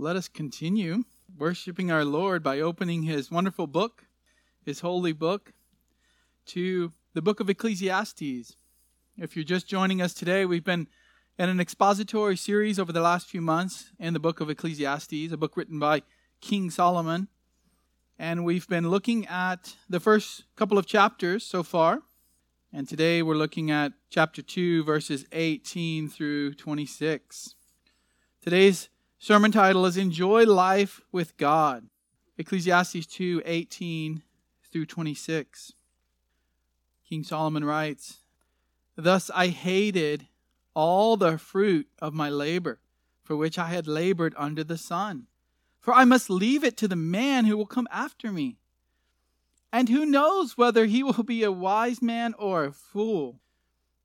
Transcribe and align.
let 0.00 0.16
us 0.16 0.28
continue 0.28 1.04
worshiping 1.36 1.90
our 1.90 2.06
Lord 2.06 2.42
by 2.42 2.58
opening 2.58 3.02
his 3.02 3.30
wonderful 3.30 3.66
book, 3.66 4.06
his 4.64 4.80
holy 4.80 5.12
book, 5.12 5.52
to 6.46 6.94
the 7.12 7.20
book 7.20 7.38
of 7.38 7.50
Ecclesiastes. 7.50 8.56
If 9.18 9.36
you're 9.36 9.44
just 9.44 9.68
joining 9.68 10.00
us 10.00 10.14
today, 10.14 10.46
we've 10.46 10.64
been 10.64 10.86
in 11.38 11.50
an 11.50 11.60
expository 11.60 12.38
series 12.38 12.78
over 12.78 12.92
the 12.92 13.02
last 13.02 13.28
few 13.28 13.42
months 13.42 13.92
in 13.98 14.14
the 14.14 14.18
book 14.18 14.40
of 14.40 14.48
Ecclesiastes, 14.48 15.32
a 15.32 15.36
book 15.36 15.54
written 15.54 15.78
by 15.78 16.00
King 16.40 16.70
Solomon. 16.70 17.28
And 18.18 18.42
we've 18.42 18.68
been 18.68 18.88
looking 18.88 19.26
at 19.26 19.76
the 19.86 20.00
first 20.00 20.44
couple 20.56 20.78
of 20.78 20.86
chapters 20.86 21.44
so 21.44 21.62
far. 21.62 22.00
And 22.72 22.88
today 22.88 23.22
we're 23.22 23.34
looking 23.34 23.70
at 23.70 23.92
chapter 24.08 24.40
2, 24.40 24.82
verses 24.82 25.26
18 25.32 26.08
through 26.08 26.54
26. 26.54 27.54
Today's 28.40 28.88
Sermon 29.22 29.52
title 29.52 29.84
is 29.84 29.98
Enjoy 29.98 30.44
Life 30.44 31.02
with 31.12 31.36
God. 31.36 31.90
Ecclesiastes 32.38 33.04
2 33.04 33.42
18 33.44 34.22
through 34.72 34.86
26. 34.86 35.74
King 37.06 37.22
Solomon 37.22 37.62
writes, 37.62 38.20
Thus 38.96 39.30
I 39.34 39.48
hated 39.48 40.26
all 40.72 41.18
the 41.18 41.36
fruit 41.36 41.86
of 41.98 42.14
my 42.14 42.30
labor, 42.30 42.80
for 43.22 43.36
which 43.36 43.58
I 43.58 43.66
had 43.66 43.86
labored 43.86 44.32
under 44.38 44.64
the 44.64 44.78
sun. 44.78 45.26
For 45.78 45.92
I 45.92 46.06
must 46.06 46.30
leave 46.30 46.64
it 46.64 46.78
to 46.78 46.88
the 46.88 46.96
man 46.96 47.44
who 47.44 47.58
will 47.58 47.66
come 47.66 47.88
after 47.90 48.32
me. 48.32 48.56
And 49.70 49.90
who 49.90 50.06
knows 50.06 50.56
whether 50.56 50.86
he 50.86 51.02
will 51.02 51.24
be 51.24 51.42
a 51.42 51.52
wise 51.52 52.00
man 52.00 52.32
or 52.38 52.64
a 52.64 52.72
fool? 52.72 53.42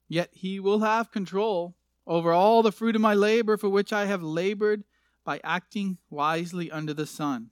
Yet 0.10 0.32
he 0.34 0.60
will 0.60 0.80
have 0.80 1.10
control 1.10 1.78
over 2.06 2.34
all 2.34 2.62
the 2.62 2.74
fruit 2.74 2.98
of 2.98 3.02
my 3.02 3.14
labor, 3.14 3.56
for 3.56 3.70
which 3.70 3.94
I 3.94 4.08
have 4.08 4.22
labored 4.22 4.84
by 5.26 5.42
acting 5.44 5.98
wisely 6.10 6.72
under 6.72 6.94
the 6.94 7.08
sun. 7.08 7.50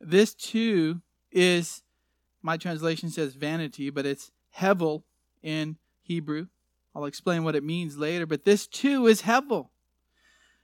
This 0.00 0.34
too 0.34 1.02
is, 1.30 1.82
my 2.40 2.56
translation 2.56 3.10
says 3.10 3.34
vanity, 3.34 3.90
but 3.90 4.06
it's 4.06 4.30
hevel 4.56 5.02
in 5.42 5.76
Hebrew. 6.02 6.46
I'll 6.94 7.04
explain 7.04 7.44
what 7.44 7.56
it 7.56 7.64
means 7.64 7.98
later, 7.98 8.24
but 8.24 8.44
this 8.44 8.66
too 8.66 9.06
is 9.06 9.22
hevel. 9.22 9.68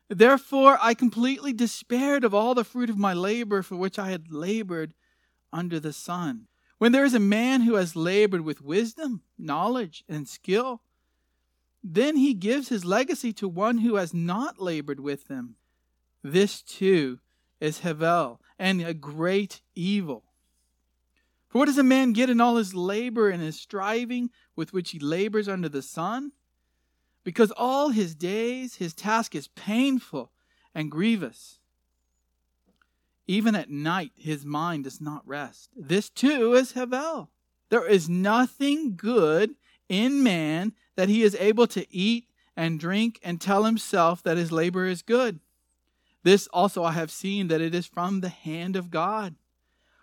Therefore, 0.08 0.78
I 0.80 0.94
completely 0.94 1.52
despaired 1.52 2.24
of 2.24 2.34
all 2.34 2.54
the 2.54 2.64
fruit 2.64 2.88
of 2.90 2.98
my 2.98 3.12
labor 3.12 3.62
for 3.62 3.76
which 3.76 3.98
I 3.98 4.10
had 4.10 4.30
labored 4.30 4.94
under 5.52 5.80
the 5.80 5.92
sun. 5.92 6.46
When 6.78 6.92
there 6.92 7.04
is 7.04 7.14
a 7.14 7.20
man 7.20 7.62
who 7.62 7.74
has 7.74 7.96
labored 7.96 8.42
with 8.42 8.62
wisdom, 8.62 9.22
knowledge, 9.38 10.04
and 10.08 10.28
skill, 10.28 10.82
then 11.82 12.16
he 12.16 12.34
gives 12.34 12.68
his 12.68 12.84
legacy 12.84 13.32
to 13.34 13.48
one 13.48 13.78
who 13.78 13.96
has 13.96 14.14
not 14.14 14.60
labored 14.60 15.00
with 15.00 15.28
them 15.28 15.56
this 16.22 16.62
too 16.62 17.20
is 17.60 17.80
Hevel, 17.80 18.38
and 18.58 18.82
a 18.82 18.94
great 18.94 19.60
evil. 19.74 20.24
For 21.48 21.58
what 21.58 21.66
does 21.66 21.78
a 21.78 21.82
man 21.82 22.12
get 22.12 22.30
in 22.30 22.40
all 22.40 22.56
his 22.56 22.74
labor 22.74 23.28
and 23.28 23.42
his 23.42 23.60
striving 23.60 24.30
with 24.56 24.72
which 24.72 24.90
he 24.90 24.98
labors 24.98 25.48
under 25.48 25.68
the 25.68 25.82
sun? 25.82 26.32
Because 27.24 27.52
all 27.52 27.90
his 27.90 28.14
days 28.14 28.76
his 28.76 28.94
task 28.94 29.34
is 29.34 29.48
painful 29.48 30.32
and 30.74 30.90
grievous. 30.90 31.58
Even 33.26 33.54
at 33.54 33.70
night 33.70 34.12
his 34.16 34.44
mind 34.44 34.84
does 34.84 35.00
not 35.00 35.26
rest. 35.26 35.70
This 35.76 36.08
too 36.08 36.54
is 36.54 36.72
Hevel. 36.72 37.28
There 37.68 37.86
is 37.86 38.08
nothing 38.08 38.96
good 38.96 39.54
in 39.88 40.22
man 40.22 40.72
that 40.96 41.08
he 41.08 41.22
is 41.22 41.36
able 41.36 41.66
to 41.68 41.86
eat 41.94 42.28
and 42.56 42.80
drink 42.80 43.20
and 43.22 43.40
tell 43.40 43.64
himself 43.64 44.22
that 44.22 44.36
his 44.36 44.52
labor 44.52 44.86
is 44.86 45.02
good. 45.02 45.40
This 46.22 46.46
also 46.48 46.84
I 46.84 46.92
have 46.92 47.10
seen 47.10 47.48
that 47.48 47.60
it 47.60 47.74
is 47.74 47.86
from 47.86 48.20
the 48.20 48.28
hand 48.28 48.76
of 48.76 48.90
God. 48.90 49.34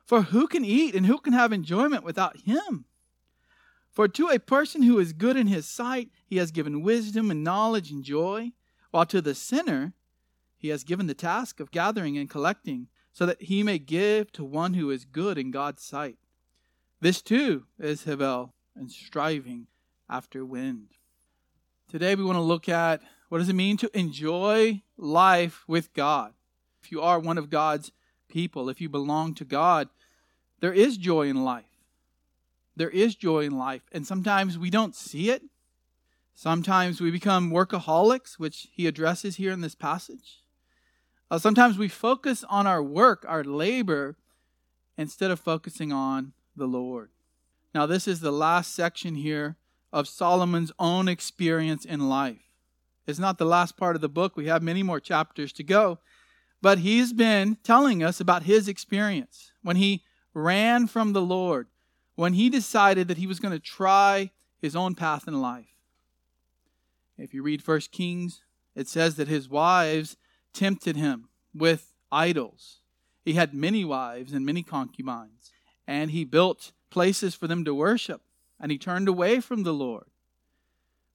For 0.05 0.23
who 0.23 0.47
can 0.47 0.65
eat 0.65 0.95
and 0.95 1.05
who 1.05 1.19
can 1.19 1.33
have 1.33 1.53
enjoyment 1.53 2.03
without 2.03 2.41
him? 2.41 2.85
For 3.91 4.07
to 4.07 4.29
a 4.29 4.39
person 4.39 4.83
who 4.83 4.99
is 4.99 5.13
good 5.13 5.37
in 5.37 5.47
his 5.47 5.67
sight, 5.67 6.09
he 6.25 6.37
has 6.37 6.51
given 6.51 6.81
wisdom 6.81 7.31
and 7.31 7.43
knowledge 7.43 7.91
and 7.91 8.03
joy, 8.03 8.51
while 8.91 9.05
to 9.05 9.21
the 9.21 9.35
sinner, 9.35 9.93
he 10.57 10.69
has 10.69 10.83
given 10.83 11.07
the 11.07 11.13
task 11.13 11.59
of 11.59 11.71
gathering 11.71 12.17
and 12.17 12.29
collecting, 12.29 12.87
so 13.13 13.25
that 13.25 13.41
he 13.43 13.63
may 13.63 13.79
give 13.79 14.31
to 14.33 14.43
one 14.43 14.73
who 14.73 14.91
is 14.91 15.05
good 15.05 15.37
in 15.37 15.51
God's 15.51 15.83
sight. 15.83 16.17
This 17.01 17.21
too 17.21 17.65
is 17.79 18.03
Hevel 18.03 18.51
and 18.75 18.91
striving 18.91 19.67
after 20.09 20.45
wind. 20.45 20.89
Today 21.89 22.15
we 22.15 22.23
want 22.23 22.37
to 22.37 22.41
look 22.41 22.67
at 22.67 23.01
what 23.29 23.37
does 23.37 23.49
it 23.49 23.55
mean 23.55 23.77
to 23.77 23.97
enjoy 23.97 24.81
life 24.97 25.63
with 25.67 25.93
God? 25.93 26.33
If 26.83 26.91
you 26.91 27.01
are 27.01 27.19
one 27.19 27.37
of 27.37 27.49
God's 27.49 27.91
people, 28.27 28.69
if 28.69 28.81
you 28.81 28.89
belong 28.89 29.33
to 29.35 29.45
God, 29.45 29.89
there 30.59 30.73
is 30.73 30.97
joy 30.97 31.27
in 31.27 31.43
life. 31.43 31.65
There 32.75 32.89
is 32.89 33.15
joy 33.15 33.45
in 33.45 33.57
life. 33.57 33.83
And 33.91 34.05
sometimes 34.05 34.57
we 34.57 34.69
don't 34.69 34.95
see 34.95 35.29
it. 35.29 35.43
Sometimes 36.33 37.01
we 37.01 37.11
become 37.11 37.51
workaholics, 37.51 38.39
which 38.39 38.67
he 38.71 38.87
addresses 38.87 39.35
here 39.35 39.51
in 39.51 39.61
this 39.61 39.75
passage. 39.75 40.41
Uh, 41.29 41.37
sometimes 41.37 41.77
we 41.77 41.87
focus 41.87 42.43
on 42.49 42.65
our 42.65 42.81
work, 42.81 43.25
our 43.27 43.43
labor, 43.43 44.17
instead 44.97 45.31
of 45.31 45.39
focusing 45.39 45.91
on 45.91 46.33
the 46.55 46.65
Lord. 46.65 47.09
Now, 47.75 47.85
this 47.85 48.07
is 48.07 48.21
the 48.21 48.31
last 48.31 48.73
section 48.73 49.15
here 49.15 49.57
of 49.93 50.07
Solomon's 50.07 50.71
own 50.79 51.07
experience 51.07 51.85
in 51.85 52.09
life. 52.09 52.48
It's 53.09 53.19
not 53.19 53.37
the 53.37 53.45
last 53.45 53.75
part 53.75 53.95
of 53.95 54.01
the 54.01 54.07
book. 54.07 54.37
We 54.37 54.47
have 54.47 54.61
many 54.61 54.83
more 54.83 54.99
chapters 54.99 55.51
to 55.53 55.63
go. 55.63 55.99
But 56.61 56.79
he's 56.79 57.13
been 57.13 57.57
telling 57.63 58.03
us 58.03 58.19
about 58.19 58.43
his 58.43 58.67
experience 58.67 59.51
when 59.63 59.77
he 59.77 60.03
ran 60.33 60.87
from 60.87 61.13
the 61.13 61.21
Lord, 61.21 61.67
when 62.15 62.33
he 62.33 62.49
decided 62.49 63.07
that 63.07 63.17
he 63.17 63.27
was 63.27 63.39
going 63.39 63.53
to 63.53 63.59
try 63.59 64.31
his 64.61 64.75
own 64.75 64.93
path 64.93 65.27
in 65.27 65.41
life. 65.41 65.65
If 67.17 67.33
you 67.33 67.41
read 67.43 67.63
First 67.63 67.91
Kings, 67.91 68.41
it 68.75 68.87
says 68.87 69.15
that 69.15 69.27
his 69.27 69.49
wives 69.49 70.17
tempted 70.53 70.95
him 70.95 71.29
with 71.53 71.93
idols. 72.11 72.79
He 73.23 73.33
had 73.33 73.53
many 73.53 73.83
wives 73.83 74.33
and 74.33 74.45
many 74.45 74.63
concubines, 74.63 75.51
and 75.87 76.11
he 76.11 76.23
built 76.23 76.71
places 76.89 77.35
for 77.35 77.47
them 77.47 77.65
to 77.65 77.73
worship, 77.73 78.21
and 78.59 78.71
he 78.71 78.77
turned 78.77 79.07
away 79.07 79.39
from 79.39 79.63
the 79.63 79.73
Lord. 79.73 80.05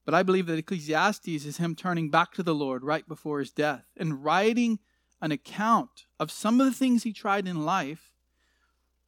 But 0.05 0.13
I 0.13 0.23
believe 0.23 0.45
that 0.45 0.59
Ecclesiastes 0.59 1.27
is 1.27 1.57
him 1.57 1.75
turning 1.75 2.09
back 2.09 2.33
to 2.33 2.43
the 2.43 2.55
Lord 2.55 2.83
right 2.83 3.07
before 3.07 3.39
his 3.39 3.51
death 3.51 3.85
and 3.97 4.23
writing 4.23 4.79
an 5.21 5.31
account 5.31 6.05
of 6.19 6.31
some 6.31 6.61
of 6.61 6.67
the 6.67 6.73
things 6.73 7.03
he 7.03 7.11
tried 7.11 7.47
in 7.47 7.65
life 7.65 8.13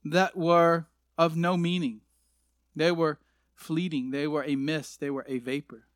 that 0.04 0.36
were 0.36 0.88
of 1.18 1.38
no 1.38 1.56
meaning. 1.56 2.02
They 2.76 2.92
were 2.92 3.20
fleeting, 3.54 4.12
they 4.12 4.28
were 4.28 4.44
a 4.44 4.56
mist, 4.56 5.00
they 5.00 5.10
were 5.10 5.26
a 5.28 5.40
vapor. 5.40 5.88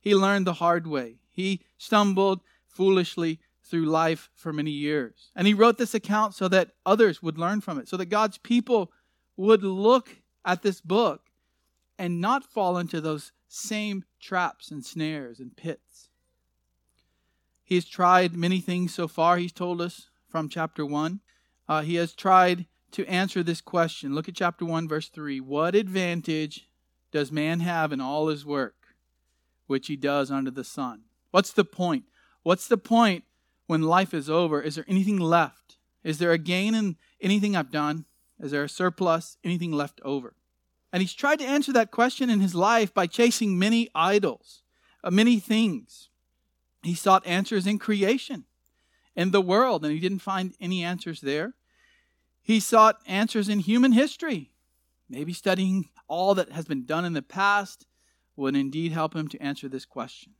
He 0.00 0.14
learned 0.14 0.46
the 0.46 0.54
hard 0.54 0.86
way. 0.86 1.16
He 1.30 1.60
stumbled 1.78 2.40
foolishly 2.66 3.40
through 3.62 3.86
life 3.86 4.30
for 4.34 4.52
many 4.52 4.70
years. 4.70 5.30
And 5.36 5.46
he 5.46 5.54
wrote 5.54 5.78
this 5.78 5.94
account 5.94 6.34
so 6.34 6.48
that 6.48 6.72
others 6.84 7.22
would 7.22 7.38
learn 7.38 7.60
from 7.60 7.78
it, 7.78 7.88
so 7.88 7.96
that 7.96 8.06
God's 8.06 8.38
people 8.38 8.90
would 9.36 9.62
look 9.62 10.16
at 10.44 10.62
this 10.62 10.80
book 10.80 11.30
and 11.98 12.20
not 12.20 12.44
fall 12.44 12.78
into 12.78 13.00
those 13.00 13.32
same 13.52 14.04
traps 14.20 14.70
and 14.70 14.84
snares 14.84 15.40
and 15.40 15.56
pits. 15.56 16.08
He 17.64 17.74
has 17.74 17.84
tried 17.84 18.36
many 18.36 18.60
things 18.60 18.94
so 18.94 19.08
far, 19.08 19.36
he's 19.36 19.52
told 19.52 19.80
us 19.80 20.08
from 20.28 20.48
chapter 20.48 20.86
1. 20.86 21.20
Uh, 21.68 21.82
he 21.82 21.96
has 21.96 22.14
tried 22.14 22.66
to 22.92 23.06
answer 23.06 23.42
this 23.42 23.60
question. 23.60 24.14
Look 24.14 24.28
at 24.28 24.36
chapter 24.36 24.64
1, 24.64 24.88
verse 24.88 25.08
3. 25.08 25.40
What 25.40 25.74
advantage 25.74 26.68
does 27.10 27.32
man 27.32 27.60
have 27.60 27.92
in 27.92 28.00
all 28.00 28.28
his 28.28 28.46
work, 28.46 28.76
which 29.66 29.88
he 29.88 29.96
does 29.96 30.30
under 30.30 30.50
the 30.50 30.64
sun? 30.64 31.02
What's 31.32 31.52
the 31.52 31.64
point? 31.64 32.04
What's 32.42 32.68
the 32.68 32.78
point 32.78 33.24
when 33.66 33.82
life 33.82 34.14
is 34.14 34.30
over? 34.30 34.62
Is 34.62 34.76
there 34.76 34.84
anything 34.86 35.18
left? 35.18 35.76
Is 36.04 36.18
there 36.18 36.32
a 36.32 36.38
gain 36.38 36.74
in 36.74 36.96
anything 37.20 37.56
I've 37.56 37.72
done? 37.72 38.04
Is 38.38 38.52
there 38.52 38.64
a 38.64 38.68
surplus? 38.68 39.36
Anything 39.44 39.72
left 39.72 40.00
over? 40.04 40.34
And 40.92 41.00
he's 41.00 41.14
tried 41.14 41.38
to 41.38 41.46
answer 41.46 41.72
that 41.72 41.90
question 41.90 42.30
in 42.30 42.40
his 42.40 42.54
life 42.54 42.92
by 42.92 43.06
chasing 43.06 43.58
many 43.58 43.88
idols, 43.94 44.62
uh, 45.04 45.10
many 45.10 45.38
things. 45.38 46.08
He 46.82 46.94
sought 46.94 47.26
answers 47.26 47.66
in 47.66 47.78
creation, 47.78 48.44
in 49.14 49.30
the 49.30 49.40
world, 49.40 49.84
and 49.84 49.92
he 49.92 50.00
didn't 50.00 50.20
find 50.20 50.54
any 50.60 50.82
answers 50.82 51.20
there. 51.20 51.54
He 52.42 52.58
sought 52.58 53.00
answers 53.06 53.48
in 53.48 53.60
human 53.60 53.92
history. 53.92 54.50
Maybe 55.08 55.32
studying 55.32 55.88
all 56.08 56.34
that 56.34 56.52
has 56.52 56.64
been 56.64 56.86
done 56.86 57.04
in 57.04 57.12
the 57.12 57.22
past 57.22 57.86
would 58.36 58.56
indeed 58.56 58.92
help 58.92 59.14
him 59.14 59.28
to 59.28 59.42
answer 59.42 59.68
this 59.68 59.84
question. 59.84 60.32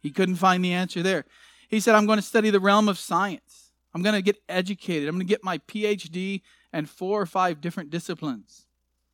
He 0.00 0.10
couldn't 0.10 0.36
find 0.36 0.64
the 0.64 0.72
answer 0.72 1.02
there. 1.02 1.24
He 1.68 1.80
said, 1.80 1.94
I'm 1.94 2.06
going 2.06 2.18
to 2.18 2.22
study 2.22 2.50
the 2.50 2.60
realm 2.60 2.88
of 2.88 2.98
science. 2.98 3.70
I'm 3.94 4.02
going 4.02 4.14
to 4.14 4.22
get 4.22 4.42
educated. 4.48 5.08
I'm 5.08 5.14
going 5.14 5.26
to 5.26 5.32
get 5.32 5.44
my 5.44 5.58
PhD 5.58 6.42
and 6.72 6.88
four 6.88 7.20
or 7.20 7.26
five 7.26 7.60
different 7.60 7.90
disciplines. 7.90 8.66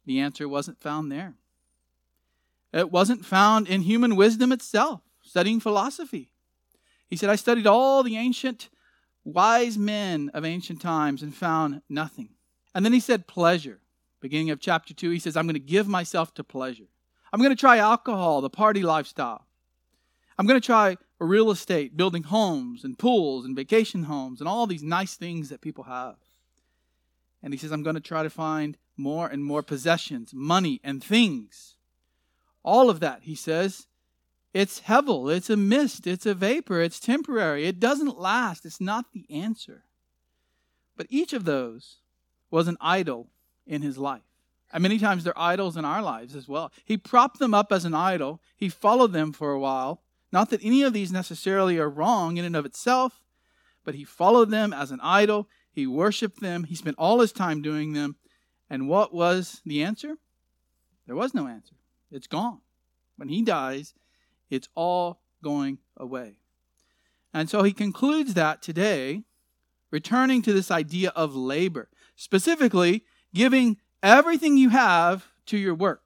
The 0.09 0.21
answer 0.21 0.49
wasn't 0.49 0.81
found 0.81 1.13
there. 1.13 1.35
It 2.73 2.91
wasn't 2.91 3.27
found 3.27 3.69
in 3.69 3.83
human 3.83 4.17
wisdom 4.17 4.53
itself, 4.53 5.03
studying 5.23 5.61
philosophy. 5.61 6.31
He 7.09 7.17
said, 7.17 7.29
I 7.29 7.37
studied 7.37 7.67
all 7.67 8.03
the 8.03 8.17
ancient 8.17 8.71
wise 9.23 9.77
men 9.77 10.31
of 10.33 10.47
ancient 10.47 10.81
times 10.81 11.23
and 11.23 11.35
found 11.35 11.83
nothing. 11.91 12.31
And 12.75 12.87
then 12.87 12.95
he 12.95 13.01
said, 13.01 13.27
pleasure. 13.27 13.81
Beginning 14.23 14.49
of 14.49 14.61
chapter 14.61 14.95
2, 14.95 15.11
he 15.11 15.19
says, 15.19 15.37
I'm 15.37 15.45
going 15.45 15.53
to 15.53 15.61
give 15.61 15.87
myself 15.87 16.33
to 16.35 16.43
pleasure. 16.43 16.89
I'm 17.31 17.41
going 17.41 17.55
to 17.55 17.61
try 17.61 17.77
alcohol, 17.77 18.41
the 18.41 18.49
party 18.49 18.83
lifestyle. 18.83 19.45
I'm 20.39 20.47
going 20.47 20.59
to 20.59 20.65
try 20.65 20.97
real 21.21 21.51
estate, 21.51 21.99
building 21.99 22.23
homes 22.23 22.83
and 22.83 22.99
pools 22.99 23.45
and 23.45 23.55
vacation 23.55 24.05
homes 24.05 24.41
and 24.41 24.49
all 24.49 24.67
these 24.67 24.83
nice 24.83 25.17
things 25.17 25.51
that 25.51 25.61
people 25.61 25.85
have. 25.85 26.17
And 27.43 27.53
he 27.53 27.59
says, 27.59 27.73
I'm 27.73 27.83
going 27.83 27.97
to 27.97 28.01
try 28.01 28.23
to 28.23 28.31
find 28.31 28.79
more 28.99 29.29
and 29.29 29.45
more 29.45 29.63
possessions, 29.63 30.33
money, 30.35 30.81
and 30.83 31.03
things. 31.03 31.77
All 32.63 32.91
of 32.91 33.01
that, 33.01 33.23
he 33.23 33.35
says, 33.35 33.87
it's 34.53 34.81
hevel, 34.83 35.35
it's 35.35 35.51
a 35.51 35.57
mist, 35.57 36.07
it's 36.07 36.27
a 36.27 36.35
vapor, 36.35 36.81
it's 36.81 36.99
temporary, 36.99 37.67
it 37.67 37.79
doesn't 37.79 38.19
last, 38.19 38.65
it's 38.67 38.81
not 38.81 39.13
the 39.13 39.27
answer. 39.31 39.85
But 40.97 41.07
each 41.11 41.33
of 41.33 41.45
those 41.45 41.99
was 42.51 42.67
an 42.67 42.77
idol 42.81 43.29
in 43.67 43.83
his 43.83 43.99
life. 43.99 44.23
And 44.73 44.83
many 44.83 44.99
times 44.99 45.25
they're 45.25 45.39
idols 45.39 45.77
in 45.77 45.85
our 45.85 46.03
lives 46.03 46.35
as 46.35 46.49
well. 46.49 46.73
He 46.85 46.97
propped 46.97 47.39
them 47.39 47.55
up 47.55 47.73
as 47.73 47.85
an 47.85 47.95
idol, 47.95 48.41
he 48.57 48.69
followed 48.69 49.13
them 49.13 49.33
for 49.33 49.53
a 49.53 49.61
while. 49.61 50.03
Not 50.31 50.51
that 50.51 50.65
any 50.65 50.83
of 50.83 50.93
these 50.93 51.11
necessarily 51.11 51.79
are 51.79 51.89
wrong 51.89 52.37
in 52.37 52.45
and 52.45 52.57
of 52.57 52.67
itself, 52.67 53.21
but 53.85 53.95
he 53.95 54.05
followed 54.05 54.51
them 54.51 54.73
as 54.73 54.91
an 54.91 55.01
idol. 55.03 55.49
He 55.71 55.87
worshiped 55.87 56.41
them. 56.41 56.65
He 56.65 56.75
spent 56.75 56.97
all 56.99 57.21
his 57.21 57.33
time 57.33 57.63
doing 57.63 57.95
them. 57.95 58.17
And 58.71 58.89
what 58.89 59.15
was 59.15 59.61
the 59.65 59.83
answer? 59.83 60.17
There 61.07 61.17
was 61.17 61.35
no 61.35 61.47
answer. 61.47 61.75
It's 62.11 62.27
gone. 62.27 62.61
When 63.17 63.29
he 63.29 63.43
dies, 63.43 63.95
it's 64.51 64.69
all 64.75 65.21
going 65.43 65.79
away. 65.97 66.39
And 67.33 67.49
so 67.49 67.63
he 67.63 67.73
concludes 67.73 68.35
that 68.35 68.63
today, 68.63 69.23
returning 69.91 70.43
to 70.43 70.53
this 70.53 70.71
idea 70.71 71.13
of 71.15 71.35
labor, 71.35 71.89
specifically 72.17 73.05
giving 73.35 73.79
everything 74.03 74.57
you 74.57 74.71
have 74.71 75.27
to 75.47 75.57
your 75.59 75.75
work, 75.75 76.03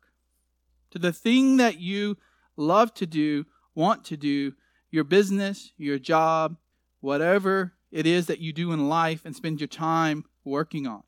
to 0.91 0.99
the 0.99 1.12
thing 1.12 1.56
that 1.56 1.79
you 1.79 2.17
love 2.56 2.94
to 2.94 3.06
do, 3.06 3.47
want 3.75 4.05
to 4.06 4.17
do, 4.17 4.55
your 4.91 5.05
business, 5.05 5.73
your 5.76 5.99
job, 5.99 6.56
whatever 7.00 7.73
it 7.91 8.06
is 8.06 8.26
that 8.26 8.41
you 8.41 8.53
do 8.53 8.73
in 8.73 8.88
life 8.88 9.25
and 9.25 9.35
spend 9.35 9.61
your 9.61 9.69
time 9.69 10.25
working 10.44 10.87
on. 10.87 11.03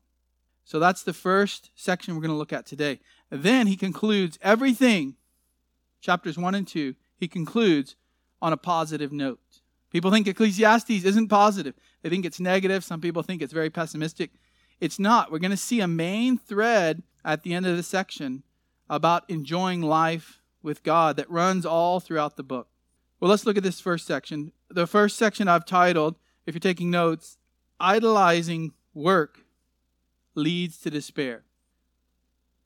So 0.65 0.79
that's 0.79 1.03
the 1.03 1.13
first 1.13 1.69
section 1.75 2.15
we're 2.15 2.21
going 2.21 2.31
to 2.31 2.37
look 2.37 2.51
at 2.51 2.65
today. 2.65 2.99
And 3.29 3.43
then 3.43 3.67
he 3.67 3.77
concludes 3.77 4.39
everything, 4.41 5.15
chapters 6.01 6.37
1 6.37 6.55
and 6.55 6.67
2, 6.67 6.95
he 7.15 7.27
concludes 7.27 7.95
on 8.41 8.51
a 8.51 8.57
positive 8.57 9.11
note. 9.13 9.39
People 9.91 10.11
think 10.11 10.27
Ecclesiastes 10.27 10.89
isn't 11.05 11.29
positive. 11.29 11.75
They 12.01 12.09
think 12.09 12.25
it's 12.25 12.39
negative. 12.39 12.83
Some 12.83 12.99
people 12.99 13.21
think 13.21 13.41
it's 13.41 13.53
very 13.53 13.69
pessimistic. 13.69 14.31
It's 14.81 14.99
not. 14.99 15.31
We're 15.31 15.39
going 15.39 15.51
to 15.51 15.57
see 15.57 15.79
a 15.79 15.87
main 15.87 16.37
thread 16.37 17.03
at 17.23 17.43
the 17.43 17.53
end 17.53 17.65
of 17.65 17.77
the 17.77 17.83
section 17.83 18.43
about 18.89 19.29
enjoying 19.29 19.81
life 19.81 20.41
with 20.61 20.83
God 20.83 21.15
that 21.17 21.29
runs 21.29 21.65
all 21.65 21.99
throughout 21.99 22.37
the 22.37 22.43
book. 22.43 22.67
Well, 23.19 23.29
let's 23.29 23.45
look 23.45 23.55
at 23.55 23.63
this 23.63 23.79
first 23.79 24.05
section. 24.05 24.51
The 24.69 24.87
first 24.87 25.15
section 25.15 25.47
I've 25.47 25.65
titled, 25.65 26.17
if 26.45 26.55
you're 26.55 26.59
taking 26.59 26.91
notes, 26.91 27.37
Idolizing 27.79 28.73
Work 28.93 29.44
Leads 30.35 30.77
to 30.79 30.89
Despair. 30.89 31.43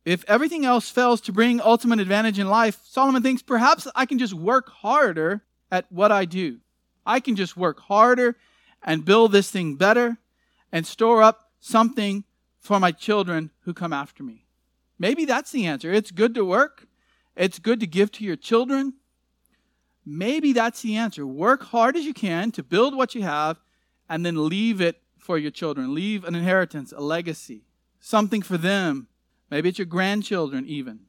If 0.06 0.26
everything 0.28 0.66
else 0.66 0.90
fails 0.90 1.22
to 1.22 1.32
bring 1.32 1.62
ultimate 1.62 2.00
advantage 2.00 2.40
in 2.40 2.50
life, 2.50 2.80
Solomon 2.84 3.22
thinks 3.22 3.42
perhaps 3.42 3.88
I 3.96 4.06
can 4.06 4.18
just 4.18 4.34
work 4.34 4.70
harder 4.70 5.44
at 5.72 5.86
what 5.92 6.12
I 6.12 6.26
do. 6.26 6.60
I 7.06 7.20
can 7.20 7.36
just 7.36 7.56
work 7.56 7.80
harder 7.82 8.38
and 8.84 9.06
build 9.06 9.32
this 9.32 9.52
thing 9.52 9.76
better 9.76 10.18
and 10.72 10.86
store 10.86 11.22
up 11.22 11.52
something 11.60 12.24
for 12.60 12.80
my 12.80 12.92
children 12.92 13.52
who 13.62 13.74
come 13.74 13.94
after 13.94 14.24
me. 14.24 14.46
Maybe 14.98 15.26
that's 15.26 15.52
the 15.52 15.66
answer. 15.66 15.92
It's 15.92 16.12
good 16.12 16.34
to 16.36 16.46
work. 16.46 16.88
It's 17.36 17.60
good 17.60 17.80
to 17.80 17.88
give 17.88 18.12
to 18.14 18.24
your 18.24 18.36
children. 18.36 18.94
Maybe 20.06 20.54
that's 20.54 20.82
the 20.82 20.98
answer. 20.98 21.26
Work 21.26 21.64
hard 21.64 21.96
as 21.96 22.06
you 22.06 22.14
can 22.14 22.52
to 22.52 22.64
build 22.64 22.96
what 22.96 23.16
you 23.16 23.22
have 23.22 23.60
and 24.10 24.26
then 24.26 24.50
leave 24.50 24.82
it 24.82 25.02
for 25.20 25.38
your 25.38 25.52
children. 25.52 25.94
Leave 25.94 26.24
an 26.24 26.34
inheritance, 26.34 26.92
a 26.92 27.02
legacy, 27.02 27.64
something 28.00 28.42
for 28.42 28.58
them 28.58 29.08
Maybe 29.50 29.70
it's 29.70 29.80
your 29.80 29.86
grandchildren, 29.86 30.66
even. 30.68 31.02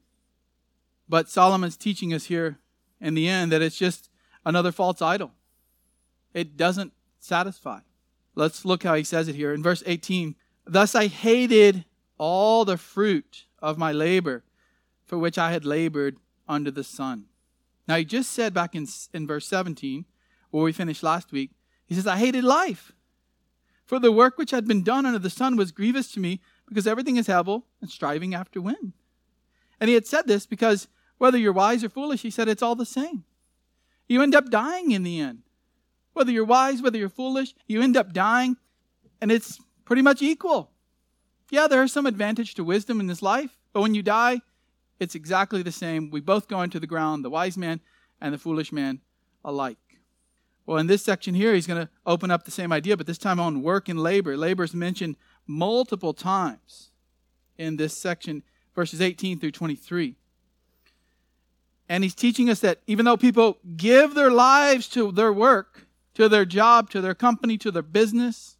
But 1.07 1.29
Solomon's 1.29 1.77
teaching 1.77 2.13
us 2.13 2.25
here 2.25 2.59
in 2.99 3.13
the 3.13 3.27
end 3.27 3.51
that 3.51 3.61
it's 3.61 3.77
just 3.77 4.09
another 4.45 4.71
false 4.71 5.01
idol. 5.01 5.31
It 6.33 6.57
doesn't 6.57 6.93
satisfy. 7.19 7.79
Let's 8.33 8.65
look 8.65 8.83
how 8.83 8.95
he 8.95 9.03
says 9.03 9.27
it 9.27 9.35
here 9.35 9.53
in 9.53 9.61
verse 9.61 9.83
18. 9.85 10.35
Thus 10.65 10.95
I 10.95 11.07
hated 11.07 11.85
all 12.17 12.65
the 12.65 12.77
fruit 12.77 13.45
of 13.59 13.77
my 13.77 13.91
labor 13.91 14.43
for 15.05 15.17
which 15.17 15.37
I 15.37 15.51
had 15.51 15.65
labored 15.65 16.17
under 16.47 16.71
the 16.71 16.83
sun. 16.83 17.25
Now, 17.87 17.97
he 17.97 18.05
just 18.05 18.31
said 18.31 18.53
back 18.53 18.75
in, 18.75 18.87
in 19.13 19.27
verse 19.27 19.47
17, 19.47 20.05
where 20.49 20.63
we 20.63 20.71
finished 20.71 21.03
last 21.03 21.31
week, 21.31 21.51
he 21.85 21.95
says, 21.95 22.07
I 22.07 22.17
hated 22.17 22.43
life. 22.43 22.93
For 23.91 23.99
the 23.99 24.09
work 24.09 24.37
which 24.37 24.51
had 24.51 24.69
been 24.69 24.83
done 24.83 25.05
under 25.05 25.19
the 25.19 25.29
sun 25.29 25.57
was 25.57 25.73
grievous 25.73 26.13
to 26.13 26.21
me, 26.21 26.39
because 26.65 26.87
everything 26.87 27.17
is 27.17 27.27
evil 27.27 27.65
and 27.81 27.89
striving 27.89 28.33
after 28.33 28.61
wind. 28.61 28.93
And 29.81 29.89
he 29.89 29.95
had 29.95 30.07
said 30.07 30.27
this 30.27 30.45
because 30.45 30.87
whether 31.17 31.37
you're 31.37 31.51
wise 31.51 31.83
or 31.83 31.89
foolish, 31.89 32.21
he 32.21 32.31
said 32.31 32.47
it's 32.47 32.61
all 32.61 32.75
the 32.75 32.85
same. 32.85 33.25
You 34.07 34.21
end 34.21 34.33
up 34.33 34.49
dying 34.49 34.91
in 34.91 35.03
the 35.03 35.19
end. 35.19 35.39
Whether 36.13 36.31
you're 36.31 36.45
wise, 36.45 36.81
whether 36.81 36.97
you're 36.97 37.09
foolish, 37.09 37.53
you 37.67 37.81
end 37.81 37.97
up 37.97 38.13
dying, 38.13 38.55
and 39.19 39.29
it's 39.29 39.59
pretty 39.83 40.01
much 40.01 40.21
equal. 40.21 40.71
Yeah, 41.49 41.67
there 41.67 41.83
is 41.83 41.91
some 41.91 42.05
advantage 42.05 42.55
to 42.55 42.63
wisdom 42.63 43.01
in 43.01 43.07
this 43.07 43.21
life, 43.21 43.57
but 43.73 43.81
when 43.81 43.93
you 43.93 44.03
die, 44.03 44.39
it's 45.01 45.15
exactly 45.15 45.63
the 45.63 45.71
same. 45.73 46.11
We 46.11 46.21
both 46.21 46.47
go 46.47 46.61
into 46.61 46.79
the 46.79 46.87
ground, 46.87 47.25
the 47.25 47.29
wise 47.29 47.57
man 47.57 47.81
and 48.21 48.33
the 48.33 48.37
foolish 48.37 48.71
man 48.71 49.01
alike. 49.43 49.90
Well, 50.71 50.79
in 50.79 50.87
this 50.87 51.03
section 51.03 51.33
here, 51.33 51.53
he's 51.53 51.67
going 51.67 51.85
to 51.85 51.91
open 52.05 52.31
up 52.31 52.45
the 52.45 52.49
same 52.49 52.71
idea, 52.71 52.95
but 52.95 53.05
this 53.05 53.17
time 53.17 53.41
on 53.41 53.61
work 53.61 53.89
and 53.89 53.99
labor. 53.99 54.37
Labor 54.37 54.63
is 54.63 54.73
mentioned 54.73 55.17
multiple 55.45 56.13
times 56.13 56.91
in 57.57 57.75
this 57.75 57.93
section, 57.93 58.41
verses 58.73 59.01
18 59.01 59.37
through 59.37 59.51
23. 59.51 60.15
And 61.89 62.05
he's 62.05 62.15
teaching 62.15 62.49
us 62.49 62.61
that 62.61 62.79
even 62.87 63.03
though 63.03 63.17
people 63.17 63.57
give 63.75 64.13
their 64.13 64.31
lives 64.31 64.87
to 64.91 65.11
their 65.11 65.33
work, 65.33 65.87
to 66.13 66.29
their 66.29 66.45
job, 66.45 66.89
to 66.91 67.01
their 67.01 67.15
company, 67.15 67.57
to 67.57 67.69
their 67.69 67.81
business, 67.81 68.55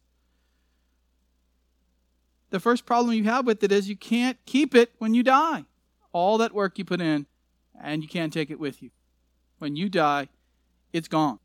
the 2.50 2.60
first 2.60 2.84
problem 2.84 3.14
you 3.14 3.24
have 3.24 3.46
with 3.46 3.64
it 3.64 3.72
is 3.72 3.88
you 3.88 3.96
can't 3.96 4.36
keep 4.44 4.74
it 4.74 4.92
when 4.98 5.14
you 5.14 5.22
die. 5.22 5.64
All 6.12 6.36
that 6.36 6.52
work 6.52 6.76
you 6.76 6.84
put 6.84 7.00
in, 7.00 7.24
and 7.82 8.02
you 8.02 8.08
can't 8.10 8.34
take 8.34 8.50
it 8.50 8.60
with 8.60 8.82
you. 8.82 8.90
When 9.60 9.76
you 9.76 9.88
die, 9.88 10.28
it's 10.92 11.08
gone. 11.08 11.38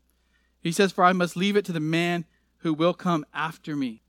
He 0.60 0.72
says, 0.72 0.92
For 0.92 1.04
I 1.04 1.12
must 1.12 1.36
leave 1.36 1.56
it 1.56 1.64
to 1.66 1.72
the 1.72 1.80
man 1.80 2.24
who 2.58 2.74
will 2.74 2.94
come 2.94 3.24
after 3.32 3.76
me. 3.76 4.02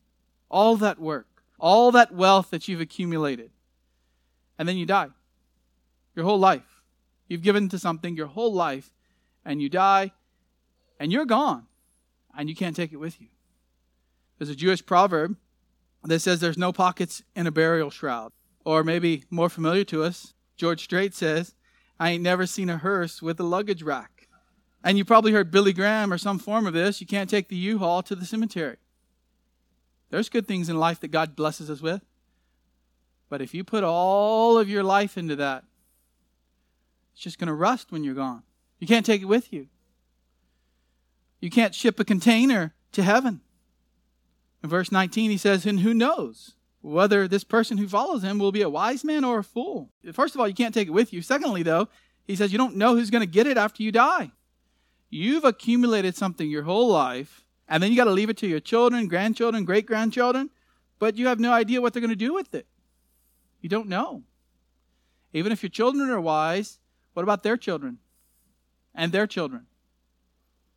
All 0.49 0.75
that 0.77 0.99
work, 0.99 1.43
all 1.59 1.91
that 1.91 2.13
wealth 2.13 2.49
that 2.49 2.67
you've 2.67 2.81
accumulated, 2.81 3.51
and 4.57 4.67
then 4.67 4.77
you 4.77 4.85
die. 4.85 5.09
Your 6.15 6.25
whole 6.25 6.39
life. 6.39 6.81
You've 7.27 7.43
given 7.43 7.69
to 7.69 7.79
something 7.79 8.15
your 8.15 8.27
whole 8.27 8.53
life, 8.53 8.91
and 9.45 9.61
you 9.61 9.69
die, 9.69 10.11
and 10.99 11.11
you're 11.11 11.25
gone, 11.25 11.67
and 12.35 12.49
you 12.49 12.55
can't 12.55 12.75
take 12.75 12.91
it 12.91 12.97
with 12.97 13.21
you. 13.21 13.27
There's 14.37 14.49
a 14.49 14.55
Jewish 14.55 14.85
proverb 14.85 15.37
that 16.03 16.19
says 16.19 16.39
there's 16.39 16.57
no 16.57 16.71
pockets 16.71 17.21
in 17.35 17.45
a 17.45 17.51
burial 17.51 17.89
shroud. 17.89 18.31
Or 18.65 18.83
maybe 18.83 19.23
more 19.29 19.49
familiar 19.49 19.83
to 19.85 20.03
us, 20.03 20.33
George 20.57 20.83
Strait 20.83 21.13
says, 21.13 21.53
I 21.99 22.11
ain't 22.11 22.23
never 22.23 22.45
seen 22.45 22.69
a 22.69 22.77
hearse 22.77 23.21
with 23.21 23.39
a 23.39 23.43
luggage 23.43 23.83
rack. 23.83 24.18
And 24.83 24.97
you 24.97 25.05
probably 25.05 25.31
heard 25.31 25.51
Billy 25.51 25.73
Graham 25.73 26.13
or 26.13 26.17
some 26.17 26.39
form 26.39 26.65
of 26.65 26.73
this. 26.73 27.01
You 27.01 27.07
can't 27.07 27.29
take 27.29 27.49
the 27.49 27.55
U-Haul 27.55 28.01
to 28.03 28.15
the 28.15 28.25
cemetery. 28.25 28.77
There's 30.09 30.29
good 30.29 30.47
things 30.47 30.69
in 30.69 30.79
life 30.79 30.99
that 31.01 31.09
God 31.09 31.35
blesses 31.35 31.69
us 31.69 31.81
with. 31.81 32.01
But 33.29 33.41
if 33.41 33.53
you 33.53 33.63
put 33.63 33.83
all 33.83 34.57
of 34.57 34.69
your 34.69 34.83
life 34.83 35.17
into 35.17 35.35
that, 35.35 35.63
it's 37.13 37.21
just 37.21 37.37
going 37.37 37.47
to 37.47 37.53
rust 37.53 37.91
when 37.91 38.03
you're 38.03 38.15
gone. 38.15 38.43
You 38.79 38.87
can't 38.87 39.05
take 39.05 39.21
it 39.21 39.25
with 39.25 39.53
you. 39.53 39.67
You 41.41 41.49
can't 41.49 41.75
ship 41.75 41.99
a 41.99 42.05
container 42.05 42.73
to 42.93 43.03
heaven. 43.03 43.41
In 44.63 44.69
verse 44.69 44.91
19, 44.91 45.29
he 45.29 45.37
says, 45.37 45.65
And 45.65 45.81
who 45.81 45.93
knows 45.93 46.55
whether 46.81 47.27
this 47.27 47.43
person 47.43 47.77
who 47.77 47.87
follows 47.87 48.23
him 48.23 48.39
will 48.39 48.51
be 48.51 48.61
a 48.61 48.69
wise 48.69 49.03
man 49.03 49.23
or 49.23 49.39
a 49.39 49.43
fool? 49.43 49.89
First 50.13 50.33
of 50.33 50.41
all, 50.41 50.47
you 50.47 50.53
can't 50.53 50.73
take 50.73 50.87
it 50.87 50.91
with 50.91 51.13
you. 51.13 51.21
Secondly, 51.21 51.63
though, 51.63 51.87
he 52.25 52.35
says, 52.35 52.51
You 52.51 52.57
don't 52.57 52.75
know 52.75 52.95
who's 52.95 53.09
going 53.09 53.21
to 53.21 53.31
get 53.31 53.47
it 53.47 53.57
after 53.57 53.83
you 53.83 53.91
die. 53.91 54.31
You've 55.09 55.45
accumulated 55.45 56.15
something 56.15 56.49
your 56.49 56.63
whole 56.63 56.89
life 56.89 57.45
and 57.67 57.81
then 57.81 57.91
you 57.91 57.97
got 57.97 58.05
to 58.05 58.11
leave 58.11 58.29
it 58.29 58.37
to 58.37 58.47
your 58.47 58.59
children, 58.59 59.07
grandchildren, 59.07 59.63
great 59.63 59.85
grandchildren, 59.85 60.49
but 60.97 61.17
you 61.17 61.27
have 61.27 61.39
no 61.39 61.53
idea 61.53 61.81
what 61.81 61.93
they're 61.93 62.01
going 62.01 62.09
to 62.09 62.15
do 62.15 62.33
with 62.33 62.53
it. 62.55 62.65
You 63.61 63.69
don't 63.69 63.87
know. 63.87 64.23
Even 65.33 65.51
if 65.51 65.61
your 65.61 65.69
children 65.69 66.09
are 66.09 66.19
wise, 66.19 66.79
what 67.13 67.23
about 67.23 67.43
their 67.43 67.57
children 67.57 67.99
and 68.95 69.11
their 69.11 69.27
children? 69.27 69.67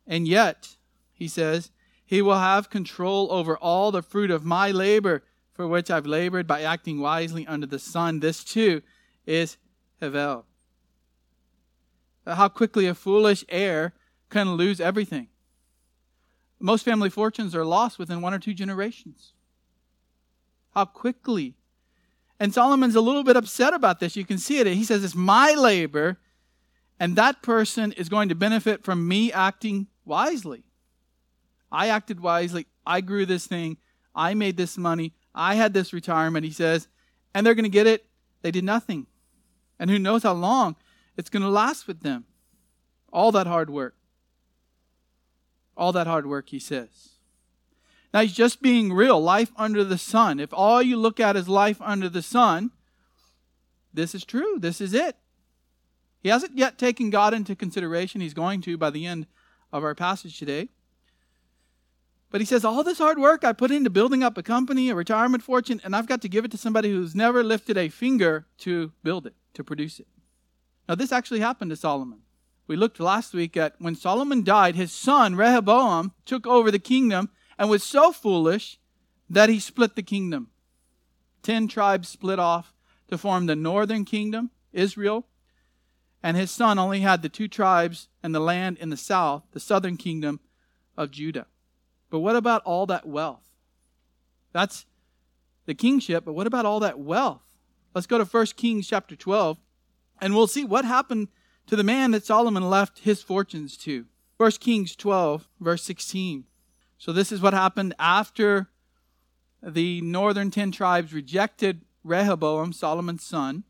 And 0.05 0.27
yet, 0.27 0.75
he 1.11 1.27
says, 1.27 1.71
He 2.05 2.21
will 2.21 2.37
have 2.37 2.69
control 2.69 3.31
over 3.31 3.57
all 3.57 3.91
the 3.91 4.03
fruit 4.03 4.29
of 4.29 4.45
my 4.45 4.69
labor, 4.69 5.23
for 5.53 5.67
which 5.67 5.89
I've 5.89 6.05
labored 6.05 6.45
by 6.45 6.61
acting 6.61 6.99
wisely 6.99 7.47
under 7.47 7.65
the 7.65 7.79
sun. 7.79 8.19
This 8.19 8.43
too 8.43 8.81
is 9.25 9.57
Hevel. 10.01 10.43
How 12.27 12.49
quickly 12.49 12.85
a 12.85 12.93
foolish 12.93 13.43
heir 13.49 13.93
can 14.33 14.55
lose 14.55 14.81
everything. 14.81 15.27
Most 16.59 16.83
family 16.83 17.09
fortunes 17.09 17.55
are 17.55 17.63
lost 17.63 17.99
within 17.99 18.21
one 18.21 18.33
or 18.33 18.39
two 18.39 18.53
generations. 18.53 19.33
How 20.73 20.85
quickly. 20.85 21.55
And 22.39 22.53
Solomon's 22.53 22.95
a 22.95 23.01
little 23.01 23.23
bit 23.23 23.37
upset 23.37 23.73
about 23.73 23.99
this. 23.99 24.15
You 24.15 24.25
can 24.25 24.37
see 24.37 24.57
it. 24.57 24.67
He 24.67 24.83
says, 24.83 25.03
It's 25.03 25.15
my 25.15 25.53
labor, 25.53 26.17
and 26.99 27.15
that 27.15 27.41
person 27.41 27.91
is 27.93 28.09
going 28.09 28.29
to 28.29 28.35
benefit 28.35 28.83
from 28.83 29.07
me 29.07 29.31
acting 29.31 29.87
wisely. 30.03 30.63
I 31.71 31.87
acted 31.87 32.19
wisely. 32.19 32.65
I 32.85 33.01
grew 33.01 33.25
this 33.25 33.45
thing. 33.45 33.77
I 34.15 34.33
made 34.33 34.57
this 34.57 34.77
money. 34.77 35.13
I 35.33 35.55
had 35.55 35.73
this 35.73 35.93
retirement, 35.93 36.45
he 36.45 36.51
says, 36.51 36.87
and 37.33 37.45
they're 37.45 37.55
going 37.55 37.63
to 37.63 37.69
get 37.69 37.87
it. 37.87 38.05
They 38.41 38.51
did 38.51 38.63
nothing. 38.63 39.07
And 39.79 39.89
who 39.89 39.97
knows 39.97 40.23
how 40.23 40.33
long 40.33 40.75
it's 41.17 41.29
going 41.29 41.43
to 41.43 41.49
last 41.49 41.87
with 41.87 42.01
them. 42.01 42.25
All 43.11 43.31
that 43.31 43.47
hard 43.47 43.69
work. 43.69 43.95
All 45.75 45.91
that 45.91 46.07
hard 46.07 46.25
work, 46.25 46.49
he 46.49 46.59
says. 46.59 47.09
Now 48.13 48.21
he's 48.21 48.33
just 48.33 48.61
being 48.61 48.93
real, 48.93 49.19
life 49.19 49.51
under 49.57 49.83
the 49.83 49.97
sun. 49.97 50.39
If 50.39 50.53
all 50.53 50.81
you 50.81 50.97
look 50.97 51.19
at 51.19 51.35
is 51.35 51.49
life 51.49 51.81
under 51.81 52.09
the 52.09 52.21
sun, 52.21 52.71
this 53.93 54.13
is 54.13 54.23
true. 54.23 54.57
This 54.59 54.81
is 54.81 54.93
it. 54.93 55.15
He 56.21 56.29
hasn't 56.29 56.57
yet 56.57 56.77
taken 56.77 57.09
God 57.09 57.33
into 57.33 57.55
consideration. 57.55 58.21
He's 58.21 58.33
going 58.33 58.61
to 58.61 58.77
by 58.77 58.89
the 58.89 59.05
end 59.05 59.27
of 59.71 59.83
our 59.83 59.95
passage 59.95 60.39
today. 60.39 60.69
But 62.29 62.41
he 62.41 62.45
says, 62.45 62.65
All 62.65 62.83
this 62.83 62.97
hard 62.97 63.19
work 63.19 63.43
I 63.43 63.53
put 63.53 63.71
into 63.71 63.89
building 63.89 64.23
up 64.23 64.37
a 64.37 64.43
company, 64.43 64.89
a 64.89 64.95
retirement 64.95 65.43
fortune, 65.43 65.81
and 65.83 65.95
I've 65.95 66.07
got 66.07 66.21
to 66.21 66.29
give 66.29 66.45
it 66.45 66.51
to 66.51 66.57
somebody 66.57 66.89
who's 66.89 67.13
never 67.13 67.43
lifted 67.43 67.77
a 67.77 67.89
finger 67.89 68.47
to 68.59 68.91
build 69.03 69.27
it, 69.27 69.35
to 69.53 69.63
produce 69.63 69.99
it. 69.99 70.07
Now, 70.87 70.95
this 70.95 71.11
actually 71.11 71.41
happened 71.41 71.69
to 71.71 71.77
Solomon. 71.77 72.19
We 72.65 72.75
looked 72.75 72.99
last 72.99 73.33
week 73.33 73.57
at 73.57 73.75
when 73.79 73.95
Solomon 73.95 74.43
died, 74.43 74.75
his 74.75 74.91
son 74.91 75.35
Rehoboam 75.35 76.13
took 76.25 76.47
over 76.47 76.71
the 76.71 76.79
kingdom 76.79 77.29
and 77.57 77.69
was 77.69 77.83
so 77.83 78.11
foolish 78.11 78.79
that 79.29 79.49
he 79.49 79.59
split 79.59 79.95
the 79.95 80.03
kingdom. 80.03 80.49
Ten 81.41 81.67
tribes 81.67 82.07
split 82.07 82.39
off 82.39 82.73
to 83.09 83.17
form 83.17 83.45
the 83.45 83.55
northern 83.55 84.05
kingdom, 84.05 84.51
Israel, 84.71 85.27
and 86.21 86.37
his 86.37 86.51
son 86.51 86.79
only 86.79 87.01
had 87.01 87.21
the 87.21 87.29
two 87.29 87.49
tribes 87.49 88.07
and 88.23 88.33
the 88.33 88.39
land 88.39 88.77
in 88.77 88.89
the 88.89 88.97
south, 88.97 89.43
the 89.51 89.59
southern 89.59 89.97
kingdom 89.97 90.39
of 90.95 91.11
Judah. 91.11 91.47
But 92.09 92.19
what 92.19 92.37
about 92.37 92.63
all 92.63 92.85
that 92.85 93.05
wealth? 93.05 93.41
That's 94.53 94.85
the 95.65 95.73
kingship, 95.73 96.23
but 96.23 96.33
what 96.33 96.47
about 96.47 96.65
all 96.65 96.79
that 96.79 96.99
wealth? 96.99 97.41
Let's 97.93 98.07
go 98.07 98.17
to 98.17 98.25
1 98.25 98.45
Kings 98.55 98.87
chapter 98.87 99.15
12, 99.15 99.57
and 100.21 100.33
we'll 100.33 100.47
see 100.47 100.63
what 100.63 100.85
happened 100.85 101.27
to 101.67 101.75
the 101.75 101.83
man 101.83 102.11
that 102.11 102.25
Solomon 102.25 102.69
left 102.69 102.99
his 102.99 103.21
fortunes 103.21 103.77
to. 103.77 104.05
1 104.37 104.51
Kings 104.59 104.95
12, 104.95 105.47
verse 105.59 105.83
16. 105.83 106.45
So 106.97 107.11
this 107.11 107.31
is 107.31 107.41
what 107.41 107.53
happened 107.53 107.93
after 107.99 108.69
the 109.61 110.01
northern 110.01 110.51
ten 110.51 110.71
tribes 110.71 111.13
rejected 111.13 111.81
Rehoboam, 112.03 112.73
Solomon's 112.73 113.23
son, 113.23 113.63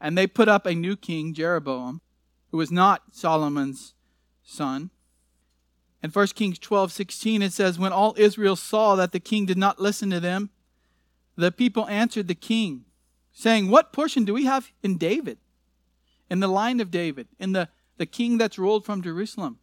and 0.00 0.16
they 0.16 0.26
put 0.26 0.48
up 0.48 0.66
a 0.66 0.74
new 0.74 0.96
king, 0.96 1.34
Jeroboam, 1.34 2.00
who 2.50 2.56
was 2.56 2.70
not 2.70 3.02
Solomon's 3.12 3.94
son. 4.42 4.90
In 6.02 6.10
1 6.10 6.26
Kings 6.28 6.58
12, 6.58 6.92
16, 6.92 7.42
it 7.42 7.52
says, 7.52 7.78
When 7.78 7.92
all 7.92 8.14
Israel 8.16 8.56
saw 8.56 8.94
that 8.96 9.12
the 9.12 9.20
king 9.20 9.46
did 9.46 9.58
not 9.58 9.80
listen 9.80 10.10
to 10.10 10.20
them, 10.20 10.50
the 11.36 11.52
people 11.52 11.86
answered 11.88 12.28
the 12.28 12.34
king, 12.34 12.84
saying, 13.32 13.68
What 13.68 13.92
portion 13.92 14.24
do 14.24 14.34
we 14.34 14.44
have 14.44 14.70
in 14.82 14.96
David, 14.96 15.38
in 16.30 16.40
the 16.40 16.48
line 16.48 16.80
of 16.80 16.90
David, 16.90 17.28
in 17.38 17.52
the, 17.52 17.68
the 17.96 18.06
king 18.06 18.38
that's 18.38 18.58
ruled 18.58 18.84
from 18.84 19.02
Jerusalem? 19.02 19.58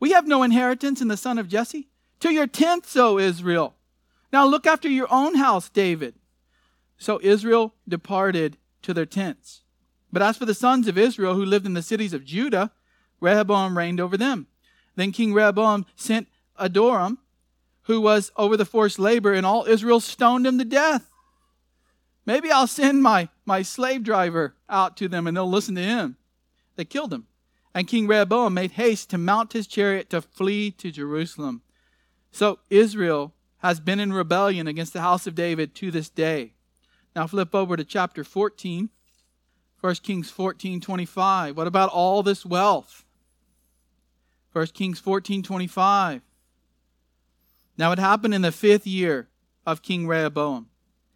We 0.00 0.12
have 0.12 0.26
no 0.26 0.42
inheritance 0.42 1.00
in 1.00 1.08
the 1.08 1.16
son 1.16 1.38
of 1.38 1.48
Jesse. 1.48 1.88
To 2.20 2.32
your 2.32 2.46
tents, 2.46 2.96
O 2.96 3.18
Israel. 3.18 3.74
Now 4.32 4.46
look 4.46 4.66
after 4.66 4.88
your 4.88 5.08
own 5.10 5.36
house, 5.36 5.68
David. 5.68 6.14
So 6.98 7.20
Israel 7.22 7.74
departed 7.86 8.56
to 8.82 8.94
their 8.94 9.06
tents. 9.06 9.62
But 10.12 10.22
as 10.22 10.36
for 10.36 10.44
the 10.44 10.54
sons 10.54 10.88
of 10.88 10.98
Israel 10.98 11.34
who 11.34 11.44
lived 11.44 11.66
in 11.66 11.74
the 11.74 11.82
cities 11.82 12.12
of 12.12 12.24
Judah, 12.24 12.70
Rehoboam 13.20 13.78
reigned 13.78 14.00
over 14.00 14.16
them. 14.16 14.46
Then 14.96 15.12
King 15.12 15.32
Rehoboam 15.32 15.86
sent 15.96 16.28
Adoram, 16.58 17.18
who 17.82 18.00
was 18.00 18.30
over 18.36 18.56
the 18.56 18.64
forced 18.64 18.98
labor, 18.98 19.32
and 19.32 19.46
all 19.46 19.64
Israel 19.64 20.00
stoned 20.00 20.46
him 20.46 20.58
to 20.58 20.64
death. 20.64 21.10
Maybe 22.24 22.50
I'll 22.50 22.66
send 22.66 23.02
my, 23.02 23.28
my 23.44 23.62
slave 23.62 24.02
driver 24.02 24.54
out 24.68 24.96
to 24.98 25.08
them 25.08 25.26
and 25.26 25.36
they'll 25.36 25.48
listen 25.48 25.74
to 25.74 25.82
him. 25.82 26.16
They 26.76 26.84
killed 26.84 27.12
him. 27.12 27.26
And 27.74 27.88
King 27.88 28.06
Rehoboam 28.06 28.54
made 28.54 28.72
haste 28.72 29.10
to 29.10 29.18
mount 29.18 29.54
his 29.54 29.66
chariot 29.66 30.10
to 30.10 30.22
flee 30.22 30.70
to 30.72 30.90
Jerusalem. 30.90 31.62
So 32.30 32.58
Israel 32.70 33.34
has 33.58 33.80
been 33.80 34.00
in 34.00 34.12
rebellion 34.12 34.66
against 34.66 34.92
the 34.92 35.00
house 35.00 35.26
of 35.26 35.34
David 35.34 35.74
to 35.76 35.90
this 35.90 36.08
day. 36.08 36.52
Now 37.16 37.26
flip 37.26 37.54
over 37.54 37.76
to 37.76 37.84
chapter 37.84 38.24
14. 38.24 38.90
1 39.80 39.94
Kings 39.96 40.30
14, 40.30 40.80
25. 40.80 41.56
What 41.56 41.66
about 41.66 41.90
all 41.90 42.22
this 42.22 42.46
wealth? 42.46 43.04
1 44.52 44.66
Kings 44.68 45.00
14, 45.00 45.42
25. 45.42 46.22
Now 47.76 47.90
it 47.90 47.98
happened 47.98 48.32
in 48.32 48.42
the 48.42 48.52
fifth 48.52 48.86
year 48.86 49.28
of 49.66 49.82
King 49.82 50.06
Rehoboam. 50.06 50.68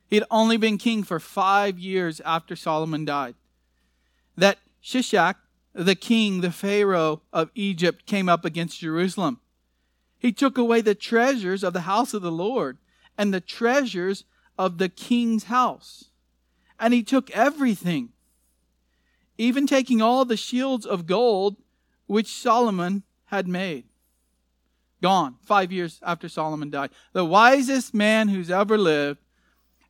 He 0.08 0.16
had 0.16 0.26
only 0.30 0.56
been 0.56 0.78
king 0.78 1.02
for 1.02 1.18
five 1.18 1.78
years 1.78 2.20
after 2.20 2.54
Solomon 2.54 3.04
died. 3.04 3.34
That 4.36 4.58
Shishak, 4.82 5.36
the 5.72 5.94
king, 5.94 6.40
the 6.40 6.52
Pharaoh 6.52 7.22
of 7.32 7.50
Egypt, 7.54 8.06
came 8.06 8.28
up 8.28 8.44
against 8.44 8.80
Jerusalem. 8.80 9.40
He 10.18 10.32
took 10.32 10.56
away 10.56 10.80
the 10.80 10.94
treasures 10.94 11.64
of 11.64 11.72
the 11.72 11.82
house 11.82 12.14
of 12.14 12.22
the 12.22 12.32
Lord 12.32 12.78
and 13.18 13.32
the 13.32 13.40
treasures 13.40 14.24
of 14.58 14.78
the 14.78 14.88
king's 14.88 15.44
house. 15.44 16.10
And 16.78 16.94
he 16.94 17.02
took 17.02 17.30
everything, 17.30 18.10
even 19.38 19.66
taking 19.66 20.00
all 20.00 20.24
the 20.24 20.36
shields 20.36 20.86
of 20.86 21.06
gold 21.06 21.56
which 22.06 22.32
Solomon 22.32 23.02
had 23.26 23.48
made. 23.48 23.84
Gone 25.02 25.36
five 25.42 25.72
years 25.72 25.98
after 26.02 26.28
Solomon 26.28 26.70
died. 26.70 26.90
The 27.12 27.24
wisest 27.24 27.92
man 27.92 28.28
who's 28.28 28.50
ever 28.50 28.78
lived, 28.78 29.20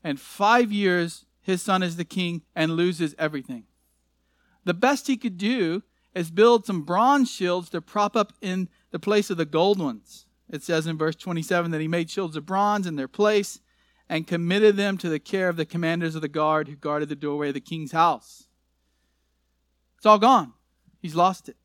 and 0.07 0.21
five 0.21 0.71
years 0.71 1.27
his 1.41 1.61
son 1.61 1.83
is 1.83 1.97
the 1.97 2.05
king 2.05 2.43
and 2.55 2.77
loses 2.77 3.13
everything. 3.19 3.65
The 4.63 4.73
best 4.73 5.09
he 5.09 5.17
could 5.17 5.37
do 5.37 5.83
is 6.15 6.31
build 6.31 6.65
some 6.65 6.83
bronze 6.83 7.29
shields 7.29 7.69
to 7.71 7.81
prop 7.81 8.15
up 8.15 8.33
in 8.41 8.69
the 8.93 9.01
place 9.01 9.31
of 9.31 9.37
the 9.37 9.45
gold 9.45 9.81
ones. 9.81 10.27
It 10.49 10.63
says 10.63 10.87
in 10.87 10.97
verse 10.97 11.17
27 11.17 11.73
that 11.73 11.81
he 11.81 11.89
made 11.89 12.09
shields 12.09 12.37
of 12.37 12.47
bronze 12.47 12.87
in 12.87 12.95
their 12.95 13.09
place 13.09 13.59
and 14.09 14.29
committed 14.29 14.77
them 14.77 14.97
to 14.99 15.09
the 15.09 15.19
care 15.19 15.49
of 15.49 15.57
the 15.57 15.67
commanders 15.67 16.15
of 16.15 16.23
the 16.23 16.29
guard 16.29 16.69
who 16.69 16.77
guarded 16.77 17.09
the 17.09 17.17
doorway 17.17 17.49
of 17.49 17.55
the 17.55 17.61
king's 17.61 17.91
house. 17.91 18.47
It's 19.97 20.07
all 20.07 20.21
gone. 20.21 20.53
He's 21.03 21.17
lost 21.17 21.49
it. 21.49 21.57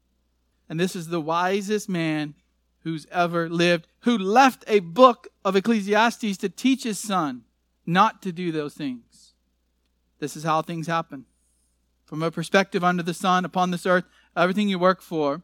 And 0.67 0.79
this 0.79 0.95
is 0.95 1.09
the 1.09 1.21
wisest 1.21 1.87
man 1.87 2.33
who's 2.79 3.05
ever 3.11 3.47
lived, 3.47 3.85
who 3.99 4.17
left 4.17 4.63
a 4.65 4.79
book 4.79 5.27
of 5.45 5.55
Ecclesiastes 5.55 6.37
to 6.37 6.49
teach 6.49 6.85
his 6.85 6.97
son 6.97 7.43
not 7.85 8.21
to 8.21 8.31
do 8.31 8.51
those 8.51 8.73
things. 8.73 9.33
This 10.19 10.35
is 10.35 10.43
how 10.43 10.61
things 10.61 10.87
happen. 10.87 11.25
From 12.05 12.21
a 12.21 12.31
perspective 12.31 12.83
under 12.83 13.03
the 13.03 13.13
sun 13.13 13.45
upon 13.45 13.71
this 13.71 13.85
earth, 13.85 14.05
everything 14.35 14.69
you 14.69 14.77
work 14.77 15.01
for 15.01 15.41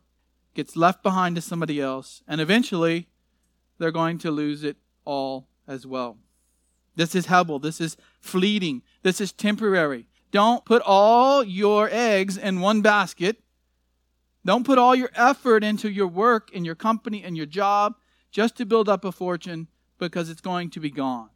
gets 0.53 0.75
left 0.75 1.03
behind 1.03 1.35
to 1.35 1.41
somebody 1.41 1.79
else, 1.79 2.21
and 2.27 2.41
eventually 2.41 3.07
they're 3.77 3.91
going 3.91 4.17
to 4.19 4.31
lose 4.31 4.63
it 4.63 4.77
all 5.05 5.47
as 5.67 5.85
well. 5.85 6.17
This 6.95 7.13
is 7.13 7.27
Hebel. 7.27 7.59
This 7.59 7.79
is 7.79 7.95
fleeting. 8.19 8.81
This 9.03 9.21
is 9.21 9.31
temporary. 9.31 10.07
Don't 10.31 10.65
put 10.65 10.81
all 10.83 11.43
your 11.43 11.89
eggs 11.91 12.37
in 12.37 12.59
one 12.59 12.81
basket. 12.81 13.37
Don't 14.43 14.65
put 14.65 14.77
all 14.77 14.95
your 14.95 15.11
effort 15.15 15.63
into 15.63 15.89
your 15.89 16.07
work 16.07 16.49
and 16.53 16.65
your 16.65 16.75
company 16.75 17.23
and 17.23 17.37
your 17.37 17.45
job 17.45 17.95
just 18.31 18.57
to 18.57 18.65
build 18.65 18.89
up 18.89 19.05
a 19.05 19.11
fortune 19.11 19.67
because 19.99 20.29
it's 20.29 20.41
going 20.41 20.69
to 20.71 20.79
be 20.79 20.89
gone. 20.89 21.29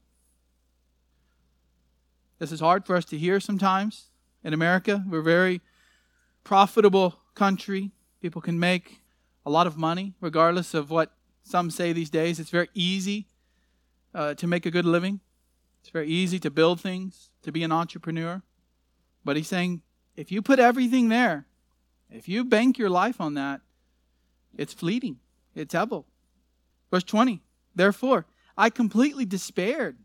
This 2.42 2.52
is 2.52 2.60
hard 2.60 2.88
for 2.88 2.96
us 2.96 3.06
to 3.06 3.20
hear 3.20 3.40
sometimes. 3.40 4.10
In 4.44 4.52
America, 4.52 5.04
we're 5.08 5.20
a 5.20 5.24
very 5.24 5.62
profitable 6.44 7.20
country. 7.36 7.92
People 8.20 8.42
can 8.42 8.60
make 8.60 9.02
a 9.46 9.52
lot 9.52 9.68
of 9.68 9.78
money, 9.78 10.16
regardless 10.20 10.74
of 10.74 10.90
what 10.90 11.12
some 11.44 11.70
say 11.70 11.94
these 11.94 12.10
days. 12.10 12.40
It's 12.40 12.50
very 12.50 12.70
easy 12.74 13.28
uh, 14.16 14.34
to 14.34 14.48
make 14.48 14.66
a 14.66 14.72
good 14.72 14.86
living, 14.86 15.20
it's 15.82 15.92
very 15.92 16.08
easy 16.08 16.40
to 16.40 16.50
build 16.50 16.82
things, 16.82 17.30
to 17.44 17.52
be 17.52 17.62
an 17.62 17.72
entrepreneur. 17.72 18.42
But 19.24 19.38
he's 19.38 19.48
saying 19.48 19.84
if 20.16 20.32
you 20.32 20.42
put 20.42 20.58
everything 20.58 21.10
there, 21.10 21.46
if 22.10 22.28
you 22.28 22.44
bank 22.44 22.80
your 22.80 22.90
life 22.90 23.22
on 23.22 23.36
that, 23.36 23.62
it's 24.58 24.74
fleeting, 24.74 25.20
it's 25.54 25.76
Hebel. 25.76 26.08
Verse 26.90 27.04
20 27.04 27.44
Therefore, 27.76 28.26
I 28.58 28.72
completely 28.72 29.26
despaired. 29.26 29.98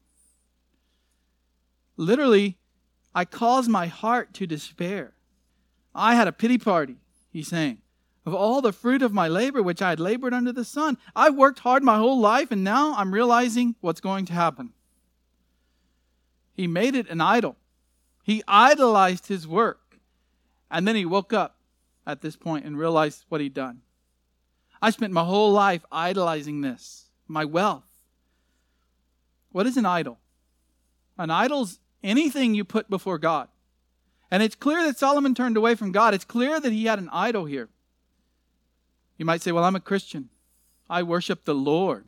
Literally, 1.96 2.58
I 3.14 3.24
caused 3.24 3.70
my 3.70 3.86
heart 3.86 4.34
to 4.34 4.46
despair. 4.46 5.14
I 5.94 6.14
had 6.14 6.28
a 6.28 6.32
pity 6.32 6.58
party, 6.58 6.96
he's 7.30 7.48
saying, 7.48 7.78
of 8.26 8.34
all 8.34 8.60
the 8.60 8.72
fruit 8.72 9.02
of 9.02 9.14
my 9.14 9.28
labor 9.28 9.62
which 9.62 9.80
I 9.80 9.90
had 9.90 10.00
labored 10.00 10.34
under 10.34 10.52
the 10.52 10.64
sun. 10.64 10.98
I 11.14 11.30
worked 11.30 11.60
hard 11.60 11.82
my 11.82 11.96
whole 11.96 12.20
life, 12.20 12.50
and 12.50 12.62
now 12.62 12.94
I'm 12.96 13.14
realizing 13.14 13.76
what's 13.80 14.00
going 14.00 14.26
to 14.26 14.32
happen. 14.32 14.72
He 16.52 16.66
made 16.66 16.94
it 16.94 17.08
an 17.08 17.20
idol. 17.20 17.56
He 18.22 18.42
idolized 18.48 19.28
his 19.28 19.46
work. 19.46 19.98
And 20.70 20.86
then 20.86 20.96
he 20.96 21.04
woke 21.04 21.32
up 21.32 21.58
at 22.06 22.22
this 22.22 22.36
point 22.36 22.64
and 22.64 22.78
realized 22.78 23.24
what 23.28 23.40
he'd 23.40 23.54
done. 23.54 23.82
I 24.82 24.90
spent 24.90 25.12
my 25.12 25.24
whole 25.24 25.52
life 25.52 25.84
idolizing 25.90 26.60
this, 26.60 27.10
my 27.28 27.44
wealth. 27.44 27.84
What 29.52 29.66
is 29.66 29.76
an 29.76 29.86
idol? 29.86 30.18
An 31.18 31.30
idol's 31.30 31.78
anything 32.02 32.54
you 32.54 32.64
put 32.64 32.88
before 32.90 33.18
God. 33.18 33.48
And 34.30 34.42
it's 34.42 34.54
clear 34.54 34.84
that 34.84 34.98
Solomon 34.98 35.34
turned 35.34 35.56
away 35.56 35.74
from 35.74 35.92
God. 35.92 36.14
It's 36.14 36.24
clear 36.24 36.58
that 36.58 36.72
he 36.72 36.86
had 36.86 36.98
an 36.98 37.08
idol 37.12 37.44
here. 37.44 37.68
You 39.16 39.24
might 39.24 39.42
say, 39.42 39.52
Well, 39.52 39.64
I'm 39.64 39.76
a 39.76 39.80
Christian. 39.80 40.28
I 40.88 41.02
worship 41.02 41.44
the 41.44 41.54
Lord. 41.54 42.06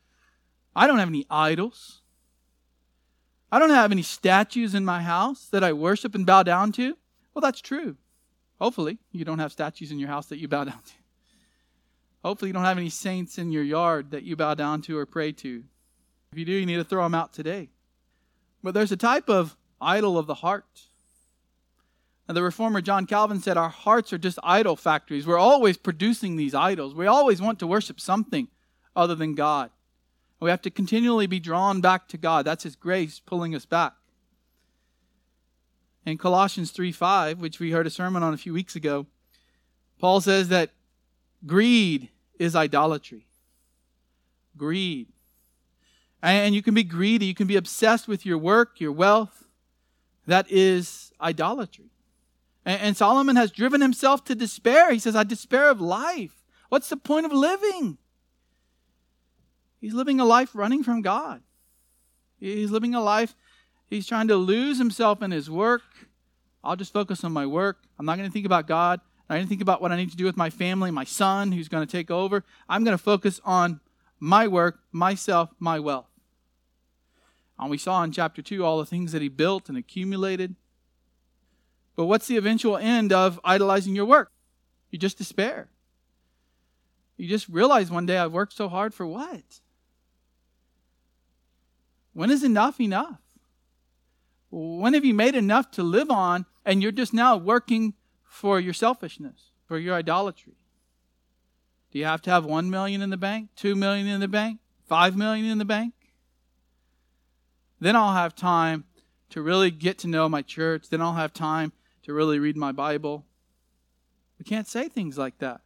I 0.74 0.86
don't 0.86 0.98
have 0.98 1.08
any 1.08 1.26
idols. 1.30 2.02
I 3.50 3.58
don't 3.58 3.70
have 3.70 3.92
any 3.92 4.02
statues 4.02 4.74
in 4.74 4.84
my 4.84 5.02
house 5.02 5.46
that 5.46 5.64
I 5.64 5.72
worship 5.72 6.14
and 6.14 6.26
bow 6.26 6.42
down 6.42 6.70
to. 6.72 6.96
Well, 7.34 7.40
that's 7.40 7.60
true. 7.60 7.96
Hopefully, 8.60 8.98
you 9.10 9.24
don't 9.24 9.38
have 9.38 9.52
statues 9.52 9.90
in 9.90 9.98
your 9.98 10.08
house 10.08 10.26
that 10.26 10.38
you 10.38 10.48
bow 10.48 10.64
down 10.64 10.82
to. 10.82 10.92
Hopefully, 12.24 12.50
you 12.50 12.52
don't 12.52 12.64
have 12.64 12.78
any 12.78 12.90
saints 12.90 13.38
in 13.38 13.50
your 13.50 13.62
yard 13.62 14.10
that 14.10 14.24
you 14.24 14.36
bow 14.36 14.54
down 14.54 14.82
to 14.82 14.98
or 14.98 15.06
pray 15.06 15.32
to. 15.32 15.64
If 16.32 16.38
you 16.38 16.44
do, 16.44 16.52
you 16.52 16.66
need 16.66 16.76
to 16.76 16.84
throw 16.84 17.04
them 17.04 17.14
out 17.14 17.32
today. 17.32 17.70
But 18.62 18.74
there's 18.74 18.92
a 18.92 18.96
type 18.96 19.30
of 19.30 19.56
idol 19.80 20.18
of 20.18 20.26
the 20.26 20.34
heart. 20.34 20.88
And 22.26 22.36
the 22.36 22.42
reformer 22.42 22.82
John 22.82 23.06
Calvin 23.06 23.40
said, 23.40 23.56
Our 23.56 23.70
hearts 23.70 24.12
are 24.12 24.18
just 24.18 24.38
idol 24.42 24.76
factories. 24.76 25.26
We're 25.26 25.38
always 25.38 25.78
producing 25.78 26.36
these 26.36 26.54
idols. 26.54 26.94
We 26.94 27.06
always 27.06 27.40
want 27.40 27.58
to 27.60 27.66
worship 27.66 27.98
something 27.98 28.48
other 28.94 29.14
than 29.14 29.34
God. 29.34 29.70
We 30.40 30.50
have 30.50 30.62
to 30.62 30.70
continually 30.70 31.26
be 31.26 31.40
drawn 31.40 31.80
back 31.80 32.06
to 32.08 32.18
God. 32.18 32.44
That's 32.44 32.64
His 32.64 32.76
grace 32.76 33.18
pulling 33.18 33.54
us 33.54 33.64
back. 33.64 33.94
In 36.04 36.18
Colossians 36.18 36.70
3 36.70 36.92
5, 36.92 37.40
which 37.40 37.58
we 37.58 37.70
heard 37.70 37.86
a 37.86 37.90
sermon 37.90 38.22
on 38.22 38.34
a 38.34 38.38
few 38.38 38.52
weeks 38.52 38.76
ago, 38.76 39.06
Paul 39.98 40.20
says 40.20 40.48
that 40.48 40.70
greed 41.44 42.10
is 42.38 42.54
idolatry. 42.54 43.26
Greed. 44.56 45.08
And 46.22 46.54
you 46.54 46.62
can 46.62 46.74
be 46.74 46.84
greedy, 46.84 47.26
you 47.26 47.34
can 47.34 47.46
be 47.46 47.56
obsessed 47.56 48.08
with 48.08 48.26
your 48.26 48.38
work, 48.38 48.80
your 48.80 48.92
wealth. 48.92 49.47
That 50.28 50.50
is 50.50 51.10
idolatry. 51.22 51.90
And, 52.66 52.94
Solomon 52.94 53.36
has 53.36 53.50
driven 53.50 53.80
himself 53.80 54.24
to 54.24 54.34
despair. 54.34 54.92
He 54.92 54.98
says, 54.98 55.16
I 55.16 55.24
despair 55.24 55.70
of 55.70 55.80
life. 55.80 56.44
What's 56.68 56.90
the 56.90 56.98
point 56.98 57.24
of 57.24 57.32
living? 57.32 57.96
He's 59.80 59.94
living 59.94 60.20
a 60.20 60.26
life 60.26 60.50
running 60.52 60.84
from 60.84 61.00
God. 61.00 61.40
He's 62.38 62.70
living 62.70 62.94
a 62.94 63.00
life, 63.00 63.34
he's 63.86 64.06
trying 64.06 64.28
to 64.28 64.36
lose 64.36 64.76
himself 64.76 65.22
in 65.22 65.30
his 65.30 65.50
work. 65.50 65.82
I'll 66.62 66.76
just 66.76 66.92
focus 66.92 67.24
on 67.24 67.32
my 67.32 67.46
work. 67.46 67.78
I'm 67.98 68.04
not 68.04 68.18
going 68.18 68.28
to 68.28 68.32
think 68.32 68.46
about 68.46 68.68
God. 68.68 69.00
I 69.30 69.38
didn't 69.38 69.48
think 69.48 69.62
about 69.62 69.80
what 69.80 69.92
I 69.92 69.96
need 69.96 70.10
to 70.10 70.16
do 70.16 70.26
with 70.26 70.36
my 70.36 70.50
family, 70.50 70.90
my 70.90 71.04
son 71.04 71.52
who's 71.52 71.68
going 71.68 71.86
to 71.86 71.90
take 71.90 72.10
over. 72.10 72.44
I'm 72.68 72.84
going 72.84 72.96
to 72.96 73.02
focus 73.02 73.40
on 73.46 73.80
my 74.20 74.46
work, 74.46 74.80
myself, 74.92 75.50
my 75.58 75.78
wealth. 75.78 76.07
And 77.58 77.70
we 77.70 77.78
saw 77.78 78.02
in 78.02 78.12
chapter 78.12 78.40
2 78.40 78.64
all 78.64 78.78
the 78.78 78.86
things 78.86 79.12
that 79.12 79.22
he 79.22 79.28
built 79.28 79.68
and 79.68 79.76
accumulated. 79.76 80.54
But 81.96 82.06
what's 82.06 82.28
the 82.28 82.36
eventual 82.36 82.76
end 82.76 83.12
of 83.12 83.40
idolizing 83.44 83.96
your 83.96 84.04
work? 84.04 84.30
You 84.90 84.98
just 84.98 85.18
despair. 85.18 85.68
You 87.16 87.28
just 87.28 87.48
realize 87.48 87.90
one 87.90 88.06
day 88.06 88.18
I've 88.18 88.32
worked 88.32 88.52
so 88.52 88.68
hard 88.68 88.94
for 88.94 89.06
what? 89.06 89.60
When 92.12 92.30
is 92.30 92.44
enough 92.44 92.80
enough? 92.80 93.20
When 94.50 94.94
have 94.94 95.04
you 95.04 95.14
made 95.14 95.34
enough 95.34 95.70
to 95.72 95.82
live 95.82 96.10
on 96.10 96.46
and 96.64 96.82
you're 96.82 96.92
just 96.92 97.12
now 97.12 97.36
working 97.36 97.94
for 98.24 98.60
your 98.60 98.72
selfishness, 98.72 99.50
for 99.66 99.78
your 99.78 99.96
idolatry? 99.96 100.54
Do 101.90 101.98
you 101.98 102.04
have 102.04 102.22
to 102.22 102.30
have 102.30 102.44
1 102.44 102.70
million 102.70 103.02
in 103.02 103.10
the 103.10 103.16
bank, 103.16 103.50
2 103.56 103.74
million 103.74 104.06
in 104.06 104.20
the 104.20 104.28
bank, 104.28 104.60
5 104.86 105.16
million 105.16 105.46
in 105.46 105.58
the 105.58 105.64
bank? 105.64 105.94
Then 107.80 107.96
I'll 107.96 108.14
have 108.14 108.34
time 108.34 108.84
to 109.30 109.42
really 109.42 109.70
get 109.70 109.98
to 109.98 110.08
know 110.08 110.28
my 110.28 110.42
church. 110.42 110.88
Then 110.88 111.00
I'll 111.00 111.14
have 111.14 111.32
time 111.32 111.72
to 112.02 112.12
really 112.12 112.38
read 112.38 112.56
my 112.56 112.72
Bible. 112.72 113.24
We 114.38 114.44
can't 114.44 114.66
say 114.66 114.88
things 114.88 115.18
like 115.18 115.38
that. 115.38 115.60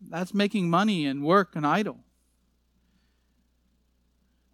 That's 0.00 0.34
making 0.34 0.68
money 0.70 1.06
and 1.06 1.24
work 1.24 1.56
an 1.56 1.64
idol. 1.64 2.00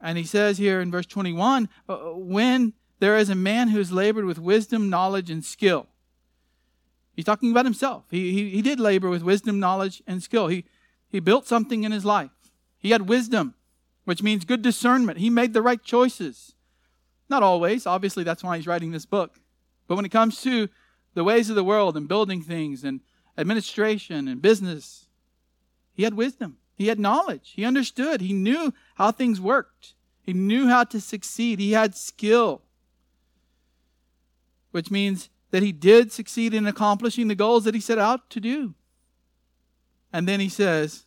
And 0.01 0.19
he 0.19 0.25
says 0.25 0.59
here 0.59 0.81
in 0.81 0.91
verse 0.91 1.07
21 1.07 1.69
uh, 1.89 1.97
when 2.15 2.73
there 2.99 3.17
is 3.17 3.31
a 3.31 3.35
man 3.35 3.69
who's 3.69 3.93
labored 3.93 4.25
with 4.25 4.39
wisdom, 4.39 4.91
knowledge, 4.91 5.31
and 5.31 5.45
skill. 5.45 5.87
He's 7.15 7.25
talking 7.25 7.51
about 7.51 7.65
himself. 7.65 8.05
He, 8.11 8.33
he, 8.33 8.51
he 8.51 8.63
did 8.63 8.81
labor 8.81 9.11
with 9.11 9.23
wisdom, 9.23 9.61
knowledge, 9.61 10.03
and 10.07 10.23
skill. 10.23 10.49
He, 10.49 10.65
he 11.09 11.21
built 11.21 11.47
something 11.47 11.85
in 11.85 11.93
his 11.93 12.05
life. 12.05 12.31
He 12.79 12.91
had 12.91 13.09
wisdom, 13.09 13.55
which 14.05 14.23
means 14.23 14.45
good 14.45 14.63
discernment. 14.63 15.19
He 15.19 15.31
made 15.31 15.53
the 15.53 15.63
right 15.63 15.83
choices. 15.83 16.55
Not 17.29 17.43
always. 17.43 17.87
Obviously, 17.87 18.25
that's 18.25 18.43
why 18.43 18.57
he's 18.57 18.67
writing 18.67 18.91
this 18.91 19.07
book. 19.07 19.39
But 19.87 19.97
when 19.97 20.05
it 20.05 20.11
comes 20.11 20.41
to 20.43 20.69
the 21.15 21.25
ways 21.25 21.51
of 21.51 21.57
the 21.57 21.65
world 21.65 21.97
and 21.97 22.09
building 22.09 22.43
things 22.43 22.85
and 22.85 23.01
administration 23.39 24.29
and 24.29 24.43
business, 24.43 25.07
he 25.93 26.03
had 26.03 26.15
wisdom. 26.15 26.59
He 26.75 26.89
had 26.89 26.99
knowledge. 26.99 27.53
He 27.55 27.65
understood. 27.65 28.21
He 28.21 28.33
knew 28.33 28.73
how 28.97 29.13
things 29.13 29.41
worked. 29.41 29.95
He 30.23 30.33
knew 30.33 30.69
how 30.69 30.85
to 30.85 31.01
succeed. 31.01 31.59
He 31.59 31.73
had 31.73 31.95
skill, 31.95 32.63
which 34.71 34.91
means 34.91 35.29
that 35.51 35.63
he 35.63 35.73
did 35.73 36.11
succeed 36.11 36.55
in 36.55 36.67
accomplishing 36.67 37.29
the 37.29 37.35
goals 37.35 37.65
that 37.65 37.75
he 37.75 37.81
set 37.81 37.99
out 37.99 38.31
to 38.31 38.41
do. 38.41 38.75
And 40.13 40.27
then 40.27 40.41
he 40.41 40.49
says, 40.49 41.07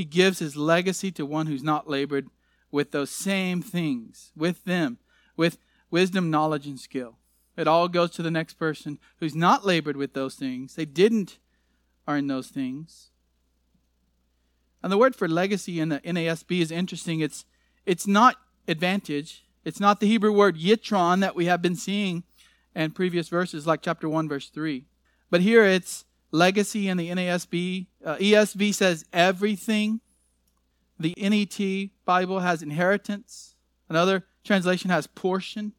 he 0.00 0.04
gives 0.06 0.38
his 0.38 0.56
legacy 0.56 1.12
to 1.12 1.26
one 1.26 1.46
who's 1.46 1.62
not 1.62 1.86
labored 1.86 2.30
with 2.70 2.90
those 2.90 3.10
same 3.10 3.60
things, 3.60 4.32
with 4.34 4.64
them, 4.64 4.96
with 5.36 5.58
wisdom, 5.90 6.30
knowledge, 6.30 6.66
and 6.66 6.80
skill. 6.80 7.18
It 7.54 7.68
all 7.68 7.86
goes 7.86 8.10
to 8.12 8.22
the 8.22 8.30
next 8.30 8.54
person 8.54 8.98
who's 9.18 9.34
not 9.34 9.66
labored 9.66 9.98
with 9.98 10.14
those 10.14 10.36
things. 10.36 10.74
They 10.74 10.86
didn't 10.86 11.36
earn 12.08 12.28
those 12.28 12.48
things. 12.48 13.10
And 14.82 14.90
the 14.90 14.96
word 14.96 15.14
for 15.14 15.28
legacy 15.28 15.78
in 15.78 15.90
the 15.90 16.00
NASB 16.00 16.62
is 16.62 16.70
interesting. 16.70 17.20
It's, 17.20 17.44
it's 17.84 18.06
not 18.06 18.36
advantage. 18.66 19.44
It's 19.66 19.80
not 19.80 20.00
the 20.00 20.06
Hebrew 20.06 20.32
word 20.32 20.56
yitron 20.56 21.20
that 21.20 21.36
we 21.36 21.44
have 21.44 21.60
been 21.60 21.76
seeing 21.76 22.24
in 22.74 22.92
previous 22.92 23.28
verses, 23.28 23.66
like 23.66 23.82
chapter 23.82 24.08
1, 24.08 24.30
verse 24.30 24.48
3. 24.48 24.86
But 25.28 25.42
here 25.42 25.66
it's 25.66 26.06
legacy 26.30 26.88
in 26.88 26.96
the 26.96 27.08
NASB. 27.10 27.86
Uh, 28.04 28.16
ESV 28.16 28.74
says 28.74 29.04
everything. 29.12 30.00
The 30.98 31.14
NET 31.16 31.90
Bible 32.04 32.40
has 32.40 32.62
inheritance. 32.62 33.54
Another 33.88 34.24
translation 34.44 34.90
has 34.90 35.06
portion. 35.06 35.72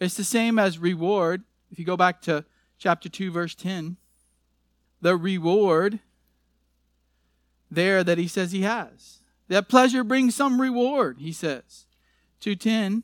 It's 0.00 0.16
the 0.16 0.24
same 0.24 0.58
as 0.58 0.78
reward. 0.78 1.42
If 1.70 1.78
you 1.78 1.84
go 1.84 1.96
back 1.96 2.20
to 2.22 2.44
chapter 2.78 3.08
2, 3.08 3.30
verse 3.30 3.54
10, 3.54 3.96
the 5.00 5.16
reward 5.16 6.00
there 7.70 8.04
that 8.04 8.18
he 8.18 8.28
says 8.28 8.52
he 8.52 8.62
has. 8.62 9.20
That 9.48 9.68
pleasure 9.68 10.04
brings 10.04 10.34
some 10.34 10.60
reward, 10.60 11.18
he 11.20 11.32
says. 11.32 11.86
210. 12.40 13.02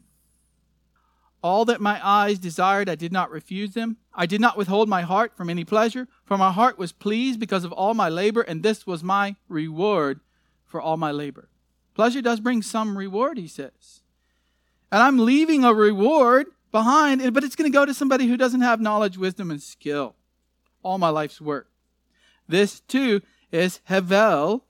All 1.43 1.65
that 1.65 1.81
my 1.81 2.01
eyes 2.07 2.39
desired, 2.39 2.89
I 2.89 2.95
did 2.95 3.13
not 3.13 3.31
refuse 3.31 3.75
them. 3.75 3.97
I 4.21 4.27
did 4.27 4.43
not 4.43 4.59
withhold 4.59 4.87
my 4.87 5.01
heart 5.01 5.35
from 5.35 5.49
any 5.49 5.65
pleasure, 5.65 6.07
for 6.27 6.37
my 6.37 6.53
heart 6.53 6.77
was 6.77 6.93
pleased 6.93 7.41
because 7.41 7.65
of 7.65 7.73
all 7.73 7.95
my 7.95 8.11
labor, 8.11 8.43
and 8.43 8.63
this 8.63 8.87
was 8.87 9.03
my 9.03 9.37
reward 9.49 10.21
for 10.67 10.79
all 10.79 10.99
my 10.99 11.11
labor. 11.11 11.49
Pleasure 11.95 12.21
does 12.21 12.39
bring 12.39 12.61
some 12.61 12.99
reward, 12.99 13.39
he 13.39 13.49
says. 13.49 14.03
And 14.93 15.03
I'm 15.03 15.17
leaving 15.17 15.65
a 15.65 15.73
reward 15.73 16.49
behind, 16.71 17.33
but 17.33 17.45
it's 17.45 17.57
going 17.57 17.73
to 17.73 17.75
go 17.75 17.87
to 17.87 17.95
somebody 17.95 18.27
who 18.27 18.37
doesn't 18.37 18.61
have 18.61 18.79
knowledge, 18.79 19.17
wisdom, 19.17 19.51
and 19.51 19.63
skill. 19.63 20.17
All 20.83 20.99
my 20.99 21.09
life's 21.09 21.41
work. 21.41 21.71
This, 22.47 22.81
too, 22.81 23.23
is 23.51 23.81
hevel, 23.89 24.65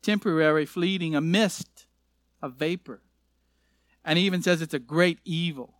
temporary, 0.00 0.64
fleeting, 0.64 1.14
a 1.14 1.20
mist, 1.20 1.84
a 2.40 2.48
vapor. 2.48 3.02
And 4.06 4.18
he 4.18 4.24
even 4.24 4.40
says 4.40 4.62
it's 4.62 4.72
a 4.72 4.78
great 4.78 5.18
evil. 5.26 5.74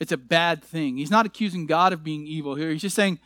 It's 0.00 0.12
a 0.12 0.16
bad 0.16 0.62
thing. 0.62 0.96
He's 0.96 1.10
not 1.10 1.26
accusing 1.26 1.66
God 1.66 1.92
of 1.92 2.04
being 2.04 2.26
evil 2.26 2.54
here. 2.54 2.70
He's 2.70 2.82
just 2.82 2.96
saying 2.96 3.18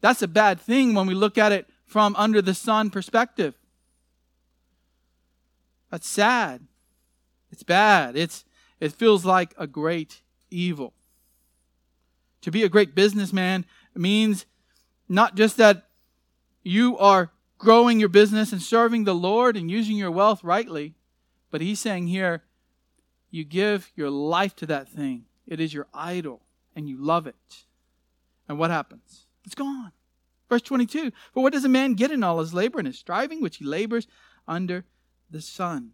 that's 0.00 0.22
a 0.22 0.28
bad 0.28 0.60
thing 0.60 0.94
when 0.94 1.06
we 1.06 1.14
look 1.14 1.38
at 1.38 1.52
it 1.52 1.66
from 1.84 2.14
under 2.16 2.40
the 2.40 2.54
sun 2.54 2.90
perspective. 2.90 3.54
That's 5.90 6.08
sad. 6.08 6.66
It's 7.50 7.62
bad. 7.62 8.16
It's 8.16 8.44
it 8.80 8.92
feels 8.92 9.24
like 9.24 9.54
a 9.58 9.66
great 9.66 10.22
evil. 10.50 10.94
To 12.40 12.50
be 12.50 12.64
a 12.64 12.68
great 12.68 12.94
businessman 12.94 13.64
means 13.94 14.46
not 15.08 15.36
just 15.36 15.56
that 15.58 15.88
you 16.62 16.98
are 16.98 17.30
growing 17.58 18.00
your 18.00 18.08
business 18.08 18.52
and 18.52 18.60
serving 18.60 19.04
the 19.04 19.14
Lord 19.14 19.56
and 19.56 19.70
using 19.70 19.96
your 19.96 20.10
wealth 20.10 20.42
rightly, 20.42 20.94
but 21.50 21.60
he's 21.60 21.78
saying 21.78 22.08
here, 22.08 22.42
you 23.30 23.44
give 23.44 23.92
your 23.94 24.10
life 24.10 24.56
to 24.56 24.66
that 24.66 24.88
thing. 24.88 25.26
It 25.46 25.60
is 25.60 25.74
your 25.74 25.86
idol, 25.92 26.42
and 26.74 26.88
you 26.88 26.96
love 26.96 27.26
it. 27.26 27.64
And 28.48 28.58
what 28.58 28.70
happens? 28.70 29.26
It's 29.44 29.54
gone. 29.54 29.92
Verse 30.48 30.62
22 30.62 31.12
For 31.32 31.42
what 31.42 31.52
does 31.52 31.64
a 31.64 31.68
man 31.68 31.94
get 31.94 32.10
in 32.10 32.22
all 32.22 32.38
his 32.38 32.54
labor 32.54 32.78
and 32.78 32.86
his 32.86 32.98
striving, 32.98 33.40
which 33.40 33.56
he 33.56 33.64
labors 33.64 34.06
under 34.46 34.84
the 35.30 35.40
sun? 35.40 35.92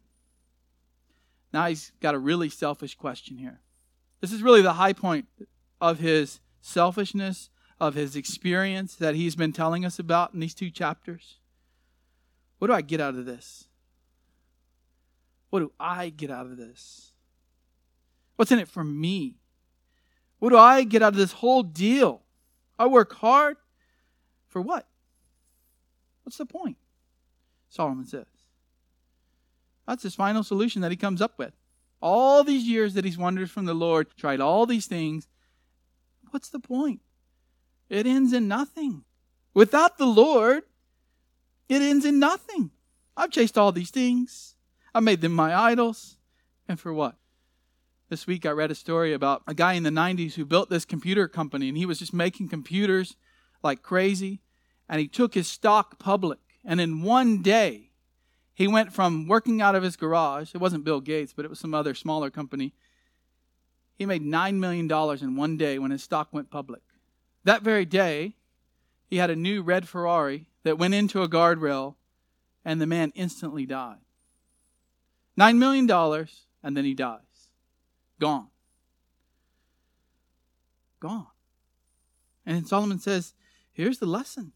Now 1.53 1.67
he's 1.67 1.93
got 2.01 2.15
a 2.15 2.19
really 2.19 2.49
selfish 2.49 2.95
question 2.95 3.39
here. 3.39 3.61
This 4.21 4.33
is 4.33 4.43
really 4.43 4.63
the 4.63 4.75
high 4.75 4.93
point 4.93 5.27
of 5.81 6.01
his 6.01 6.41
selfishness, 6.61 7.51
of 7.81 7.95
his 7.95 8.17
experience 8.17 8.95
that 8.97 9.15
he's 9.15 9.37
been 9.37 9.53
telling 9.53 9.85
us 9.85 9.99
about 9.99 10.35
in 10.35 10.41
these 10.41 10.55
two 10.55 10.71
chapters. 10.71 11.39
What 12.59 12.67
do 12.67 12.75
I 12.75 12.81
get 12.81 13.01
out 13.01 13.15
of 13.15 13.25
this? 13.25 13.69
What 15.51 15.61
do 15.61 15.73
I 15.79 16.11
get 16.11 16.31
out 16.31 16.47
of 16.47 16.57
this? 16.57 17.13
What's 18.39 18.53
in 18.53 18.61
it 18.61 18.69
for 18.69 18.85
me? 18.85 19.35
What 20.39 20.51
do 20.51 20.57
I 20.57 20.85
get 20.85 21.03
out 21.03 21.13
of 21.13 21.19
this 21.19 21.33
whole 21.33 21.65
deal? 21.65 22.23
I 22.79 22.87
work 22.87 23.13
hard 23.15 23.57
for 24.47 24.63
what? 24.63 24.87
What's 26.23 26.39
the 26.39 26.47
point? 26.47 26.77
Solomon 27.69 28.07
says. 28.07 28.27
That's 29.89 30.05
his 30.05 30.15
final 30.15 30.45
solution 30.45 30.83
that 30.83 30.93
he 30.93 30.97
comes 30.97 31.21
up 31.21 31.37
with. 31.37 31.53
All 32.01 32.45
these 32.45 32.63
years 32.63 32.95
that 32.95 33.05
he's 33.05 33.19
wandered 33.19 33.51
from 33.51 33.65
the 33.65 33.75
Lord, 33.75 34.07
tried 34.17 34.41
all 34.41 34.67
these 34.67 34.87
things. 34.87 35.27
What's 36.31 36.49
the 36.49 36.61
point? 36.61 37.01
It 37.89 38.07
ends 38.07 38.33
in 38.33 38.47
nothing. 38.47 39.03
Without 39.53 39.99
the 39.99 40.07
Lord, 40.07 40.63
it 41.69 41.83
ends 41.83 42.05
in 42.05 42.21
nothing. 42.21 42.71
I've 43.17 43.33
chased 43.33 43.59
all 43.59 43.73
these 43.73 43.91
things. 43.91 44.55
I 44.95 45.01
made 45.01 45.23
them 45.23 45.33
my 45.33 45.53
idols. 45.57 46.19
And 46.69 46.79
for 46.79 46.95
what? 46.95 47.17
This 48.11 48.27
week 48.27 48.47
I 48.47 48.51
read 48.51 48.71
a 48.71 48.75
story 48.75 49.13
about 49.13 49.43
a 49.47 49.53
guy 49.53 49.75
in 49.75 49.83
the 49.83 49.91
90s 49.91 50.35
who 50.35 50.47
built 50.47 50.71
this 50.71 50.87
computer 50.87 51.29
company 51.29 51.69
and 51.69 51.77
he 51.77 51.85
was 51.85 51.99
just 51.99 52.15
making 52.15 52.49
computers 52.49 53.17
like 53.63 53.83
crazy 53.83 54.41
and 54.89 54.99
he 54.99 55.07
took 55.07 55.35
his 55.35 55.47
stock 55.47 55.99
public. 55.99 56.39
And 56.65 56.81
in 56.81 57.03
one 57.03 57.43
day, 57.43 57.91
he 58.55 58.67
went 58.67 58.95
from 58.95 59.29
working 59.29 59.61
out 59.61 59.75
of 59.75 59.83
his 59.83 59.97
garage, 59.97 60.55
it 60.55 60.59
wasn't 60.59 60.85
Bill 60.85 61.01
Gates, 61.01 61.35
but 61.35 61.45
it 61.45 61.49
was 61.49 61.61
some 61.61 61.75
other 61.75 61.95
smaller 61.95 62.31
company. 62.31 62.73
He 63.95 64.07
made 64.07 64.23
$9 64.23 64.55
million 64.55 64.91
in 64.91 65.37
one 65.37 65.59
day 65.59 65.79
when 65.79 65.91
his 65.91 66.03
stock 66.03 66.29
went 66.33 66.51
public. 66.51 66.83
That 67.45 67.63
very 67.63 67.85
day, 67.85 68.37
he 69.07 69.19
had 69.19 69.31
a 69.31 69.37
new 69.37 69.63
red 69.63 69.87
Ferrari 69.87 70.49
that 70.63 70.79
went 70.79 70.95
into 70.95 71.23
a 71.23 71.29
guardrail, 71.29 71.97
and 72.65 72.81
the 72.81 72.87
man 72.87 73.13
instantly 73.15 73.67
died. 73.67 73.99
$9 75.39 75.57
million, 75.57 75.89
and 76.63 76.77
then 76.77 76.85
he 76.85 76.95
dies. 76.95 77.28
Gone. 78.21 78.49
Gone. 81.01 81.27
And 82.45 82.67
Solomon 82.67 82.99
says, 82.99 83.35
here's 83.73 83.99
the 83.99 84.07
lesson. 84.07 84.53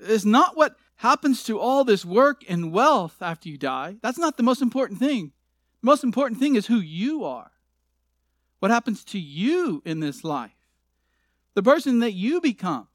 It's 0.00 0.24
not 0.24 0.56
what 0.56 0.76
happens 0.96 1.42
to 1.44 1.58
all 1.58 1.84
this 1.84 2.04
work 2.04 2.42
and 2.48 2.72
wealth 2.72 3.16
after 3.20 3.48
you 3.48 3.58
die. 3.58 3.96
That's 4.02 4.18
not 4.18 4.36
the 4.36 4.42
most 4.42 4.62
important 4.62 4.98
thing. 4.98 5.32
The 5.82 5.86
most 5.86 6.04
important 6.04 6.40
thing 6.40 6.56
is 6.56 6.66
who 6.66 6.78
you 6.78 7.24
are. 7.24 7.50
What 8.60 8.70
happens 8.70 9.04
to 9.06 9.18
you 9.18 9.82
in 9.84 10.00
this 10.00 10.24
life? 10.24 10.52
The 11.54 11.62
person 11.62 11.98
that 12.00 12.12
you 12.12 12.40
become. 12.40 12.88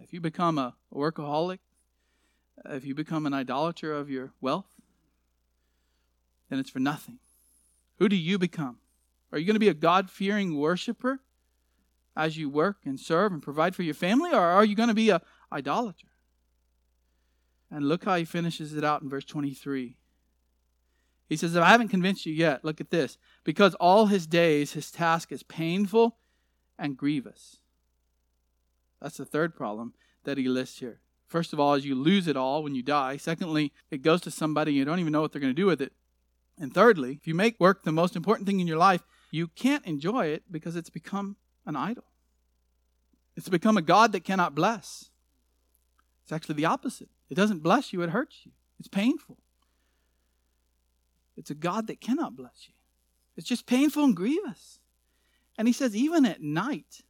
If 0.00 0.12
you 0.12 0.20
become 0.20 0.58
a 0.58 0.76
workaholic, 0.92 1.58
if 2.64 2.84
you 2.84 2.94
become 2.94 3.26
an 3.26 3.34
idolater 3.34 3.92
of 3.92 4.10
your 4.10 4.32
wealth, 4.40 4.80
then 6.48 6.58
it's 6.58 6.70
for 6.70 6.80
nothing. 6.80 7.18
Who 8.00 8.08
do 8.08 8.16
you 8.16 8.38
become? 8.38 8.78
Are 9.30 9.38
you 9.38 9.46
going 9.46 9.54
to 9.54 9.60
be 9.60 9.68
a 9.68 9.74
God 9.74 10.10
fearing 10.10 10.56
worshiper 10.56 11.20
as 12.16 12.36
you 12.36 12.48
work 12.48 12.78
and 12.84 12.98
serve 12.98 13.32
and 13.32 13.42
provide 13.42 13.76
for 13.76 13.82
your 13.82 13.94
family, 13.94 14.32
or 14.32 14.40
are 14.40 14.64
you 14.64 14.74
going 14.74 14.88
to 14.88 14.94
be 14.94 15.10
a 15.10 15.20
idolater? 15.52 16.08
And 17.70 17.86
look 17.86 18.04
how 18.04 18.16
he 18.16 18.24
finishes 18.24 18.74
it 18.74 18.82
out 18.82 19.02
in 19.02 19.08
verse 19.08 19.24
23. 19.24 19.96
He 21.28 21.36
says, 21.36 21.54
If 21.54 21.62
I 21.62 21.68
haven't 21.68 21.88
convinced 21.88 22.26
you 22.26 22.32
yet, 22.32 22.64
look 22.64 22.80
at 22.80 22.90
this. 22.90 23.18
Because 23.44 23.74
all 23.76 24.06
his 24.06 24.26
days, 24.26 24.72
his 24.72 24.90
task 24.90 25.30
is 25.30 25.44
painful 25.44 26.16
and 26.78 26.96
grievous. 26.96 27.58
That's 29.00 29.18
the 29.18 29.24
third 29.24 29.54
problem 29.54 29.94
that 30.24 30.38
he 30.38 30.48
lists 30.48 30.80
here. 30.80 31.00
First 31.28 31.52
of 31.52 31.60
all, 31.60 31.74
is 31.74 31.86
you 31.86 31.94
lose 31.94 32.26
it 32.26 32.36
all 32.36 32.64
when 32.64 32.74
you 32.74 32.82
die. 32.82 33.16
Secondly, 33.16 33.72
it 33.90 34.02
goes 34.02 34.20
to 34.22 34.30
somebody 34.30 34.72
you 34.72 34.84
don't 34.84 34.98
even 34.98 35.12
know 35.12 35.20
what 35.20 35.30
they're 35.30 35.40
going 35.40 35.54
to 35.54 35.62
do 35.62 35.66
with 35.66 35.80
it. 35.80 35.92
And 36.60 36.74
thirdly, 36.74 37.12
if 37.12 37.26
you 37.26 37.34
make 37.34 37.58
work 37.58 37.84
the 37.84 37.90
most 37.90 38.14
important 38.14 38.46
thing 38.46 38.60
in 38.60 38.66
your 38.66 38.76
life, 38.76 39.00
you 39.30 39.48
can't 39.48 39.84
enjoy 39.86 40.26
it 40.26 40.44
because 40.50 40.76
it's 40.76 40.90
become 40.90 41.36
an 41.64 41.74
idol. 41.74 42.04
It's 43.34 43.48
become 43.48 43.78
a 43.78 43.82
God 43.82 44.12
that 44.12 44.24
cannot 44.24 44.54
bless. 44.54 45.08
It's 46.22 46.32
actually 46.32 46.56
the 46.56 46.66
opposite. 46.66 47.08
It 47.30 47.34
doesn't 47.34 47.62
bless 47.62 47.94
you, 47.94 48.02
it 48.02 48.10
hurts 48.10 48.40
you. 48.44 48.52
It's 48.78 48.88
painful. 48.88 49.38
It's 51.34 51.50
a 51.50 51.54
God 51.54 51.86
that 51.86 52.02
cannot 52.02 52.36
bless 52.36 52.68
you. 52.68 52.74
It's 53.36 53.48
just 53.48 53.66
painful 53.66 54.04
and 54.04 54.14
grievous. 54.14 54.80
And 55.56 55.66
he 55.66 55.72
says, 55.72 55.96
even 55.96 56.26
at 56.26 56.42
night, 56.42 57.00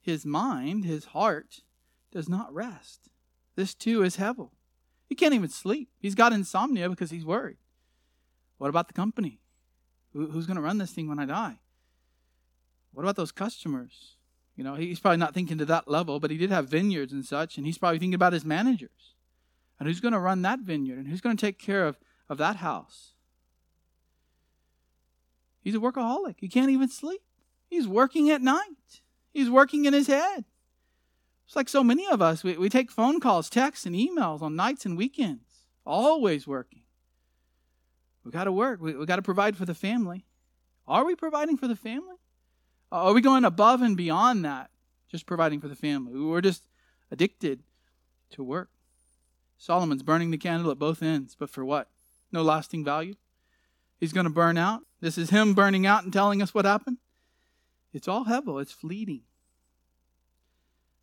his 0.00 0.24
mind, 0.24 0.84
his 0.84 1.06
heart, 1.06 1.62
does 2.12 2.28
not 2.28 2.54
rest. 2.54 3.08
This 3.56 3.74
too 3.74 4.04
is 4.04 4.18
hevel. 4.18 4.50
He 5.08 5.16
can't 5.16 5.34
even 5.34 5.48
sleep. 5.48 5.88
He's 5.98 6.14
got 6.14 6.32
insomnia 6.32 6.88
because 6.88 7.10
he's 7.10 7.24
worried. 7.24 7.56
What 8.60 8.68
about 8.68 8.88
the 8.88 8.92
company? 8.92 9.40
Who's 10.12 10.46
going 10.46 10.56
to 10.56 10.62
run 10.62 10.76
this 10.76 10.92
thing 10.92 11.08
when 11.08 11.18
I 11.18 11.24
die? 11.24 11.60
What 12.92 13.04
about 13.04 13.16
those 13.16 13.32
customers? 13.32 14.16
You 14.54 14.64
know, 14.64 14.74
he's 14.74 15.00
probably 15.00 15.16
not 15.16 15.32
thinking 15.32 15.56
to 15.56 15.64
that 15.64 15.88
level, 15.88 16.20
but 16.20 16.30
he 16.30 16.36
did 16.36 16.50
have 16.50 16.68
vineyards 16.68 17.10
and 17.10 17.24
such, 17.24 17.56
and 17.56 17.64
he's 17.64 17.78
probably 17.78 17.98
thinking 17.98 18.16
about 18.16 18.34
his 18.34 18.44
managers. 18.44 19.14
And 19.78 19.88
who's 19.88 20.00
going 20.00 20.12
to 20.12 20.18
run 20.18 20.42
that 20.42 20.60
vineyard? 20.60 20.98
And 20.98 21.08
who's 21.08 21.22
going 21.22 21.34
to 21.34 21.40
take 21.40 21.58
care 21.58 21.86
of, 21.86 21.96
of 22.28 22.36
that 22.36 22.56
house? 22.56 23.12
He's 25.62 25.74
a 25.74 25.78
workaholic. 25.78 26.34
He 26.36 26.48
can't 26.48 26.70
even 26.70 26.90
sleep. 26.90 27.22
He's 27.66 27.88
working 27.88 28.28
at 28.28 28.42
night. 28.42 29.00
He's 29.32 29.48
working 29.48 29.86
in 29.86 29.94
his 29.94 30.06
head. 30.06 30.44
It's 31.46 31.56
like 31.56 31.70
so 31.70 31.82
many 31.82 32.06
of 32.08 32.20
us. 32.20 32.44
We, 32.44 32.58
we 32.58 32.68
take 32.68 32.90
phone 32.90 33.20
calls, 33.20 33.48
texts, 33.48 33.86
and 33.86 33.96
emails 33.96 34.42
on 34.42 34.54
nights 34.54 34.84
and 34.84 34.98
weekends. 34.98 35.62
Always 35.86 36.46
working. 36.46 36.79
We 38.24 38.30
got 38.30 38.44
to 38.44 38.52
work. 38.52 38.80
We, 38.80 38.94
we 38.94 39.06
got 39.06 39.16
to 39.16 39.22
provide 39.22 39.56
for 39.56 39.64
the 39.64 39.74
family. 39.74 40.24
Are 40.86 41.04
we 41.04 41.14
providing 41.14 41.56
for 41.56 41.68
the 41.68 41.76
family? 41.76 42.16
Are 42.92 43.12
we 43.12 43.20
going 43.20 43.44
above 43.44 43.82
and 43.82 43.96
beyond 43.96 44.44
that? 44.44 44.70
Just 45.10 45.26
providing 45.26 45.60
for 45.60 45.68
the 45.68 45.76
family. 45.76 46.12
We're 46.18 46.40
just 46.40 46.64
addicted 47.10 47.62
to 48.30 48.42
work. 48.42 48.70
Solomon's 49.58 50.02
burning 50.02 50.30
the 50.30 50.38
candle 50.38 50.70
at 50.70 50.78
both 50.78 51.02
ends, 51.02 51.36
but 51.38 51.50
for 51.50 51.64
what? 51.64 51.88
No 52.32 52.42
lasting 52.42 52.84
value. 52.84 53.14
He's 53.98 54.12
going 54.12 54.24
to 54.24 54.30
burn 54.30 54.56
out. 54.56 54.82
This 55.00 55.18
is 55.18 55.30
him 55.30 55.54
burning 55.54 55.86
out 55.86 56.04
and 56.04 56.12
telling 56.12 56.40
us 56.40 56.54
what 56.54 56.64
happened. 56.64 56.98
It's 57.92 58.08
all 58.08 58.24
hevel, 58.24 58.60
it's 58.62 58.72
fleeting. 58.72 59.22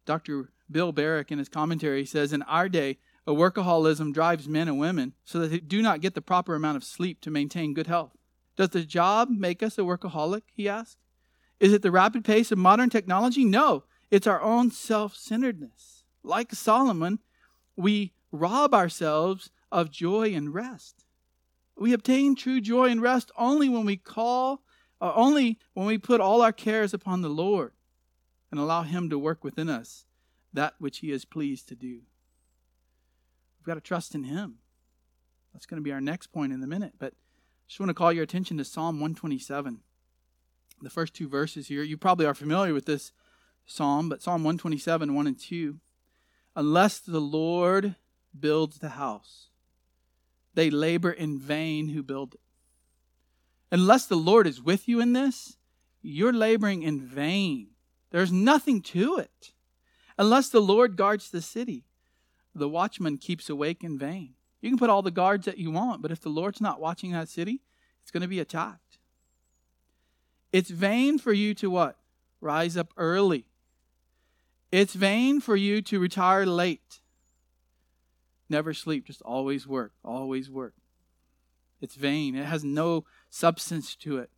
Dr. 0.05 0.51
Bill 0.71 0.91
Barrick, 0.91 1.31
in 1.31 1.37
his 1.37 1.49
commentary, 1.49 2.05
says 2.05 2.33
In 2.33 2.41
our 2.43 2.69
day, 2.69 2.97
a 3.27 3.31
workaholism 3.31 4.13
drives 4.13 4.47
men 4.47 4.69
and 4.69 4.79
women 4.79 5.13
so 5.25 5.39
that 5.39 5.49
they 5.49 5.59
do 5.59 5.81
not 5.81 5.99
get 5.99 6.15
the 6.15 6.21
proper 6.21 6.55
amount 6.55 6.77
of 6.77 6.83
sleep 6.85 7.19
to 7.21 7.29
maintain 7.29 7.73
good 7.73 7.87
health. 7.87 8.13
Does 8.55 8.69
the 8.69 8.83
job 8.83 9.29
make 9.29 9.61
us 9.61 9.77
a 9.77 9.81
workaholic? 9.81 10.43
He 10.53 10.69
asked. 10.69 10.97
Is 11.59 11.73
it 11.73 11.81
the 11.81 11.91
rapid 11.91 12.23
pace 12.23 12.51
of 12.51 12.57
modern 12.57 12.89
technology? 12.89 13.43
No, 13.43 13.83
it's 14.09 14.27
our 14.27 14.41
own 14.41 14.71
self 14.71 15.15
centeredness. 15.15 16.03
Like 16.23 16.53
Solomon, 16.53 17.19
we 17.75 18.13
rob 18.31 18.73
ourselves 18.73 19.49
of 19.71 19.91
joy 19.91 20.33
and 20.33 20.53
rest. 20.53 21.03
We 21.75 21.93
obtain 21.93 22.35
true 22.35 22.61
joy 22.61 22.89
and 22.89 23.01
rest 23.01 23.31
only 23.37 23.69
when 23.69 23.85
we 23.85 23.97
call, 23.97 24.63
uh, 25.01 25.11
only 25.15 25.59
when 25.73 25.85
we 25.85 25.97
put 25.97 26.21
all 26.21 26.41
our 26.41 26.53
cares 26.53 26.93
upon 26.93 27.21
the 27.21 27.29
Lord 27.29 27.73
and 28.49 28.59
allow 28.59 28.83
Him 28.83 29.09
to 29.09 29.19
work 29.19 29.43
within 29.43 29.69
us 29.69 30.05
that 30.53 30.75
which 30.79 30.99
He 30.99 31.11
is 31.11 31.25
pleased 31.25 31.67
to 31.67 31.75
do. 31.75 32.01
We've 33.67 33.73
got 33.73 33.83
to 33.83 33.85
trust 33.85 34.15
in 34.15 34.23
Him. 34.23 34.59
That's 35.51 35.65
going 35.65 35.75
to 35.75 35.83
be 35.83 35.91
our 35.91 35.99
next 35.99 36.27
point 36.27 36.53
in 36.53 36.63
a 36.63 36.67
minute. 36.67 36.93
But 36.97 37.11
I 37.11 37.67
just 37.67 37.81
want 37.81 37.89
to 37.89 37.93
call 37.93 38.13
your 38.13 38.23
attention 38.23 38.57
to 38.59 38.63
Psalm 38.63 38.95
127. 39.01 39.81
The 40.81 40.89
first 40.89 41.13
two 41.13 41.27
verses 41.27 41.67
here. 41.67 41.83
You 41.83 41.97
probably 41.97 42.25
are 42.25 42.33
familiar 42.33 42.73
with 42.73 42.85
this 42.85 43.11
psalm, 43.65 44.07
but 44.07 44.21
Psalm 44.21 44.45
127, 44.45 45.13
1 45.13 45.27
and 45.27 45.37
2. 45.37 45.81
Unless 46.55 46.99
the 46.99 47.19
Lord 47.19 47.95
builds 48.39 48.77
the 48.77 48.91
house, 48.91 49.49
they 50.53 50.69
labor 50.69 51.11
in 51.11 51.37
vain 51.37 51.89
who 51.89 52.01
build 52.01 52.35
it. 52.35 52.39
Unless 53.69 54.05
the 54.05 54.15
Lord 54.15 54.47
is 54.47 54.61
with 54.61 54.87
you 54.87 55.01
in 55.01 55.11
this, 55.11 55.57
you're 56.01 56.31
laboring 56.31 56.83
in 56.83 57.01
vain. 57.01 57.71
There's 58.11 58.31
nothing 58.31 58.81
to 58.83 59.17
it. 59.17 59.51
Unless 60.17 60.51
the 60.51 60.61
Lord 60.61 60.95
guards 60.95 61.29
the 61.29 61.41
city, 61.41 61.83
the 62.57 62.69
watchman 62.69 63.17
keeps 63.17 63.49
awake 63.49 63.83
in 63.83 63.97
vain. 63.97 64.33
You 64.61 64.69
can 64.69 64.79
put 64.79 64.89
all 64.89 65.01
the 65.01 65.11
guards 65.11 65.45
that 65.45 65.57
you 65.57 65.71
want, 65.71 66.01
but 66.01 66.11
if 66.11 66.19
the 66.19 66.29
Lord's 66.29 66.61
not 66.61 66.81
watching 66.81 67.11
that 67.11 67.29
city, 67.29 67.61
it's 68.01 68.11
going 68.11 68.21
to 68.21 68.27
be 68.27 68.39
attacked. 68.39 68.97
It's 70.51 70.69
vain 70.69 71.19
for 71.19 71.33
you 71.33 71.53
to 71.55 71.69
what? 71.69 71.97
Rise 72.41 72.77
up 72.77 72.93
early. 72.97 73.45
It's 74.71 74.93
vain 74.93 75.39
for 75.39 75.55
you 75.55 75.81
to 75.83 75.99
retire 75.99 76.45
late. 76.45 76.99
Never 78.49 78.73
sleep, 78.73 79.05
just 79.05 79.21
always 79.21 79.67
work, 79.67 79.93
always 80.03 80.49
work. 80.49 80.73
It's 81.81 81.95
vain. 81.95 82.35
It 82.35 82.45
has 82.45 82.63
no 82.63 83.05
substance 83.29 83.95
to 83.97 84.17
it. 84.17 84.31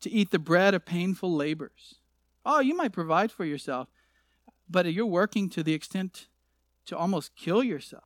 To 0.00 0.10
eat 0.10 0.30
the 0.30 0.38
bread 0.38 0.74
of 0.74 0.84
painful 0.84 1.32
labors. 1.32 1.96
Oh, 2.44 2.60
you 2.60 2.76
might 2.76 2.92
provide 2.92 3.30
for 3.30 3.44
yourself, 3.44 3.88
but 4.68 4.92
you're 4.92 5.06
working 5.06 5.48
to 5.50 5.62
the 5.62 5.74
extent 5.74 6.26
to 6.86 6.96
almost 6.96 7.36
kill 7.36 7.62
yourself. 7.62 8.04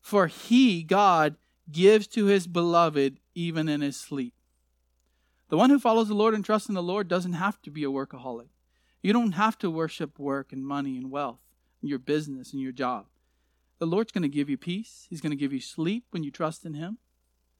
For 0.00 0.26
he, 0.26 0.82
God, 0.82 1.36
gives 1.70 2.06
to 2.08 2.26
his 2.26 2.46
beloved 2.46 3.18
even 3.34 3.68
in 3.68 3.80
his 3.80 3.96
sleep. 3.96 4.34
The 5.48 5.56
one 5.56 5.70
who 5.70 5.78
follows 5.78 6.08
the 6.08 6.14
Lord 6.14 6.34
and 6.34 6.44
trusts 6.44 6.68
in 6.68 6.74
the 6.74 6.82
Lord 6.82 7.08
doesn't 7.08 7.34
have 7.34 7.60
to 7.62 7.70
be 7.70 7.84
a 7.84 7.90
workaholic. 7.90 8.48
You 9.02 9.12
don't 9.12 9.32
have 9.32 9.58
to 9.58 9.70
worship 9.70 10.18
work 10.18 10.52
and 10.52 10.66
money 10.66 10.96
and 10.96 11.10
wealth 11.10 11.40
and 11.80 11.88
your 11.88 11.98
business 11.98 12.52
and 12.52 12.60
your 12.60 12.72
job. 12.72 13.06
The 13.78 13.86
Lord's 13.86 14.10
going 14.10 14.22
to 14.22 14.28
give 14.28 14.48
you 14.48 14.56
peace. 14.56 15.06
He's 15.08 15.20
going 15.20 15.30
to 15.30 15.36
give 15.36 15.52
you 15.52 15.60
sleep 15.60 16.06
when 16.10 16.24
you 16.24 16.30
trust 16.30 16.64
in 16.64 16.74
Him. 16.74 16.98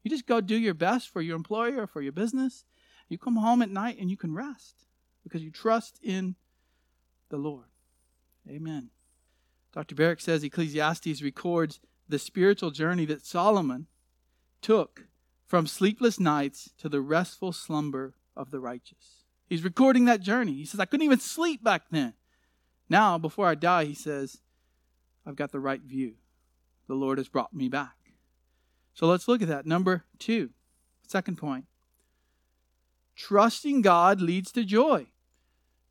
You 0.02 0.10
just 0.10 0.26
go 0.26 0.40
do 0.40 0.56
your 0.56 0.74
best 0.74 1.08
for 1.08 1.20
your 1.20 1.36
employer 1.36 1.82
or 1.82 1.86
for 1.86 2.00
your 2.00 2.12
business. 2.12 2.64
You 3.08 3.18
come 3.18 3.36
home 3.36 3.62
at 3.62 3.70
night 3.70 3.98
and 4.00 4.10
you 4.10 4.16
can 4.16 4.34
rest 4.34 4.86
because 5.22 5.42
you 5.42 5.50
trust 5.50 6.00
in 6.02 6.36
the 7.28 7.36
Lord. 7.36 7.66
Amen. 8.48 8.90
Dr. 9.76 9.94
Barrick 9.94 10.22
says 10.22 10.42
Ecclesiastes 10.42 11.20
records 11.20 11.80
the 12.08 12.18
spiritual 12.18 12.70
journey 12.70 13.04
that 13.04 13.26
Solomon 13.26 13.88
took 14.62 15.04
from 15.44 15.66
sleepless 15.66 16.18
nights 16.18 16.70
to 16.78 16.88
the 16.88 17.02
restful 17.02 17.52
slumber 17.52 18.14
of 18.34 18.50
the 18.50 18.58
righteous. 18.58 19.24
He's 19.46 19.62
recording 19.62 20.06
that 20.06 20.22
journey. 20.22 20.54
He 20.54 20.64
says, 20.64 20.80
I 20.80 20.86
couldn't 20.86 21.04
even 21.04 21.20
sleep 21.20 21.62
back 21.62 21.82
then. 21.90 22.14
Now, 22.88 23.18
before 23.18 23.48
I 23.48 23.54
die, 23.54 23.84
he 23.84 23.92
says, 23.92 24.38
I've 25.26 25.36
got 25.36 25.52
the 25.52 25.60
right 25.60 25.82
view. 25.82 26.14
The 26.88 26.94
Lord 26.94 27.18
has 27.18 27.28
brought 27.28 27.52
me 27.52 27.68
back. 27.68 28.14
So 28.94 29.06
let's 29.06 29.28
look 29.28 29.42
at 29.42 29.48
that. 29.48 29.66
Number 29.66 30.04
two, 30.18 30.50
second 31.06 31.36
point. 31.36 31.66
Trusting 33.14 33.82
God 33.82 34.22
leads 34.22 34.50
to 34.52 34.64
joy. 34.64 35.08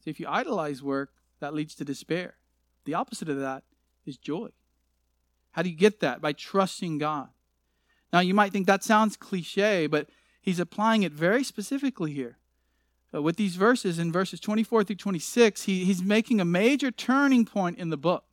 See, 0.04 0.10
if 0.10 0.20
you 0.20 0.26
idolize 0.28 0.82
work, 0.82 1.12
that 1.40 1.54
leads 1.54 1.76
to 1.76 1.86
despair. 1.86 2.38
The 2.86 2.96
opposite 2.96 3.30
of 3.30 3.40
that 3.40 3.64
is 4.06 4.18
joy. 4.18 4.50
How 5.52 5.62
do 5.62 5.70
you 5.70 5.76
get 5.76 6.00
that? 6.02 6.22
By 6.22 6.34
trusting 6.34 6.98
God. 6.98 7.30
Now, 8.12 8.20
you 8.20 8.34
might 8.34 8.52
think 8.52 8.68
that 8.68 8.84
sounds 8.84 9.18
cliche, 9.18 9.88
but 9.88 10.10
he's 10.42 10.60
applying 10.60 11.04
it 11.04 11.12
very 11.12 11.44
specifically 11.44 12.14
here. 12.14 12.38
Uh, 13.14 13.22
with 13.22 13.38
these 13.38 13.56
verses, 13.56 14.00
in 14.00 14.12
verses 14.12 14.40
24 14.40 14.84
through 14.84 14.96
26, 14.98 15.64
he, 15.64 15.86
he's 15.86 16.04
making 16.04 16.42
a 16.42 16.46
major 16.46 16.92
turning 16.92 17.46
point 17.46 17.78
in 17.78 17.90
the 17.90 17.98
book. 17.98 18.26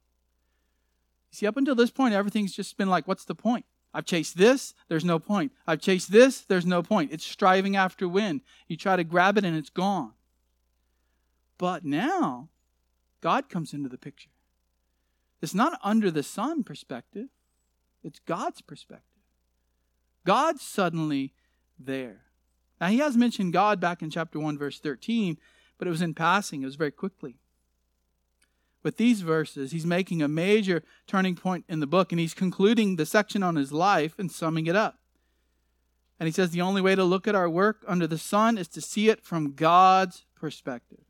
See, 1.30 1.46
up 1.46 1.56
until 1.56 1.74
this 1.74 1.90
point, 1.90 2.14
everything's 2.14 2.54
just 2.54 2.76
been 2.76 2.90
like, 2.90 3.08
what's 3.08 3.24
the 3.24 3.35
point? 3.35 3.64
I've 3.94 4.04
chased 4.04 4.38
this, 4.38 4.74
there's 4.88 5.04
no 5.04 5.18
point. 5.18 5.52
I've 5.66 5.80
chased 5.80 6.11
this, 6.11 6.40
there's 6.40 6.66
no 6.66 6.82
point. 6.82 7.12
It's 7.12 7.24
striving 7.24 7.76
after 7.76 8.08
wind. 8.08 8.40
You 8.66 8.76
try 8.76 8.96
to 8.96 9.04
grab 9.04 9.38
it 9.38 9.44
and 9.44 9.56
it's 9.56 9.70
gone. 9.70 10.12
But 11.58 11.85
now, 11.85 12.48
God 13.20 13.48
comes 13.48 13.72
into 13.72 13.88
the 13.88 13.98
picture. 13.98 14.30
It's 15.42 15.55
not 15.55 15.78
under 15.83 16.11
the 16.11 16.22
sun 16.22 16.62
perspective, 16.62 17.26
it's 18.02 18.20
God's 18.20 18.62
perspective. 18.62 19.09
God's 20.24 20.62
suddenly 20.62 21.35
there. 21.78 22.22
Now, 22.81 22.88
he 22.88 22.98
has 22.98 23.16
mentioned 23.16 23.52
God 23.52 23.81
back 23.81 24.02
in 24.02 24.11
chapter 24.11 24.38
1, 24.38 24.57
verse 24.57 24.78
13, 24.78 25.38
but 25.78 25.88
it 25.88 25.90
was 25.90 26.02
in 26.02 26.14
passing, 26.14 26.62
it 26.62 26.66
was 26.66 26.76
very 26.76 26.90
quickly. 26.92 27.37
With 28.83 28.96
these 28.96 29.20
verses, 29.20 29.70
he's 29.70 29.87
making 29.87 30.22
a 30.22 30.28
major 30.28 30.83
turning 31.07 31.37
point 31.37 31.64
in 31.68 31.81
the 31.81 31.87
book, 31.87 32.12
and 32.12 32.20
he's 32.20 32.35
concluding 32.35 32.96
the 32.96 33.07
section 33.07 33.42
on 33.42 33.57
his 33.57 33.72
life 33.72 34.18
and 34.18 34.31
summing 34.31 34.66
it 34.66 34.76
up. 34.76 34.98
And 36.18 36.26
he 36.26 36.33
says 36.33 36.50
the 36.50 36.61
only 36.61 36.81
way 36.81 36.94
to 36.94 37.05
look 37.05 37.26
at 37.26 37.35
our 37.35 37.50
work 37.50 37.85
under 37.88 38.07
the 38.07 38.18
sun 38.18 38.59
is 38.59 38.68
to 38.68 38.81
see 38.81 39.09
it 39.09 39.24
from 39.24 39.55
God's 39.55 40.24
perspective. 40.37 41.05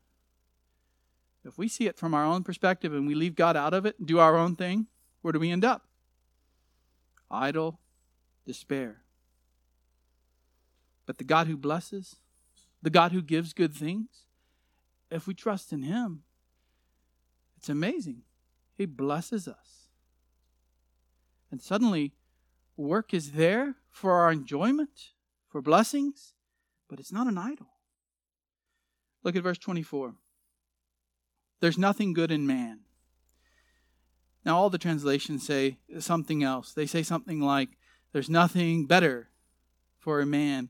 If 1.45 1.57
we 1.57 1.67
see 1.67 1.87
it 1.87 1.97
from 1.97 2.13
our 2.13 2.25
own 2.25 2.43
perspective 2.43 2.93
and 2.93 3.05
we 3.05 3.15
leave 3.15 3.35
God 3.35 3.57
out 3.57 3.73
of 3.73 3.85
it 3.85 3.97
and 3.99 4.07
do 4.07 4.19
our 4.19 4.37
own 4.37 4.55
thing, 4.55 4.87
where 5.21 5.31
do 5.31 5.39
we 5.39 5.51
end 5.51 5.65
up? 5.65 5.87
Idle 7.29 7.79
despair. 8.45 9.01
But 11.05 11.17
the 11.17 11.23
God 11.23 11.47
who 11.47 11.57
blesses, 11.57 12.17
the 12.81 12.89
God 12.89 13.11
who 13.11 13.21
gives 13.21 13.53
good 13.53 13.73
things, 13.73 14.25
if 15.11 15.27
we 15.27 15.33
trust 15.33 15.73
in 15.73 15.83
Him, 15.83 16.23
it's 17.57 17.69
amazing. 17.69 18.23
He 18.75 18.85
blesses 18.85 19.47
us. 19.47 19.89
And 21.51 21.61
suddenly, 21.61 22.13
work 22.75 23.13
is 23.13 23.33
there 23.33 23.75
for 23.91 24.13
our 24.13 24.31
enjoyment, 24.31 25.11
for 25.47 25.61
blessings, 25.61 26.33
but 26.89 26.99
it's 26.99 27.11
not 27.11 27.27
an 27.27 27.37
idol. 27.37 27.67
Look 29.23 29.35
at 29.35 29.43
verse 29.43 29.57
24. 29.57 30.15
There's 31.63 31.77
nothing 31.77 32.11
good 32.11 32.29
in 32.29 32.45
man. 32.45 32.79
Now, 34.43 34.57
all 34.57 34.69
the 34.69 34.77
translations 34.77 35.45
say 35.45 35.77
something 35.97 36.43
else. 36.43 36.73
They 36.73 36.85
say 36.85 37.03
something 37.03 37.39
like, 37.39 37.69
There's 38.11 38.29
nothing 38.29 38.85
better 38.85 39.29
for 39.97 40.19
a 40.19 40.25
man 40.25 40.67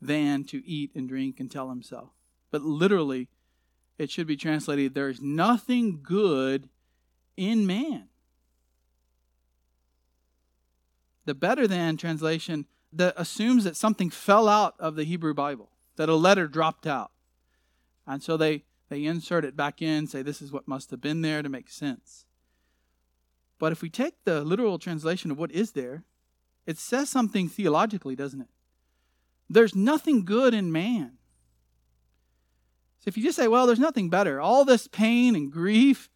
than 0.00 0.44
to 0.44 0.66
eat 0.66 0.92
and 0.94 1.06
drink 1.06 1.40
and 1.40 1.50
tell 1.50 1.68
himself. 1.68 2.12
But 2.50 2.62
literally, 2.62 3.28
it 3.98 4.10
should 4.10 4.26
be 4.26 4.34
translated, 4.34 4.94
There's 4.94 5.20
nothing 5.20 6.00
good 6.02 6.70
in 7.36 7.66
man. 7.66 8.08
The 11.26 11.34
better 11.34 11.66
than 11.66 11.98
translation 11.98 12.64
that 12.94 13.12
assumes 13.18 13.64
that 13.64 13.76
something 13.76 14.08
fell 14.08 14.48
out 14.48 14.74
of 14.78 14.96
the 14.96 15.04
Hebrew 15.04 15.34
Bible, 15.34 15.68
that 15.96 16.08
a 16.08 16.14
letter 16.14 16.48
dropped 16.48 16.86
out. 16.86 17.10
And 18.06 18.22
so 18.22 18.38
they 18.38 18.64
they 18.90 19.04
insert 19.04 19.44
it 19.44 19.56
back 19.56 19.80
in, 19.80 20.06
say 20.06 20.20
this 20.20 20.42
is 20.42 20.52
what 20.52 20.68
must 20.68 20.90
have 20.90 21.00
been 21.00 21.22
there 21.22 21.42
to 21.42 21.48
make 21.48 21.70
sense. 21.70 22.26
But 23.58 23.72
if 23.72 23.82
we 23.82 23.88
take 23.88 24.24
the 24.24 24.42
literal 24.42 24.78
translation 24.78 25.30
of 25.30 25.38
what 25.38 25.52
is 25.52 25.72
there, 25.72 26.04
it 26.66 26.76
says 26.76 27.08
something 27.08 27.48
theologically, 27.48 28.16
doesn't 28.16 28.40
it? 28.40 28.48
There's 29.48 29.74
nothing 29.74 30.24
good 30.24 30.54
in 30.54 30.72
man. 30.72 31.18
So 32.98 33.08
if 33.08 33.16
you 33.16 33.22
just 33.22 33.36
say, 33.36 33.48
well, 33.48 33.66
there's 33.66 33.78
nothing 33.78 34.10
better, 34.10 34.40
all 34.40 34.64
this 34.64 34.86
pain 34.86 35.34
and 35.34 35.50
grief, 35.50 36.10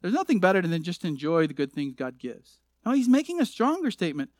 there's 0.00 0.14
nothing 0.14 0.40
better 0.40 0.60
than 0.62 0.82
just 0.82 1.04
enjoy 1.04 1.46
the 1.46 1.54
good 1.54 1.72
things 1.72 1.94
God 1.94 2.18
gives. 2.18 2.60
No, 2.84 2.92
he's 2.92 3.08
making 3.08 3.40
a 3.40 3.46
stronger 3.46 3.90
statement. 3.90 4.30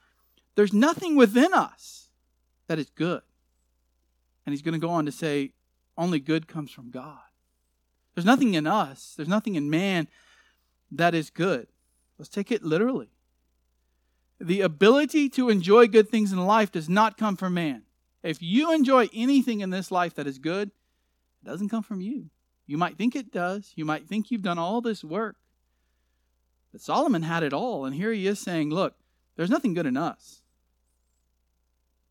There's 0.56 0.72
nothing 0.72 1.14
within 1.14 1.52
us 1.52 2.08
that 2.68 2.78
is 2.78 2.90
good. 2.90 3.22
And 4.46 4.52
he's 4.52 4.62
going 4.62 4.72
to 4.72 4.84
go 4.84 4.90
on 4.90 5.06
to 5.06 5.12
say, 5.12 5.52
only 5.96 6.20
good 6.20 6.48
comes 6.48 6.70
from 6.70 6.90
God. 6.90 7.20
There's 8.14 8.24
nothing 8.24 8.54
in 8.54 8.66
us, 8.66 9.14
there's 9.16 9.28
nothing 9.28 9.54
in 9.54 9.70
man 9.70 10.08
that 10.90 11.14
is 11.14 11.30
good. 11.30 11.68
Let's 12.18 12.28
take 12.28 12.50
it 12.50 12.62
literally. 12.62 13.08
The 14.40 14.62
ability 14.62 15.28
to 15.30 15.50
enjoy 15.50 15.86
good 15.86 16.08
things 16.08 16.32
in 16.32 16.44
life 16.44 16.72
does 16.72 16.88
not 16.88 17.18
come 17.18 17.36
from 17.36 17.54
man. 17.54 17.82
If 18.22 18.42
you 18.42 18.72
enjoy 18.72 19.08
anything 19.14 19.60
in 19.60 19.70
this 19.70 19.90
life 19.90 20.14
that 20.14 20.26
is 20.26 20.38
good, 20.38 20.70
it 21.42 21.48
doesn't 21.48 21.68
come 21.68 21.82
from 21.82 22.00
you. 22.00 22.30
You 22.66 22.78
might 22.78 22.96
think 22.96 23.16
it 23.16 23.32
does. 23.32 23.72
You 23.74 23.84
might 23.84 24.06
think 24.06 24.30
you've 24.30 24.42
done 24.42 24.58
all 24.58 24.80
this 24.80 25.02
work. 25.02 25.36
But 26.72 26.80
Solomon 26.80 27.22
had 27.22 27.42
it 27.42 27.52
all, 27.52 27.84
and 27.84 27.94
here 27.94 28.12
he 28.12 28.26
is 28.26 28.38
saying, 28.38 28.70
Look, 28.70 28.94
there's 29.36 29.50
nothing 29.50 29.74
good 29.74 29.86
in 29.86 29.96
us. 29.96 30.42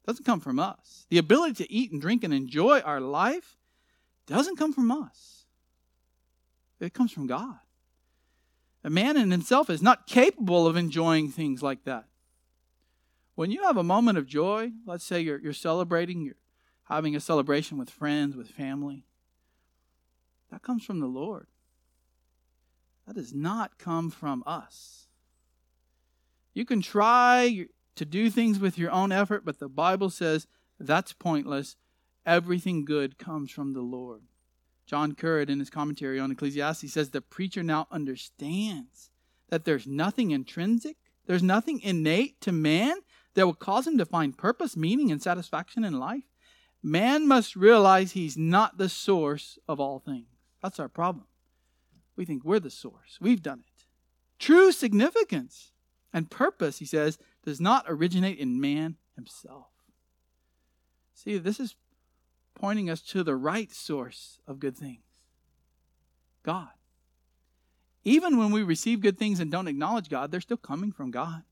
It 0.03 0.07
doesn't 0.07 0.25
come 0.25 0.39
from 0.39 0.59
us. 0.59 1.05
The 1.09 1.17
ability 1.17 1.63
to 1.63 1.71
eat 1.71 1.91
and 1.91 2.01
drink 2.01 2.23
and 2.23 2.33
enjoy 2.33 2.79
our 2.79 2.99
life 2.99 3.57
doesn't 4.27 4.57
come 4.57 4.73
from 4.73 4.91
us. 4.91 5.38
It 6.79 6.93
comes 6.93 7.11
from 7.11 7.27
God. 7.27 7.59
A 8.83 8.89
man 8.89 9.17
in 9.17 9.31
himself 9.31 9.69
is 9.69 9.81
not 9.81 10.07
capable 10.07 10.65
of 10.65 10.77
enjoying 10.77 11.29
things 11.29 11.61
like 11.61 11.83
that. 11.83 12.05
When 13.35 13.51
you 13.51 13.63
have 13.63 13.77
a 13.77 13.83
moment 13.83 14.17
of 14.17 14.25
joy, 14.25 14.71
let's 14.85 15.03
say 15.03 15.21
you're, 15.21 15.39
you're 15.39 15.53
celebrating, 15.53 16.21
you're 16.21 16.35
having 16.83 17.15
a 17.15 17.19
celebration 17.19 17.77
with 17.77 17.89
friends, 17.89 18.35
with 18.35 18.49
family, 18.49 19.05
that 20.51 20.61
comes 20.61 20.83
from 20.83 20.99
the 20.99 21.07
Lord. 21.07 21.47
That 23.05 23.15
does 23.15 23.33
not 23.33 23.77
come 23.77 24.09
from 24.09 24.43
us. 24.45 25.07
You 26.53 26.65
can 26.65 26.81
try 26.81 27.67
to 27.95 28.05
do 28.05 28.29
things 28.29 28.59
with 28.59 28.77
your 28.77 28.91
own 28.91 29.11
effort, 29.11 29.45
but 29.45 29.59
the 29.59 29.69
Bible 29.69 30.09
says 30.09 30.47
that's 30.79 31.13
pointless. 31.13 31.75
Everything 32.25 32.85
good 32.85 33.17
comes 33.17 33.51
from 33.51 33.73
the 33.73 33.81
Lord. 33.81 34.23
John 34.89 35.13
Currid, 35.13 35.51
in 35.51 35.59
his 35.59 35.69
commentary 35.69 36.19
on 36.19 36.31
Ecclesiastes, 36.31 36.91
says 36.91 37.11
the 37.11 37.21
preacher 37.21 37.61
now 37.61 37.87
understands 37.91 39.11
that 39.49 39.63
there's 39.63 39.85
nothing 39.85 40.31
intrinsic, 40.31 40.97
there's 41.27 41.43
nothing 41.43 41.79
innate 41.81 42.41
to 42.41 42.51
man 42.51 42.95
that 43.35 43.45
will 43.45 43.53
cause 43.53 43.85
him 43.85 43.99
to 43.99 44.05
find 44.05 44.35
purpose, 44.35 44.75
meaning, 44.75 45.11
and 45.11 45.21
satisfaction 45.21 45.83
in 45.83 45.99
life. 45.99 46.23
Man 46.81 47.27
must 47.27 47.55
realize 47.55 48.13
he's 48.13 48.35
not 48.35 48.79
the 48.79 48.89
source 48.89 49.59
of 49.67 49.79
all 49.79 49.99
things. 49.99 50.25
That's 50.63 50.79
our 50.79 50.89
problem. 50.89 51.27
We 52.15 52.25
think 52.25 52.43
we're 52.43 52.59
the 52.59 52.71
source, 52.71 53.19
we've 53.21 53.43
done 53.43 53.59
it. 53.59 53.85
True 54.39 54.71
significance 54.71 55.71
and 56.11 56.31
purpose, 56.31 56.79
he 56.79 56.85
says, 56.85 57.19
does 57.45 57.61
not 57.61 57.85
originate 57.87 58.39
in 58.39 58.59
man 58.59 58.97
himself. 59.15 59.67
See, 61.13 61.37
this 61.37 61.59
is 61.59 61.75
pointing 62.59 62.89
us 62.89 63.01
to 63.01 63.23
the 63.23 63.35
right 63.35 63.71
source 63.71 64.39
of 64.47 64.59
good 64.59 64.77
things 64.77 65.03
God. 66.43 66.69
Even 68.03 68.37
when 68.37 68.51
we 68.51 68.63
receive 68.63 69.01
good 69.01 69.17
things 69.17 69.39
and 69.39 69.51
don't 69.51 69.67
acknowledge 69.67 70.09
God, 70.09 70.31
they're 70.31 70.41
still 70.41 70.57
coming 70.57 70.91
from 70.91 71.11
God. 71.11 71.43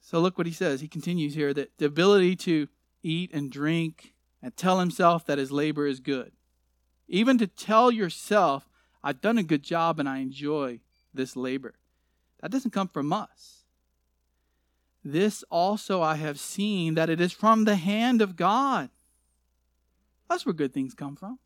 So 0.00 0.20
look 0.20 0.36
what 0.36 0.46
he 0.46 0.52
says. 0.52 0.80
He 0.80 0.88
continues 0.88 1.34
here 1.34 1.54
that 1.54 1.70
the 1.78 1.86
ability 1.86 2.36
to 2.36 2.68
eat 3.02 3.32
and 3.32 3.50
drink 3.50 4.14
and 4.42 4.56
tell 4.56 4.80
himself 4.80 5.24
that 5.26 5.38
his 5.38 5.52
labor 5.52 5.86
is 5.86 6.00
good. 6.00 6.32
Even 7.08 7.38
to 7.38 7.46
tell 7.46 7.90
yourself, 7.90 8.68
I've 9.02 9.20
done 9.20 9.38
a 9.38 9.42
good 9.42 9.62
job 9.62 9.98
and 9.98 10.08
I 10.08 10.18
enjoy 10.18 10.80
this 11.14 11.36
labor. 11.36 11.74
That 12.40 12.50
doesn't 12.50 12.72
come 12.72 12.88
from 12.88 13.12
us. 13.12 13.59
This 15.04 15.42
also 15.50 16.02
I 16.02 16.16
have 16.16 16.38
seen 16.38 16.94
that 16.94 17.08
it 17.08 17.20
is 17.20 17.32
from 17.32 17.64
the 17.64 17.76
hand 17.76 18.20
of 18.20 18.36
God. 18.36 18.90
That's 20.28 20.44
where 20.44 20.52
good 20.52 20.74
things 20.74 20.94
come 20.94 21.16
from. 21.16 21.38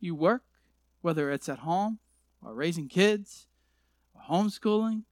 You 0.00 0.14
work, 0.14 0.42
whether 1.00 1.30
it's 1.30 1.48
at 1.48 1.60
home 1.60 2.00
or 2.42 2.54
raising 2.54 2.88
kids 2.88 3.46
or 4.14 4.22
homeschooling 4.22 5.02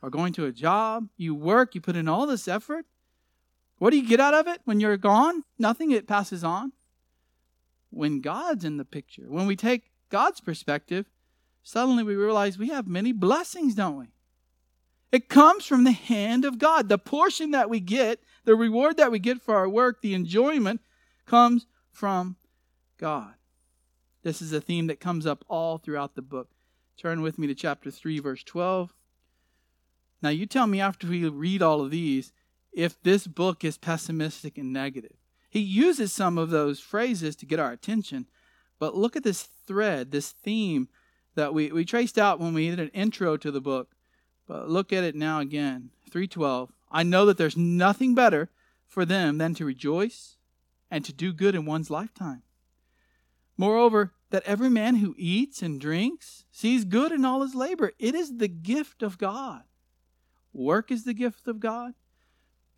or 0.00 0.10
going 0.10 0.32
to 0.34 0.46
a 0.46 0.52
job. 0.52 1.08
You 1.16 1.34
work, 1.34 1.74
you 1.74 1.80
put 1.80 1.96
in 1.96 2.08
all 2.08 2.26
this 2.26 2.48
effort. 2.48 2.86
What 3.78 3.90
do 3.90 3.96
you 3.96 4.06
get 4.06 4.20
out 4.20 4.34
of 4.34 4.46
it 4.46 4.60
when 4.64 4.78
you're 4.78 4.96
gone? 4.96 5.42
Nothing, 5.58 5.90
it 5.90 6.06
passes 6.06 6.44
on. 6.44 6.72
When 7.90 8.20
God's 8.20 8.64
in 8.64 8.76
the 8.76 8.84
picture, 8.84 9.24
when 9.28 9.46
we 9.46 9.56
take 9.56 9.90
God's 10.08 10.40
perspective, 10.40 11.06
suddenly 11.62 12.04
we 12.04 12.14
realize 12.14 12.56
we 12.56 12.68
have 12.68 12.86
many 12.86 13.12
blessings, 13.12 13.74
don't 13.74 13.98
we? 13.98 14.06
It 15.12 15.28
comes 15.28 15.66
from 15.66 15.84
the 15.84 15.92
hand 15.92 16.46
of 16.46 16.58
God. 16.58 16.88
The 16.88 16.98
portion 16.98 17.50
that 17.50 17.68
we 17.68 17.80
get, 17.80 18.20
the 18.44 18.56
reward 18.56 18.96
that 18.96 19.12
we 19.12 19.18
get 19.18 19.42
for 19.42 19.54
our 19.54 19.68
work, 19.68 20.00
the 20.00 20.14
enjoyment, 20.14 20.80
comes 21.26 21.66
from 21.90 22.36
God. 22.96 23.34
This 24.22 24.40
is 24.40 24.52
a 24.52 24.60
theme 24.60 24.86
that 24.86 25.00
comes 25.00 25.26
up 25.26 25.44
all 25.48 25.76
throughout 25.76 26.14
the 26.14 26.22
book. 26.22 26.48
Turn 26.96 27.20
with 27.20 27.38
me 27.38 27.46
to 27.46 27.54
chapter 27.54 27.90
3, 27.90 28.20
verse 28.20 28.42
12. 28.42 28.94
Now, 30.22 30.30
you 30.30 30.46
tell 30.46 30.66
me 30.66 30.80
after 30.80 31.06
we 31.06 31.28
read 31.28 31.62
all 31.62 31.82
of 31.82 31.90
these 31.90 32.32
if 32.72 33.00
this 33.02 33.26
book 33.26 33.64
is 33.64 33.76
pessimistic 33.76 34.56
and 34.56 34.72
negative. 34.72 35.16
He 35.50 35.60
uses 35.60 36.12
some 36.12 36.38
of 36.38 36.48
those 36.48 36.80
phrases 36.80 37.36
to 37.36 37.46
get 37.46 37.60
our 37.60 37.72
attention, 37.72 38.28
but 38.78 38.96
look 38.96 39.16
at 39.16 39.24
this 39.24 39.42
thread, 39.66 40.10
this 40.10 40.30
theme 40.30 40.88
that 41.34 41.52
we, 41.52 41.70
we 41.70 41.84
traced 41.84 42.18
out 42.18 42.40
when 42.40 42.54
we 42.54 42.70
did 42.70 42.80
an 42.80 42.88
intro 42.88 43.36
to 43.36 43.50
the 43.50 43.60
book. 43.60 43.94
But 44.52 44.68
look 44.68 44.92
at 44.92 45.02
it 45.02 45.14
now 45.14 45.40
again. 45.40 45.92
312. 46.10 46.74
I 46.90 47.04
know 47.04 47.24
that 47.24 47.38
there's 47.38 47.56
nothing 47.56 48.14
better 48.14 48.50
for 48.86 49.06
them 49.06 49.38
than 49.38 49.54
to 49.54 49.64
rejoice 49.64 50.36
and 50.90 51.02
to 51.06 51.12
do 51.14 51.32
good 51.32 51.54
in 51.54 51.64
one's 51.64 51.88
lifetime. 51.88 52.42
Moreover, 53.56 54.12
that 54.28 54.42
every 54.44 54.68
man 54.68 54.96
who 54.96 55.14
eats 55.16 55.62
and 55.62 55.80
drinks 55.80 56.44
sees 56.50 56.84
good 56.84 57.12
in 57.12 57.24
all 57.24 57.40
his 57.40 57.54
labor. 57.54 57.92
It 57.98 58.14
is 58.14 58.36
the 58.36 58.48
gift 58.48 59.02
of 59.02 59.16
God. 59.16 59.62
Work 60.52 60.90
is 60.90 61.04
the 61.04 61.14
gift 61.14 61.48
of 61.48 61.58
God. 61.58 61.94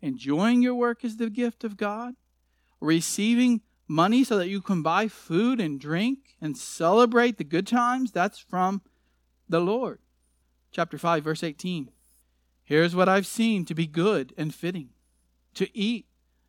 Enjoying 0.01 0.61
your 0.61 0.75
work 0.75 1.03
is 1.03 1.17
the 1.17 1.29
gift 1.29 1.65
of 1.65 1.75
God. 1.75 2.13
Receiving 2.79 3.59
money 3.85 4.23
so 4.23 4.37
that 4.37 4.47
you 4.47 4.61
can 4.61 4.81
buy 4.81 5.09
food 5.09 5.59
and 5.59 5.77
drink 5.77 6.37
and 6.39 6.57
celebrate 6.57 7.37
the 7.37 7.43
good 7.43 7.67
times, 7.67 8.13
that's 8.13 8.39
from 8.39 8.81
the 9.49 9.59
Lord 9.59 9.99
chapter 10.75 10.97
5 10.97 11.23
verse 11.23 11.41
18. 11.41 11.89
Here's 12.65 12.93
what 12.93 13.07
I've 13.07 13.25
seen 13.25 13.63
to 13.65 13.73
be 13.73 13.87
good 13.87 14.33
and 14.37 14.53
fitting 14.53 14.89
to 15.53 15.69
eat, 15.77 16.05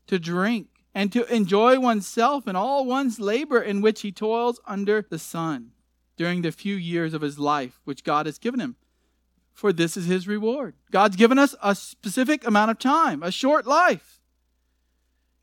to 0.09 0.19
drink, 0.19 0.67
and 0.93 1.13
to 1.13 1.33
enjoy 1.33 1.79
oneself 1.79 2.49
and 2.49 2.57
all 2.57 2.85
one's 2.85 3.21
labor 3.21 3.63
in 3.63 3.81
which 3.81 4.01
he 4.01 4.11
toils 4.11 4.61
under 4.67 5.07
the 5.09 5.19
sun 5.19 5.71
during 6.17 6.43
the 6.43 6.51
few 6.51 6.75
years 6.75 7.15
of 7.15 7.23
his 7.23 7.39
life 7.39 7.81
which 7.85 8.03
God 8.03 8.27
has 8.27 8.39
given 8.39 8.59
him. 8.59 8.75
For 9.53 9.73
this 9.73 9.97
is 9.97 10.07
his 10.07 10.27
reward. 10.27 10.75
God's 10.91 11.15
given 11.15 11.39
us 11.39 11.55
a 11.63 11.77
specific 11.77 12.45
amount 12.45 12.73
of 12.73 12.81
time, 12.81 13.23
a 13.23 13.31
short 13.31 13.65
life. 13.65 14.21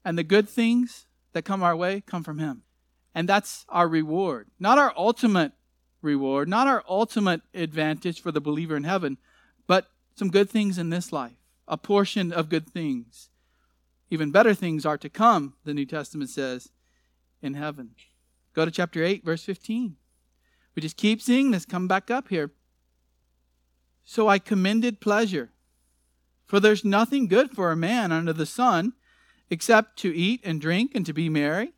And 0.03 0.17
the 0.17 0.23
good 0.23 0.49
things 0.49 1.07
that 1.31 1.45
come 1.45 1.63
our 1.63 1.75
way 1.75 2.03
come 2.05 2.23
from 2.23 2.39
him. 2.39 2.63
And 3.15 3.29
that's 3.29 3.65
our 3.69 3.87
reward, 3.87 4.49
not 4.59 4.77
our 4.77 4.93
ultimate 4.97 5.53
reward, 6.03 6.47
not 6.47 6.67
our 6.67 6.83
ultimate 6.87 7.41
advantage 7.53 8.21
for 8.21 8.31
the 8.31 8.41
believer 8.41 8.75
in 8.75 8.83
heaven, 8.83 9.17
but 9.67 9.87
some 10.15 10.29
good 10.29 10.49
things 10.49 10.77
in 10.77 10.89
this 10.89 11.11
life, 11.11 11.37
a 11.67 11.77
portion 11.77 12.31
of 12.31 12.49
good 12.49 12.69
things. 12.69 13.29
Even 14.09 14.31
better 14.31 14.53
things 14.53 14.85
are 14.85 14.97
to 14.97 15.09
come, 15.09 15.55
the 15.63 15.73
New 15.73 15.85
Testament 15.85 16.29
says, 16.29 16.69
in 17.41 17.55
heaven. 17.55 17.91
Go 18.53 18.65
to 18.65 18.71
chapter 18.71 19.03
8, 19.03 19.23
verse 19.23 19.43
15. 19.43 19.95
We 20.75 20.81
just 20.81 20.97
keep 20.97 21.21
seeing 21.21 21.51
this 21.51 21.65
come 21.65 21.87
back 21.87 22.11
up 22.11 22.29
here. 22.29 22.51
So 24.03 24.27
I 24.27 24.37
commended 24.37 24.99
pleasure, 24.99 25.51
for 26.45 26.59
there's 26.59 26.83
nothing 26.83 27.27
good 27.27 27.51
for 27.51 27.71
a 27.71 27.75
man 27.75 28.11
under 28.11 28.33
the 28.33 28.45
sun 28.45 28.93
except 29.49 29.97
to 29.99 30.15
eat 30.15 30.41
and 30.43 30.59
drink 30.59 30.91
and 30.93 31.05
to 31.05 31.13
be 31.13 31.29
merry 31.29 31.73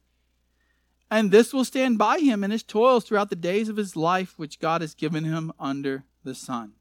and 1.10 1.32
this 1.32 1.54
will 1.54 1.66
stand 1.66 1.98
by 1.98 2.20
him 2.20 2.44
in 2.44 2.52
his 2.52 2.64
toils 2.64 3.06
throughout 3.06 3.30
the 3.30 3.36
days 3.36 3.70
of 3.70 3.78
his 3.78 3.96
life, 3.96 4.34
which 4.38 4.60
God 4.60 4.82
has 4.82 4.96
given 4.96 5.24
him 5.24 5.52
under 5.60 6.04
the 6.24 6.36
sun. 6.36 6.74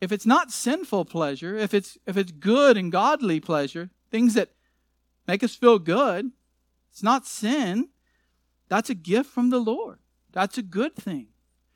If 0.00 0.12
it's 0.12 0.26
not 0.26 0.50
sinful 0.50 1.04
pleasure, 1.06 1.56
if 1.56 1.74
it's, 1.74 1.98
if 2.06 2.16
it's 2.16 2.32
good 2.32 2.76
and 2.76 2.90
godly 2.90 3.40
pleasure, 3.40 3.90
things 4.10 4.34
that 4.34 4.50
make 5.26 5.42
us 5.44 5.54
feel 5.54 5.78
good, 5.78 6.30
it's 6.90 7.02
not 7.02 7.26
sin, 7.26 7.90
that's 8.68 8.88
a 8.88 8.94
gift 8.94 9.30
from 9.30 9.50
the 9.50 9.58
Lord. 9.58 9.98
That's 10.32 10.56
a 10.56 10.62
good 10.62 10.94
thing. 10.94 11.28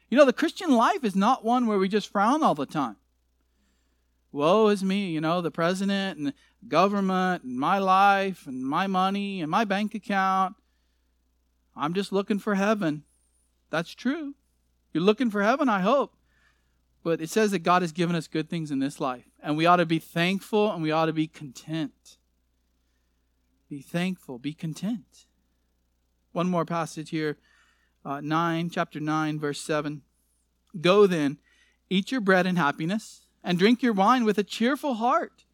You 0.09 0.17
know, 0.17 0.25
the 0.25 0.33
Christian 0.33 0.71
life 0.71 1.03
is 1.03 1.17
not 1.17 1.45
one 1.45 1.67
where 1.67 1.79
we 1.79 1.89
just 1.89 2.11
frown 2.11 2.43
all 2.43 2.55
the 2.55 2.67
time. 2.67 2.97
Woe 4.33 4.69
is 4.69 4.83
me, 4.83 5.11
you 5.11 5.21
know, 5.21 5.41
the 5.41 5.51
president 5.51 6.19
and 6.19 6.29
the 6.29 6.35
government 6.67 7.45
and 7.45 7.59
my 7.59 7.79
life 7.79 8.47
and 8.47 8.65
my 8.65 8.87
money 8.87 9.41
and 9.41 9.51
my 9.51 9.65
bank 9.65 9.95
account. 9.95 10.57
I'm 11.77 11.95
just 11.95 12.13
looking 12.13 12.39
for 12.39 12.55
heaven. 12.55 13.05
That's 13.71 13.95
true. 13.95 14.35
You're 14.93 15.03
looking 15.03 15.31
for 15.31 15.43
heaven, 15.43 15.69
I 15.69 15.81
hope. 15.81 16.15
But 17.03 17.21
it 17.21 17.29
says 17.29 17.51
that 17.51 17.61
God 17.61 17.83
has 17.83 17.93
given 17.93 18.17
us 18.17 18.29
good 18.29 18.49
things 18.49 18.71
in 18.71 18.79
this 18.79 19.01
life, 19.01 19.29
and 19.43 19.57
we 19.57 19.67
ought 19.67 19.77
to 19.77 19.87
be 19.87 19.99
thankful 19.99 20.73
and 20.73 20.83
we 20.83 20.91
ought 20.91 21.07
to 21.07 21.13
be 21.13 21.27
content. 21.27 22.17
Be 23.69 23.83
thankful, 23.83 24.39
be 24.39 24.55
content. 24.55 25.27
One 26.33 26.49
more 26.49 26.65
passage 26.65 27.11
here, 27.11 27.37
uh, 28.05 28.21
9, 28.21 28.71
chapter 28.71 29.01
9, 29.01 29.39
verse 29.39 29.61
7. 29.61 30.03
Go 30.81 31.07
then, 31.07 31.39
eat 31.91 32.11
your 32.11 32.21
bread 32.21 32.47
in 32.47 32.57
happiness, 32.57 33.27
and 33.43 33.59
drink 33.59 33.83
your 33.83 33.93
wine 33.93 34.25
with 34.25 34.39
a 34.39 34.45
cheerful 34.45 34.95
heart, 34.95 35.45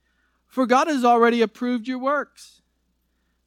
for 0.47 0.67
God 0.67 0.87
has 0.87 1.05
already 1.05 1.43
approved 1.43 1.89
your 1.89 1.99
works. 1.99 2.63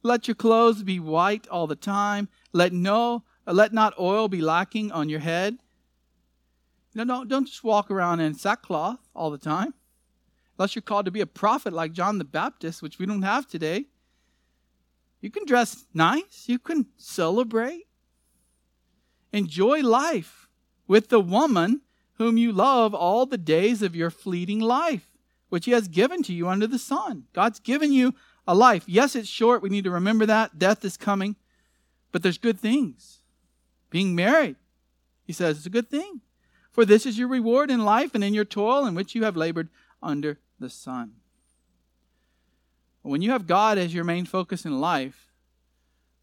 Let 0.02 0.28
your 0.28 0.34
clothes 0.34 0.82
be 0.82 1.00
white 1.00 1.48
all 1.48 1.66
the 1.66 1.76
time 1.76 2.28
let 2.54 2.72
no, 2.72 3.24
let 3.46 3.74
not 3.74 3.98
oil 3.98 4.28
be 4.28 4.40
lacking 4.40 4.92
on 4.92 5.08
your 5.08 5.20
head. 5.20 5.58
No, 6.94 7.04
don't, 7.04 7.28
don't 7.28 7.46
just 7.46 7.64
walk 7.64 7.90
around 7.90 8.20
in 8.20 8.34
sackcloth 8.34 9.00
all 9.14 9.30
the 9.30 9.38
time. 9.38 9.74
Unless 10.56 10.76
you're 10.76 10.82
called 10.82 11.04
to 11.06 11.10
be 11.10 11.20
a 11.20 11.26
prophet 11.26 11.72
like 11.72 11.92
John 11.92 12.18
the 12.18 12.24
Baptist, 12.24 12.80
which 12.80 12.98
we 12.98 13.06
don't 13.06 13.22
have 13.22 13.48
today. 13.48 13.86
You 15.20 15.30
can 15.30 15.44
dress 15.44 15.84
nice. 15.92 16.44
You 16.46 16.60
can 16.60 16.86
celebrate. 16.96 17.88
Enjoy 19.32 19.80
life 19.80 20.48
with 20.86 21.08
the 21.08 21.18
woman 21.18 21.80
whom 22.18 22.36
you 22.36 22.52
love 22.52 22.94
all 22.94 23.26
the 23.26 23.36
days 23.36 23.82
of 23.82 23.96
your 23.96 24.10
fleeting 24.10 24.60
life, 24.60 25.10
which 25.48 25.64
He 25.64 25.72
has 25.72 25.88
given 25.88 26.22
to 26.22 26.32
you 26.32 26.46
under 26.46 26.68
the 26.68 26.78
sun. 26.78 27.24
God's 27.32 27.58
given 27.58 27.92
you 27.92 28.14
a 28.46 28.54
life. 28.54 28.84
Yes, 28.86 29.16
it's 29.16 29.26
short. 29.26 29.60
We 29.60 29.70
need 29.70 29.84
to 29.84 29.90
remember 29.90 30.24
that. 30.26 30.56
Death 30.56 30.84
is 30.84 30.96
coming. 30.96 31.34
But 32.14 32.22
there's 32.22 32.38
good 32.38 32.60
things. 32.60 33.24
Being 33.90 34.14
married, 34.14 34.54
he 35.24 35.32
says, 35.32 35.58
is 35.58 35.66
a 35.66 35.70
good 35.70 35.90
thing. 35.90 36.20
For 36.70 36.84
this 36.84 37.06
is 37.06 37.18
your 37.18 37.26
reward 37.26 37.72
in 37.72 37.84
life 37.84 38.14
and 38.14 38.22
in 38.22 38.32
your 38.32 38.44
toil 38.44 38.86
in 38.86 38.94
which 38.94 39.16
you 39.16 39.24
have 39.24 39.36
labored 39.36 39.68
under 40.00 40.38
the 40.60 40.70
sun. 40.70 41.14
When 43.02 43.20
you 43.20 43.32
have 43.32 43.48
God 43.48 43.78
as 43.78 43.92
your 43.92 44.04
main 44.04 44.26
focus 44.26 44.64
in 44.64 44.80
life, 44.80 45.32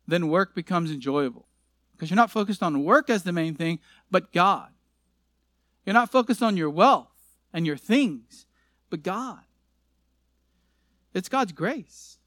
then 0.08 0.30
work 0.30 0.56
becomes 0.56 0.92
enjoyable. 0.92 1.46
Because 1.92 2.10
you're 2.10 2.16
not 2.16 2.32
focused 2.32 2.64
on 2.64 2.86
work 2.86 3.10
as 3.10 3.24
the 3.24 3.34
main 3.34 3.56
thing, 3.56 3.80
but 4.10 4.32
God. 4.32 4.70
You're 5.86 5.92
not 5.92 6.10
focused 6.10 6.42
on 6.42 6.56
your 6.56 6.70
wealth 6.70 7.36
and 7.52 7.68
your 7.68 7.76
things, 7.76 8.46
but 8.90 9.04
God. 9.04 9.42
It's 11.14 11.28
God's 11.28 11.52
grace. 11.52 12.18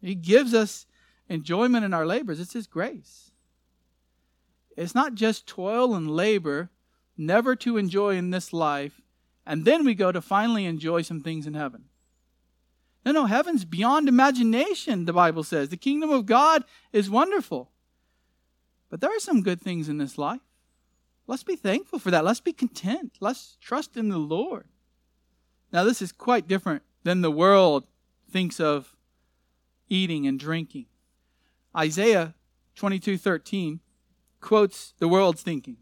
He 0.00 0.14
gives 0.14 0.54
us 0.54 0.86
enjoyment 1.28 1.84
in 1.84 1.94
our 1.94 2.06
labors, 2.06 2.40
it's 2.40 2.52
His 2.52 2.66
grace. 2.66 3.30
It's 4.76 4.94
not 4.94 5.14
just 5.14 5.46
toil 5.46 5.94
and 5.94 6.10
labor, 6.10 6.70
never 7.16 7.56
to 7.56 7.76
enjoy 7.76 8.16
in 8.16 8.30
this 8.30 8.52
life, 8.52 9.00
and 9.44 9.64
then 9.64 9.84
we 9.84 9.94
go 9.94 10.12
to 10.12 10.20
finally 10.20 10.66
enjoy 10.66 11.02
some 11.02 11.20
things 11.20 11.46
in 11.46 11.54
heaven. 11.54 11.84
No, 13.04 13.12
no, 13.12 13.26
heaven's 13.26 13.64
beyond 13.64 14.08
imagination, 14.08 15.04
the 15.04 15.12
Bible 15.12 15.42
says. 15.42 15.70
The 15.70 15.76
kingdom 15.76 16.10
of 16.10 16.26
God 16.26 16.64
is 16.92 17.08
wonderful. 17.08 17.70
But 18.90 19.00
there 19.00 19.14
are 19.14 19.20
some 19.20 19.42
good 19.42 19.60
things 19.60 19.88
in 19.88 19.98
this 19.98 20.18
life. 20.18 20.40
Let's 21.26 21.42
be 21.42 21.56
thankful 21.56 21.98
for 21.98 22.10
that. 22.10 22.24
Let's 22.24 22.40
be 22.40 22.52
content. 22.52 23.16
Let's 23.20 23.56
trust 23.60 23.96
in 23.96 24.08
the 24.08 24.18
Lord. 24.18 24.66
Now, 25.72 25.84
this 25.84 26.00
is 26.00 26.12
quite 26.12 26.48
different 26.48 26.82
than 27.02 27.20
the 27.20 27.30
world 27.30 27.86
thinks 28.30 28.60
of 28.60 28.96
eating 29.88 30.26
and 30.26 30.38
drinking. 30.38 30.86
Isaiah 31.76 32.34
22:13 32.76 33.80
quotes 34.40 34.94
the 34.98 35.08
world's 35.08 35.42
thinking. 35.42 35.78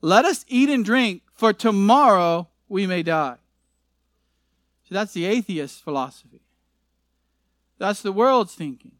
Let 0.00 0.24
us 0.24 0.44
eat 0.48 0.68
and 0.68 0.84
drink, 0.84 1.22
for 1.34 1.52
tomorrow 1.52 2.48
we 2.68 2.86
may 2.86 3.02
die. 3.02 3.38
So 4.88 4.94
that's 4.94 5.12
the 5.12 5.24
atheist 5.24 5.82
philosophy. 5.82 6.42
That's 7.78 8.02
the 8.02 8.12
world's 8.12 8.54
thinking. 8.54 8.92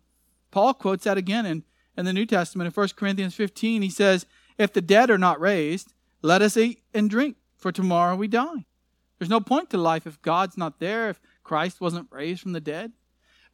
Paul 0.51 0.75
quotes 0.75 1.05
that 1.05 1.19
again 1.19 1.47
in, 1.47 1.65
in 1.97 2.05
the 2.05 2.13
New 2.13 2.27
Testament 2.27 2.67
in 2.67 2.73
1 2.73 2.89
Corinthians 2.97 3.35
15. 3.35 3.83
He 3.83 3.91
says, 3.91 4.27
If 4.59 4.73
the 4.73 4.81
dead 4.81 5.11
are 5.11 5.19
not 5.19 5.41
raised, 5.41 5.95
let 6.23 6.43
us 6.43 6.57
eat 6.57 6.83
and 6.93 7.09
drink, 7.09 7.37
for 7.57 7.73
tomorrow 7.73 8.17
we 8.17 8.29
die. 8.29 8.67
There's 9.19 9.31
no 9.31 9.41
point 9.41 9.71
to 9.71 9.79
life 9.79 10.07
if 10.07 10.21
God's 10.23 10.59
not 10.59 10.81
there, 10.81 11.09
if 11.09 11.21
Christ 11.43 11.81
wasn't 11.81 12.09
raised 12.11 12.43
from 12.43 12.53
the 12.53 12.61
dead. 12.61 12.93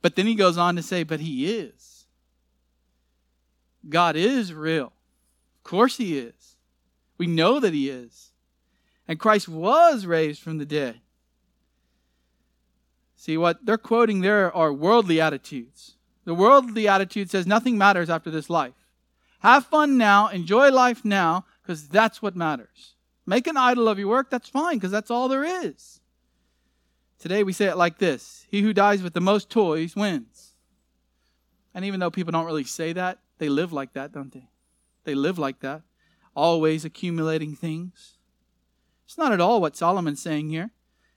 But 0.00 0.16
then 0.16 0.26
he 0.26 0.34
goes 0.34 0.58
on 0.58 0.76
to 0.76 0.82
say, 0.82 1.02
But 1.02 1.20
he 1.20 1.52
is. 1.52 1.91
God 3.88 4.16
is 4.16 4.52
real. 4.52 4.92
Of 5.58 5.64
course 5.64 5.96
he 5.96 6.18
is. 6.18 6.56
We 7.18 7.26
know 7.26 7.60
that 7.60 7.74
he 7.74 7.88
is. 7.88 8.32
And 9.06 9.18
Christ 9.18 9.48
was 9.48 10.06
raised 10.06 10.40
from 10.40 10.58
the 10.58 10.66
dead. 10.66 11.00
See, 13.16 13.36
what 13.36 13.64
they're 13.64 13.78
quoting 13.78 14.20
there 14.20 14.52
are 14.54 14.72
worldly 14.72 15.20
attitudes. 15.20 15.94
The 16.24 16.34
worldly 16.34 16.88
attitude 16.88 17.30
says 17.30 17.46
nothing 17.46 17.78
matters 17.78 18.10
after 18.10 18.30
this 18.30 18.50
life. 18.50 18.74
Have 19.40 19.66
fun 19.66 19.98
now, 19.98 20.28
enjoy 20.28 20.70
life 20.70 21.04
now, 21.04 21.44
because 21.62 21.88
that's 21.88 22.22
what 22.22 22.36
matters. 22.36 22.94
Make 23.26 23.46
an 23.46 23.56
idol 23.56 23.88
of 23.88 23.98
your 23.98 24.08
work, 24.08 24.30
that's 24.30 24.48
fine, 24.48 24.76
because 24.76 24.90
that's 24.90 25.10
all 25.10 25.28
there 25.28 25.44
is. 25.44 26.00
Today 27.18 27.44
we 27.44 27.52
say 27.52 27.66
it 27.66 27.76
like 27.76 27.98
this 27.98 28.46
He 28.48 28.62
who 28.62 28.72
dies 28.72 29.02
with 29.02 29.14
the 29.14 29.20
most 29.20 29.50
toys 29.50 29.94
wins. 29.94 30.54
And 31.74 31.84
even 31.84 32.00
though 32.00 32.10
people 32.10 32.32
don't 32.32 32.46
really 32.46 32.64
say 32.64 32.92
that, 32.92 33.18
they 33.42 33.48
live 33.48 33.72
like 33.72 33.92
that, 33.94 34.12
don't 34.12 34.32
they? 34.32 34.46
They 35.02 35.16
live 35.16 35.36
like 35.36 35.58
that, 35.62 35.82
always 36.32 36.84
accumulating 36.84 37.56
things. 37.56 38.18
It's 39.04 39.18
not 39.18 39.32
at 39.32 39.40
all 39.40 39.60
what 39.60 39.76
Solomon's 39.76 40.22
saying 40.22 40.50
here. 40.50 40.70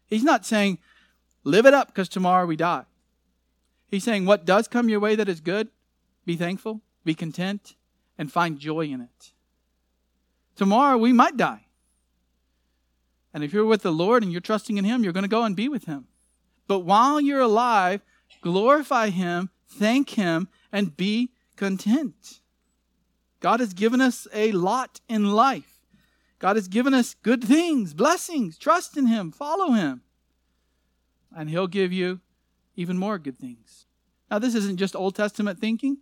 He's 0.07 0.23
not 0.23 0.43
saying, 0.43 0.79
live 1.43 1.67
it 1.67 1.75
up 1.75 1.89
because 1.89 2.09
tomorrow 2.09 2.47
we 2.47 2.55
die. 2.55 2.85
He's 3.87 4.03
saying, 4.03 4.25
what 4.25 4.43
does 4.43 4.67
come 4.67 4.89
your 4.89 4.99
way 4.99 5.13
that 5.15 5.29
is 5.29 5.39
good, 5.39 5.67
be 6.25 6.35
thankful, 6.35 6.81
be 7.03 7.13
content, 7.13 7.75
and 8.17 8.31
find 8.31 8.57
joy 8.57 8.85
in 8.87 9.01
it. 9.01 9.33
Tomorrow 10.55 10.97
we 10.97 11.13
might 11.13 11.37
die. 11.37 11.67
And 13.35 13.43
if 13.43 13.53
you're 13.53 13.65
with 13.65 13.83
the 13.83 13.91
Lord 13.91 14.23
and 14.23 14.31
you're 14.31 14.41
trusting 14.41 14.79
in 14.79 14.83
Him, 14.83 15.03
you're 15.03 15.13
going 15.13 15.21
to 15.21 15.29
go 15.29 15.43
and 15.43 15.55
be 15.55 15.69
with 15.69 15.85
Him. 15.85 16.07
But 16.67 16.79
while 16.79 17.21
you're 17.21 17.41
alive, 17.41 18.01
glorify 18.41 19.11
Him, 19.11 19.51
thank 19.67 20.09
Him, 20.09 20.47
and 20.71 20.97
be 20.97 21.29
content. 21.55 22.41
God 23.39 23.59
has 23.59 23.73
given 23.73 24.01
us 24.01 24.27
a 24.33 24.51
lot 24.51 25.01
in 25.07 25.31
life. 25.31 25.79
God 26.39 26.55
has 26.55 26.67
given 26.67 26.93
us 26.93 27.15
good 27.23 27.43
things, 27.43 27.93
blessings. 27.93 28.57
Trust 28.57 28.97
in 28.97 29.07
Him, 29.07 29.31
follow 29.31 29.71
Him. 29.71 30.01
And 31.35 31.49
He'll 31.49 31.67
give 31.67 31.91
you 31.91 32.21
even 32.75 32.97
more 32.97 33.17
good 33.17 33.37
things. 33.37 33.85
Now, 34.29 34.39
this 34.39 34.55
isn't 34.55 34.77
just 34.77 34.95
Old 34.95 35.15
Testament 35.15 35.59
thinking, 35.59 35.97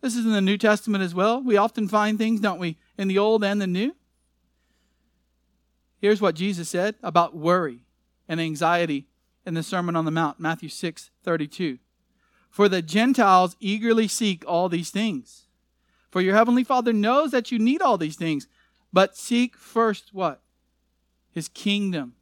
this 0.00 0.16
is 0.16 0.26
in 0.26 0.32
the 0.32 0.40
New 0.40 0.58
Testament 0.58 1.02
as 1.02 1.14
well. 1.14 1.42
We 1.42 1.56
often 1.56 1.88
find 1.88 2.18
things, 2.18 2.40
don't 2.40 2.58
we, 2.58 2.76
in 2.98 3.08
the 3.08 3.18
Old 3.18 3.44
and 3.44 3.60
the 3.60 3.66
New. 3.66 3.94
Here's 5.98 6.20
what 6.20 6.34
Jesus 6.34 6.68
said 6.68 6.96
about 7.02 7.36
worry 7.36 7.84
and 8.28 8.40
anxiety 8.40 9.06
in 9.46 9.54
the 9.54 9.62
Sermon 9.62 9.94
on 9.94 10.04
the 10.04 10.10
Mount, 10.10 10.40
Matthew 10.40 10.68
6 10.68 11.10
32. 11.22 11.78
For 12.52 12.68
the 12.68 12.82
Gentiles 12.82 13.56
eagerly 13.60 14.06
seek 14.06 14.44
all 14.46 14.68
these 14.68 14.90
things. 14.90 15.46
For 16.10 16.20
your 16.20 16.34
heavenly 16.36 16.64
Father 16.64 16.92
knows 16.92 17.30
that 17.30 17.50
you 17.50 17.58
need 17.58 17.80
all 17.80 17.96
these 17.96 18.16
things. 18.16 18.46
But 18.92 19.16
seek 19.16 19.56
first 19.56 20.10
what? 20.12 20.42
His 21.30 21.48
kingdom. 21.48 22.12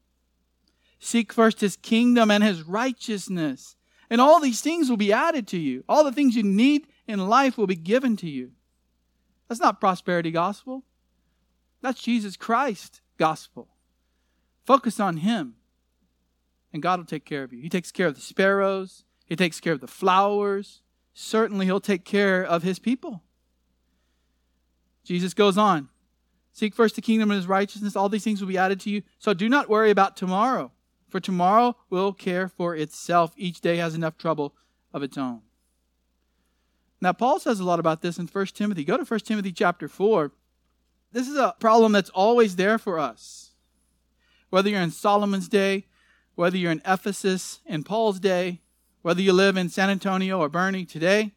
Seek 1.00 1.32
first 1.32 1.60
his 1.60 1.74
kingdom 1.74 2.30
and 2.30 2.44
his 2.44 2.62
righteousness. 2.62 3.74
And 4.08 4.20
all 4.20 4.38
these 4.38 4.60
things 4.60 4.88
will 4.88 4.96
be 4.96 5.12
added 5.12 5.48
to 5.48 5.58
you. 5.58 5.82
All 5.88 6.04
the 6.04 6.12
things 6.12 6.36
you 6.36 6.44
need 6.44 6.86
in 7.08 7.26
life 7.26 7.58
will 7.58 7.66
be 7.66 7.74
given 7.74 8.16
to 8.18 8.28
you. 8.28 8.52
That's 9.48 9.60
not 9.60 9.80
prosperity 9.80 10.30
gospel. 10.30 10.84
That's 11.82 12.00
Jesus 12.00 12.36
Christ 12.36 13.00
gospel. 13.18 13.66
Focus 14.64 15.00
on 15.00 15.16
him. 15.16 15.54
And 16.72 16.80
God 16.80 17.00
will 17.00 17.06
take 17.06 17.24
care 17.24 17.42
of 17.42 17.52
you. 17.52 17.60
He 17.60 17.68
takes 17.68 17.90
care 17.90 18.06
of 18.06 18.14
the 18.14 18.20
sparrows. 18.20 19.02
He 19.30 19.36
takes 19.36 19.60
care 19.60 19.72
of 19.72 19.80
the 19.80 19.86
flowers. 19.86 20.82
Certainly, 21.14 21.66
He'll 21.66 21.80
take 21.80 22.04
care 22.04 22.44
of 22.44 22.64
His 22.64 22.80
people. 22.80 23.22
Jesus 25.04 25.32
goes 25.32 25.56
on 25.56 25.88
Seek 26.52 26.74
first 26.74 26.96
the 26.96 27.00
kingdom 27.00 27.30
and 27.30 27.36
His 27.38 27.46
righteousness. 27.46 27.94
All 27.94 28.08
these 28.08 28.24
things 28.24 28.40
will 28.40 28.48
be 28.48 28.58
added 28.58 28.80
to 28.80 28.90
you. 28.90 29.02
So 29.18 29.32
do 29.32 29.48
not 29.48 29.70
worry 29.70 29.90
about 29.90 30.16
tomorrow, 30.16 30.72
for 31.08 31.20
tomorrow 31.20 31.76
will 31.88 32.12
care 32.12 32.48
for 32.48 32.74
itself. 32.74 33.32
Each 33.36 33.60
day 33.60 33.76
has 33.76 33.94
enough 33.94 34.18
trouble 34.18 34.54
of 34.92 35.04
its 35.04 35.16
own. 35.16 35.42
Now, 37.00 37.12
Paul 37.12 37.38
says 37.38 37.60
a 37.60 37.64
lot 37.64 37.78
about 37.78 38.02
this 38.02 38.18
in 38.18 38.26
1 38.26 38.46
Timothy. 38.46 38.84
Go 38.84 38.96
to 38.96 39.04
1 39.04 39.20
Timothy 39.20 39.52
chapter 39.52 39.86
4. 39.86 40.32
This 41.12 41.28
is 41.28 41.36
a 41.36 41.54
problem 41.60 41.92
that's 41.92 42.10
always 42.10 42.56
there 42.56 42.78
for 42.78 42.98
us. 42.98 43.52
Whether 44.50 44.70
you're 44.70 44.80
in 44.80 44.90
Solomon's 44.90 45.48
day, 45.48 45.86
whether 46.34 46.56
you're 46.56 46.72
in 46.72 46.82
Ephesus 46.84 47.60
in 47.64 47.84
Paul's 47.84 48.18
day, 48.18 48.60
whether 49.02 49.22
you 49.22 49.32
live 49.32 49.56
in 49.56 49.68
San 49.68 49.90
Antonio 49.90 50.38
or 50.38 50.48
Boerne 50.48 50.86
today, 50.88 51.32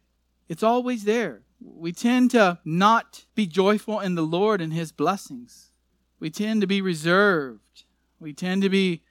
it's 0.48 0.62
always 0.62 1.04
there. 1.04 1.42
We 1.60 1.92
tend 1.92 2.30
to 2.32 2.58
not 2.64 3.24
be 3.34 3.46
joyful 3.46 4.00
in 4.00 4.14
the 4.14 4.22
Lord 4.22 4.60
and 4.60 4.72
His 4.72 4.92
blessings. 4.92 5.70
We 6.20 6.30
tend 6.30 6.60
to 6.60 6.66
be 6.66 6.80
reserved. 6.80 7.84
We 8.20 8.32
tend 8.32 8.62
to 8.62 8.68
be 8.68 9.02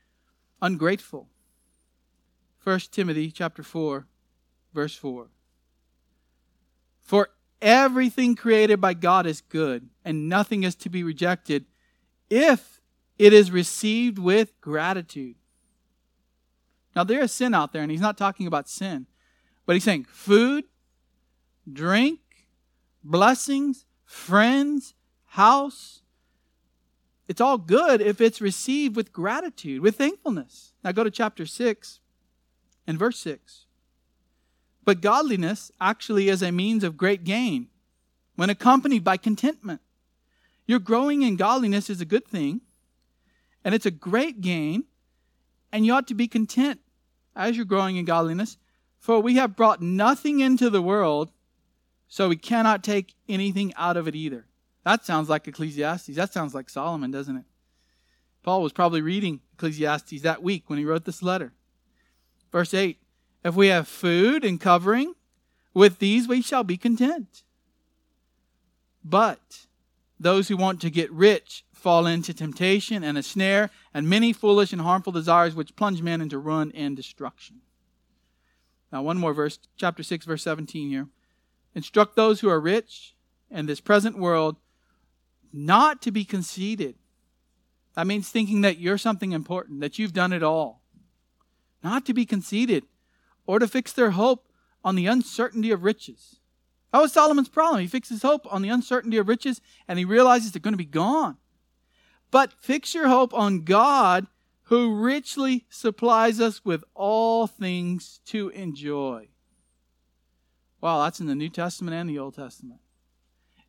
ungrateful. 0.61 1.29
1 2.63 2.79
Timothy 2.91 3.31
chapter 3.31 3.63
4 3.63 4.07
verse 4.73 4.95
4. 4.95 5.27
For 7.01 7.29
everything 7.61 8.35
created 8.35 8.81
by 8.81 8.93
God 8.93 9.25
is 9.25 9.41
good 9.41 9.89
and 10.03 10.29
nothing 10.29 10.63
is 10.63 10.75
to 10.75 10.89
be 10.89 11.03
rejected 11.03 11.65
if 12.29 12.81
it 13.17 13.33
is 13.33 13.51
received 13.51 14.17
with 14.17 14.59
gratitude. 14.61 15.35
Now, 16.95 17.03
there 17.03 17.21
is 17.21 17.31
sin 17.31 17.53
out 17.53 17.73
there, 17.73 17.81
and 17.81 17.91
he's 17.91 18.01
not 18.01 18.17
talking 18.17 18.47
about 18.47 18.69
sin, 18.69 19.07
but 19.65 19.73
he's 19.73 19.83
saying 19.83 20.05
food, 20.05 20.65
drink, 21.71 22.19
blessings, 23.03 23.85
friends, 24.05 24.93
house. 25.25 26.01
It's 27.27 27.41
all 27.41 27.57
good 27.57 28.01
if 28.01 28.21
it's 28.21 28.41
received 28.41 28.95
with 28.95 29.13
gratitude, 29.13 29.81
with 29.81 29.97
thankfulness. 29.97 30.73
Now, 30.83 30.91
go 30.91 31.03
to 31.03 31.11
chapter 31.11 31.45
6 31.45 31.99
and 32.85 32.99
verse 32.99 33.17
6. 33.19 33.65
But 34.85 35.01
godliness 35.01 35.71
actually 35.79 36.29
is 36.29 36.41
a 36.41 36.51
means 36.51 36.83
of 36.83 36.97
great 36.97 37.23
gain 37.23 37.69
when 38.35 38.49
accompanied 38.49 39.03
by 39.03 39.17
contentment. 39.17 39.81
Your 40.65 40.79
growing 40.79 41.21
in 41.21 41.35
godliness 41.35 41.89
is 41.89 42.01
a 42.01 42.05
good 42.05 42.27
thing, 42.27 42.61
and 43.63 43.73
it's 43.73 43.85
a 43.85 43.91
great 43.91 44.41
gain, 44.41 44.85
and 45.74 45.86
you 45.86 45.93
ought 45.93 46.07
to 46.07 46.13
be 46.13 46.28
content 46.28 46.80
as 47.36 47.57
you're 47.57 47.65
growing 47.65 47.97
in 47.97 48.05
godliness. 48.05 48.57
For 48.99 49.19
we 49.19 49.36
have 49.36 49.57
brought 49.57 49.82
nothing 49.82 50.39
into 50.39 50.69
the 50.69 50.82
world, 50.82 51.32
so 52.07 52.30
we 52.30 52.38
cannot 52.38 52.84
take 52.84 53.15
anything 53.28 53.74
out 53.76 53.97
of 53.97 54.07
it 54.07 54.15
either. 54.15 54.45
That 54.86 55.05
sounds 55.05 55.28
like 55.28 55.47
Ecclesiastes. 55.47 56.15
That 56.15 56.32
sounds 56.32 56.53
like 56.53 56.69
Solomon, 56.69 57.11
doesn't 57.11 57.36
it? 57.36 57.45
Paul 58.43 58.61
was 58.61 58.71
probably 58.71 59.01
reading 59.01 59.41
Ecclesiastes 59.53 60.21
that 60.21 60.43
week 60.43 60.69
when 60.69 60.78
he 60.78 60.86
wrote 60.86 61.05
this 61.05 61.24
letter. 61.24 61.53
Verse 62.51 62.74
8 62.74 62.99
If 63.43 63.55
we 63.55 63.67
have 63.67 63.88
food 63.88 64.45
and 64.45 64.61
covering, 64.61 65.15
with 65.74 65.97
these 65.99 66.28
we 66.28 66.41
shall 66.41 66.63
be 66.63 66.78
content. 66.78 67.43
But 69.03 69.65
those 70.19 70.47
who 70.47 70.55
want 70.55 70.80
to 70.82 70.89
get 70.89 71.11
rich 71.11 71.65
fall 71.84 72.07
into 72.07 72.34
temptation 72.34 73.03
and 73.03 73.17
a 73.17 73.23
snare 73.23 73.69
and 73.93 74.07
many 74.07 74.31
foolish 74.31 74.71
and 74.71 74.81
harmful 74.81 75.11
desires 75.11 75.53
which 75.53 75.75
plunge 75.75 76.01
men 76.01 76.21
into 76.21 76.39
ruin 76.39 76.71
and 76.73 76.95
destruction. 76.95 77.57
Now, 78.89 79.01
one 79.01 79.17
more 79.17 79.34
verse, 79.34 79.59
chapter 79.75 80.01
6, 80.01 80.25
verse 80.25 80.43
17 80.43 80.88
here. 80.88 81.07
Instruct 81.75 82.15
those 82.15 82.39
who 82.39 82.47
are 82.47 82.61
rich 82.61 83.15
in 83.51 83.65
this 83.65 83.81
present 83.81 84.17
world 84.17 84.55
not 85.51 86.01
to 86.03 86.11
be 86.11 86.23
conceited. 86.23 86.95
That 87.95 88.07
means 88.07 88.29
thinking 88.29 88.61
that 88.61 88.79
you're 88.79 88.97
something 88.97 89.34
important, 89.34 89.81
that 89.81 89.99
you've 89.99 90.13
done 90.13 90.31
it 90.31 90.41
all. 90.41 90.81
Not 91.84 92.05
to 92.05 92.13
be 92.13 92.25
conceited 92.25 92.86
or 93.45 93.59
to 93.59 93.67
fix 93.67 93.91
their 93.91 94.11
hope 94.11 94.47
on 94.86 94.95
the 94.95 95.07
uncertainty 95.07 95.71
of 95.71 95.84
riches. 95.84 96.39
That 96.93 97.01
was 97.01 97.11
Solomon's 97.11 97.49
problem. 97.49 97.81
He 97.81 97.88
fixes 97.88 98.21
hope 98.21 98.47
on 98.49 98.61
the 98.61 98.69
uncertainty 98.69 99.17
of 99.17 99.27
riches 99.27 99.59
and 99.86 99.99
he 99.99 100.05
realizes 100.05 100.53
they're 100.53 100.61
going 100.61 100.73
to 100.73 100.77
be 100.77 100.86
gone. 100.86 101.38
But 102.34 102.51
fix 102.51 102.95
your 102.95 103.09
hope 103.09 103.31
on 103.31 103.59
God 103.59 104.25
who 104.63 104.95
richly 104.95 105.65
supplies 105.69 106.41
us 106.41 106.65
with 106.65 106.84
all 106.95 107.45
things 107.45 108.21
to 108.25 108.49
enjoy. 108.49 109.27
Wow, 110.81 111.03
that's 111.03 111.19
in 111.19 111.27
the 111.27 111.36
New 111.36 111.49
Testament 111.49 111.95
and 111.95 112.09
the 112.09 112.17
Old 112.17 112.34
Testament. 112.34 112.79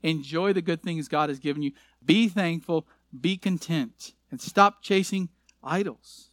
Enjoy 0.03 0.55
the 0.55 0.63
good 0.63 0.83
things 0.83 1.09
God 1.09 1.29
has 1.29 1.39
given 1.39 1.63
you. 1.63 1.73
Be 2.03 2.27
thankful, 2.27 2.87
be 3.21 3.37
content, 3.37 4.15
and 4.31 4.41
stop 4.41 4.81
chasing 4.81 5.29
idols. 5.63 6.31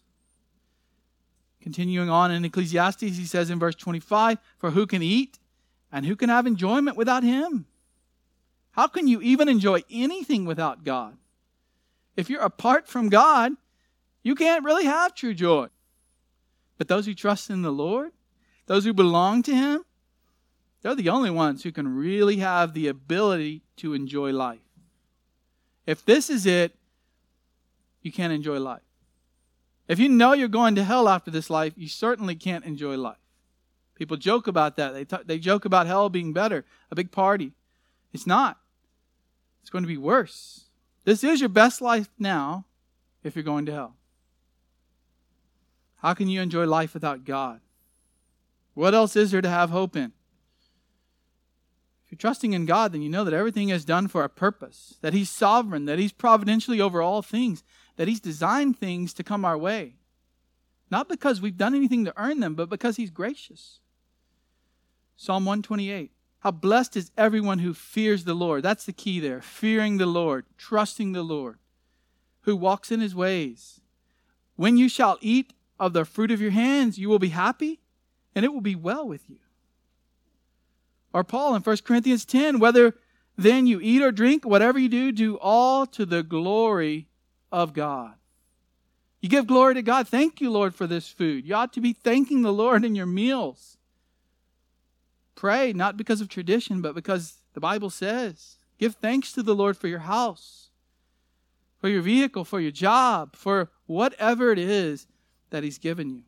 Continuing 1.60 2.10
on 2.10 2.32
in 2.32 2.46
Ecclesiastes, 2.46 3.02
he 3.02 3.26
says 3.26 3.50
in 3.50 3.60
verse 3.60 3.76
25, 3.76 4.38
For 4.58 4.72
who 4.72 4.88
can 4.88 5.04
eat 5.04 5.38
and 5.92 6.06
who 6.06 6.16
can 6.16 6.30
have 6.30 6.48
enjoyment 6.48 6.96
without 6.96 7.24
him? 7.24 7.66
How 8.72 8.88
can 8.88 9.10
you 9.10 9.20
even 9.20 9.50
enjoy 9.50 9.82
anything 9.92 10.46
without 10.46 10.86
God? 10.86 11.18
If 12.16 12.30
you're 12.30 12.42
apart 12.42 12.88
from 12.88 13.10
God, 13.10 13.54
you 14.24 14.36
can't 14.36 14.64
really 14.64 14.86
have 14.86 15.16
true 15.16 15.34
joy. 15.34 15.68
But 16.78 16.88
those 16.88 17.06
who 17.06 17.14
trust 17.14 17.50
in 17.50 17.62
the 17.62 17.72
Lord, 17.72 18.12
those 18.66 18.86
who 18.86 18.94
belong 18.94 19.44
to 19.44 19.56
Him, 19.56 19.84
they're 20.82 20.96
the 20.96 21.10
only 21.10 21.30
ones 21.30 21.64
who 21.64 21.72
can 21.72 21.96
really 21.96 22.38
have 22.38 22.74
the 22.74 22.88
ability 22.88 23.62
to 23.78 23.94
enjoy 23.94 24.32
life. 24.32 24.60
If 25.86 26.06
this 26.06 26.30
is 26.30 26.46
it, 26.46 26.76
you 28.02 28.12
can't 28.12 28.34
enjoy 28.34 28.60
life. 28.60 28.82
If 29.88 30.00
you 30.00 30.10
know 30.10 30.34
you're 30.34 30.48
going 30.48 30.76
to 30.76 30.84
hell 30.84 31.08
after 31.08 31.30
this 31.30 31.50
life, 31.50 31.74
you 31.76 31.88
certainly 31.88 32.36
can't 32.36 32.66
enjoy 32.66 32.96
life. 32.98 33.18
People 33.96 34.18
joke 34.18 34.48
about 34.48 34.78
that. 34.78 34.94
They, 34.94 35.06
t- 35.06 35.24
they 35.26 35.38
joke 35.38 35.66
about 35.66 35.86
hell 35.86 36.10
being 36.10 36.34
better, 36.34 36.66
a 36.90 36.96
big 36.96 37.12
party. 37.12 37.52
It's 38.14 38.26
not. 38.26 38.58
It's 39.62 39.70
going 39.70 39.84
to 39.84 39.88
be 39.88 39.98
worse. 39.98 40.66
This 41.04 41.24
is 41.24 41.40
your 41.40 41.50
best 41.50 41.82
life 41.82 42.10
now 42.20 42.66
if 43.24 43.36
you're 43.36 43.44
going 43.44 43.66
to 43.66 43.72
hell. 43.72 43.96
How 45.98 46.14
can 46.14 46.28
you 46.28 46.42
enjoy 46.42 46.66
life 46.66 46.94
without 46.94 47.26
God? 47.26 47.62
What 48.74 48.94
else 48.94 49.16
is 49.16 49.32
there 49.32 49.42
to 49.42 49.50
have 49.50 49.70
hope 49.70 49.96
in? 49.96 50.14
If 52.06 52.12
you're 52.12 52.18
trusting 52.18 52.54
in 52.54 52.66
God, 52.66 52.92
then 52.92 53.02
you 53.02 53.10
know 53.10 53.24
that 53.24 53.34
everything 53.34 53.70
is 53.70 53.86
done 53.86 54.08
for 54.08 54.24
a 54.24 54.30
purpose, 54.30 54.96
that 55.02 55.14
He's 55.14 55.30
sovereign, 55.30 55.86
that 55.86 56.00
He's 56.00 56.12
providentially 56.12 56.82
over 56.82 57.02
all 57.02 57.22
things, 57.22 57.64
that 57.98 58.08
He's 58.08 58.20
designed 58.20 58.78
things 58.78 59.14
to 59.14 59.24
come 59.24 59.46
our 59.46 59.58
way. 59.58 59.96
Not 60.90 61.08
because 61.08 61.40
we've 61.40 61.58
done 61.58 61.76
anything 61.76 62.04
to 62.06 62.14
earn 62.18 62.40
them, 62.40 62.56
but 62.56 62.70
because 62.70 62.98
He's 62.98 63.12
gracious. 63.12 63.80
Psalm 65.16 65.46
128. 65.46 66.12
How 66.42 66.52
blessed 66.52 66.98
is 66.98 67.12
everyone 67.18 67.60
who 67.60 67.74
fears 67.74 68.24
the 68.24 68.34
Lord. 68.34 68.64
That's 68.64 68.86
the 68.86 68.94
key 68.94 69.20
there. 69.20 69.42
Fearing 69.42 69.98
the 69.98 70.08
Lord, 70.08 70.46
trusting 70.58 71.12
the 71.12 71.22
Lord, 71.22 71.60
who 72.42 72.56
walks 72.56 72.92
in 72.92 73.00
His 73.00 73.14
ways. 73.14 73.80
When 74.56 74.76
you 74.76 74.90
shall 74.90 75.18
eat 75.22 75.54
of 75.80 75.94
the 75.94 76.04
fruit 76.04 76.32
of 76.32 76.42
your 76.42 76.52
hands, 76.52 76.98
you 76.98 77.10
will 77.10 77.20
be 77.20 77.30
happy, 77.30 77.80
and 78.34 78.44
it 78.44 78.52
will 78.54 78.62
be 78.62 78.76
well 78.76 79.08
with 79.08 79.30
you. 79.30 79.38
Or 81.14 81.24
Paul 81.24 81.56
in 81.56 81.62
1 81.62 81.78
Corinthians 81.84 82.26
10, 82.26 82.58
whether 82.58 82.96
then 83.38 83.68
you 83.68 83.80
eat 83.80 84.02
or 84.02 84.12
drink, 84.12 84.44
whatever 84.44 84.80
you 84.80 84.90
do, 84.90 85.12
do 85.12 85.38
all 85.38 85.86
to 85.88 86.08
the 86.08 86.24
glory 86.24 87.08
of 87.52 87.74
God. 87.74 88.16
You 89.22 89.30
give 89.30 89.46
glory 89.46 89.76
to 89.76 89.84
God. 89.84 90.08
Thank 90.08 90.42
you, 90.42 90.50
Lord, 90.50 90.74
for 90.74 90.88
this 90.88 91.08
food. 91.08 91.46
You 91.46 91.54
ought 91.54 91.74
to 91.74 91.82
be 91.82 91.94
thanking 91.94 92.42
the 92.42 92.54
Lord 92.54 92.84
in 92.84 92.96
your 92.96 93.06
meals. 93.06 93.78
Pray, 95.36 95.74
not 95.74 95.98
because 95.98 96.22
of 96.22 96.30
tradition, 96.30 96.82
but 96.82 96.96
because 96.96 97.42
the 97.54 97.60
Bible 97.60 97.90
says. 97.90 98.58
Give 98.80 98.96
thanks 98.96 99.32
to 99.34 99.44
the 99.44 99.56
Lord 99.56 99.78
for 99.78 99.88
your 99.88 100.00
house, 100.00 100.70
for 101.80 101.88
your 101.88 102.02
vehicle, 102.02 102.46
for 102.46 102.60
your 102.60 102.72
job, 102.72 103.36
for 103.36 103.70
whatever 103.86 104.52
it 104.52 104.60
is 104.60 105.08
that 105.52 105.64
he's 105.64 105.78
given 105.78 106.10
you. 106.10 106.24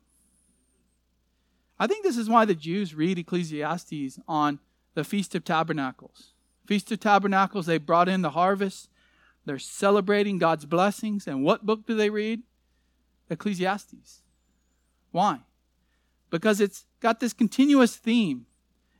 I 1.78 1.86
think 1.86 2.04
this 2.04 2.16
is 2.16 2.28
why 2.28 2.44
the 2.44 2.54
Jews 2.54 2.94
read 2.94 3.18
Ecclesiastes 3.18 4.18
on 4.28 4.60
the 4.94 5.04
Feast 5.04 5.34
of 5.34 5.44
Tabernacles. 5.44 6.32
Feast 6.66 6.92
of 6.92 7.00
Tabernacles, 7.00 7.66
they 7.66 7.78
brought 7.78 8.08
in 8.08 8.22
the 8.22 8.30
harvest. 8.30 8.88
They're 9.44 9.58
celebrating 9.58 10.38
God's 10.38 10.64
blessings. 10.64 11.26
And 11.26 11.44
what 11.44 11.66
book 11.66 11.86
do 11.86 11.94
they 11.94 12.10
read? 12.10 12.42
Ecclesiastes. 13.28 14.22
Why? 15.10 15.40
Because 16.30 16.60
it's 16.60 16.86
got 17.00 17.20
this 17.20 17.32
continuous 17.32 17.96
theme. 17.96 18.46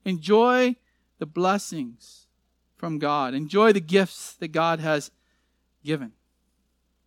Enjoy 0.05 0.77
the 1.19 1.27
blessings 1.27 2.27
from 2.77 2.99
God. 2.99 3.35
Enjoy 3.35 3.73
the 3.73 3.81
gifts 3.81 4.35
that 4.35 4.49
God 4.49 4.81
has 4.81 5.11
given. 5.85 6.13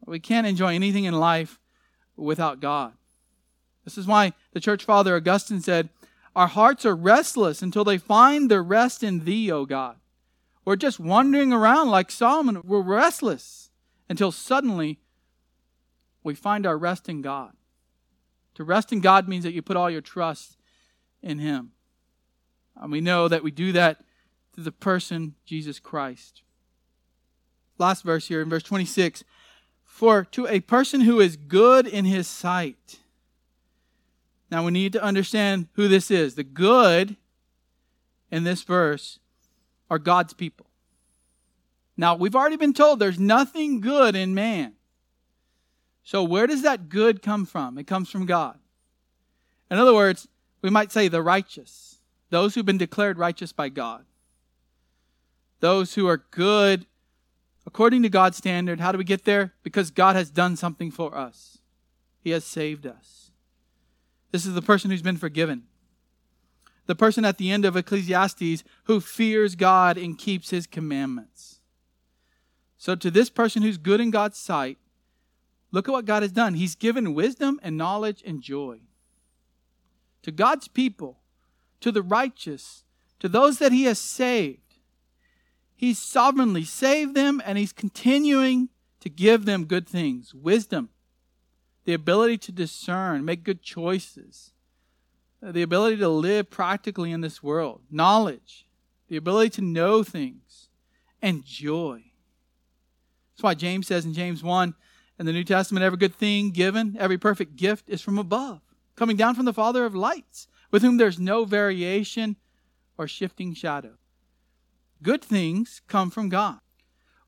We 0.05 0.19
can't 0.19 0.47
enjoy 0.47 0.73
anything 0.73 1.03
in 1.03 1.13
life 1.13 1.59
without 2.15 2.59
God. 2.59 2.93
This 3.83 3.97
is 3.97 4.07
why 4.07 4.33
the 4.53 4.59
church 4.59 4.83
father 4.83 5.15
Augustine 5.15 5.61
said, 5.61 5.89
Our 6.35 6.47
hearts 6.47 6.85
are 6.85 6.95
restless 6.95 7.61
until 7.61 7.83
they 7.83 7.97
find 7.97 8.49
their 8.49 8.63
rest 8.63 9.03
in 9.03 9.25
thee, 9.25 9.51
O 9.51 9.65
God. 9.65 9.97
We're 10.65 10.75
just 10.75 10.99
wandering 10.99 11.53
around 11.53 11.89
like 11.89 12.11
Solomon. 12.11 12.61
We're 12.63 12.81
restless 12.81 13.69
until 14.09 14.31
suddenly 14.31 14.99
we 16.23 16.35
find 16.35 16.65
our 16.65 16.77
rest 16.77 17.07
in 17.07 17.21
God. 17.21 17.53
To 18.55 18.63
rest 18.63 18.91
in 18.91 18.99
God 18.99 19.27
means 19.27 19.43
that 19.43 19.53
you 19.53 19.61
put 19.61 19.77
all 19.77 19.89
your 19.89 20.01
trust 20.01 20.57
in 21.21 21.39
Him. 21.39 21.71
And 22.81 22.91
we 22.91 23.01
know 23.01 23.27
that 23.27 23.43
we 23.43 23.51
do 23.51 23.71
that 23.71 24.03
through 24.53 24.63
the 24.63 24.71
person, 24.71 25.35
Jesus 25.45 25.79
Christ. 25.79 26.41
Last 27.77 28.03
verse 28.03 28.27
here 28.27 28.41
in 28.41 28.49
verse 28.49 28.63
26 28.63 29.23
For 29.83 30.25
to 30.25 30.47
a 30.47 30.59
person 30.59 31.01
who 31.01 31.19
is 31.19 31.37
good 31.37 31.87
in 31.87 32.05
his 32.05 32.27
sight, 32.27 32.99
now 34.49 34.65
we 34.65 34.71
need 34.71 34.93
to 34.93 35.03
understand 35.03 35.67
who 35.73 35.87
this 35.87 36.09
is. 36.09 36.35
The 36.35 36.43
good 36.43 37.17
in 38.31 38.43
this 38.43 38.63
verse 38.63 39.19
are 39.89 39.99
God's 39.99 40.33
people. 40.33 40.67
Now, 41.97 42.15
we've 42.15 42.35
already 42.35 42.57
been 42.57 42.73
told 42.73 42.99
there's 42.99 43.19
nothing 43.19 43.81
good 43.81 44.15
in 44.15 44.35
man. 44.35 44.73
So, 46.03 46.23
where 46.23 46.47
does 46.47 46.61
that 46.61 46.89
good 46.89 47.21
come 47.21 47.45
from? 47.45 47.77
It 47.77 47.87
comes 47.87 48.09
from 48.09 48.25
God. 48.25 48.57
In 49.69 49.77
other 49.77 49.93
words, 49.93 50.27
we 50.61 50.69
might 50.69 50.91
say 50.91 51.07
the 51.07 51.21
righteous, 51.21 51.96
those 52.29 52.55
who've 52.55 52.65
been 52.65 52.77
declared 52.77 53.17
righteous 53.17 53.51
by 53.51 53.69
God, 53.69 54.05
those 55.59 55.95
who 55.95 56.07
are 56.07 56.23
good 56.31 56.85
according 57.65 58.01
to 58.03 58.09
God's 58.09 58.37
standard. 58.37 58.79
How 58.79 58.91
do 58.91 58.97
we 58.97 59.03
get 59.03 59.25
there? 59.25 59.53
Because 59.61 59.91
God 59.91 60.15
has 60.15 60.31
done 60.31 60.55
something 60.55 60.89
for 60.89 61.15
us, 61.15 61.59
He 62.21 62.31
has 62.31 62.45
saved 62.45 62.87
us. 62.87 63.31
This 64.31 64.45
is 64.45 64.53
the 64.53 64.61
person 64.61 64.91
who's 64.91 65.01
been 65.01 65.17
forgiven. 65.17 65.63
The 66.85 66.95
person 66.95 67.25
at 67.25 67.37
the 67.37 67.51
end 67.51 67.65
of 67.65 67.75
Ecclesiastes 67.75 68.63
who 68.85 69.01
fears 69.01 69.55
God 69.55 69.97
and 69.97 70.17
keeps 70.17 70.51
his 70.51 70.65
commandments. 70.65 71.59
So, 72.77 72.95
to 72.95 73.11
this 73.11 73.29
person 73.29 73.61
who's 73.61 73.77
good 73.77 73.99
in 73.99 74.11
God's 74.11 74.37
sight, 74.37 74.77
look 75.71 75.89
at 75.89 75.91
what 75.91 76.05
God 76.05 76.21
has 76.21 76.31
done. 76.31 76.53
He's 76.53 76.75
given 76.75 77.13
wisdom 77.13 77.59
and 77.61 77.77
knowledge 77.77 78.23
and 78.25 78.41
joy. 78.41 78.79
To 80.21 80.31
God's 80.31 80.67
people, 80.67 81.19
to 81.81 81.91
the 81.91 82.01
righteous, 82.01 82.83
to 83.19 83.29
those 83.29 83.59
that 83.59 83.71
He 83.71 83.83
has 83.83 83.99
saved, 83.99 84.61
He's 85.75 85.99
sovereignly 85.99 86.63
saved 86.63 87.15
them 87.15 87.41
and 87.45 87.57
He's 87.57 87.73
continuing 87.73 88.69
to 88.99 89.09
give 89.09 89.45
them 89.45 89.65
good 89.65 89.87
things 89.87 90.33
wisdom, 90.33 90.89
the 91.85 91.93
ability 91.93 92.37
to 92.39 92.51
discern, 92.51 93.23
make 93.23 93.43
good 93.43 93.61
choices, 93.61 94.51
uh, 95.41 95.51
the 95.51 95.61
ability 95.61 95.97
to 95.97 96.09
live 96.09 96.49
practically 96.49 97.11
in 97.11 97.21
this 97.21 97.43
world, 97.43 97.81
knowledge, 97.91 98.67
the 99.07 99.17
ability 99.17 99.51
to 99.51 99.61
know 99.61 100.03
things, 100.03 100.69
and 101.21 101.45
joy. 101.45 102.03
That's 103.31 103.43
why 103.43 103.53
James 103.53 103.87
says 103.87 104.03
in 104.03 104.13
James 104.13 104.43
1 104.43 104.73
in 105.19 105.25
the 105.25 105.33
New 105.33 105.43
Testament, 105.43 105.83
every 105.83 105.97
good 105.97 106.15
thing 106.15 106.49
given, 106.51 106.97
every 106.99 107.17
perfect 107.17 107.55
gift 107.55 107.87
is 107.87 108.01
from 108.01 108.17
above, 108.17 108.61
coming 108.95 109.15
down 109.15 109.35
from 109.35 109.45
the 109.45 109.53
Father 109.53 109.85
of 109.85 109.95
lights, 109.95 110.47
with 110.71 110.81
whom 110.81 110.97
there's 110.97 111.19
no 111.19 111.45
variation 111.45 112.35
or 112.97 113.07
shifting 113.07 113.53
shadow. 113.53 113.93
Good 115.01 115.23
things 115.23 115.81
come 115.87 116.09
from 116.09 116.29
God, 116.29 116.59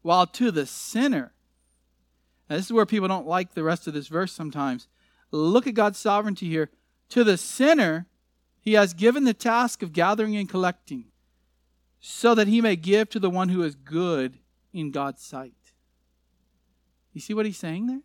while 0.01 0.25
to 0.27 0.51
the 0.51 0.65
sinner, 0.65 1.33
this 2.47 2.65
is 2.65 2.73
where 2.73 2.85
people 2.85 3.07
don't 3.07 3.27
like 3.27 3.53
the 3.53 3.63
rest 3.63 3.87
of 3.87 3.93
this 3.93 4.07
verse 4.07 4.31
sometimes. 4.31 4.87
Look 5.31 5.67
at 5.67 5.75
God's 5.75 5.99
sovereignty 5.99 6.49
here. 6.49 6.71
To 7.09 7.23
the 7.23 7.37
sinner, 7.37 8.07
he 8.59 8.73
has 8.73 8.93
given 8.93 9.23
the 9.23 9.33
task 9.35 9.83
of 9.83 9.93
gathering 9.93 10.35
and 10.35 10.49
collecting, 10.49 11.05
so 11.99 12.33
that 12.33 12.47
he 12.47 12.61
may 12.61 12.75
give 12.75 13.09
to 13.09 13.19
the 13.19 13.29
one 13.29 13.49
who 13.49 13.61
is 13.61 13.75
good 13.75 14.39
in 14.73 14.89
God's 14.89 15.21
sight. 15.21 15.53
You 17.13 17.21
see 17.21 17.33
what 17.33 17.45
he's 17.45 17.57
saying 17.57 17.87
there? 17.87 18.01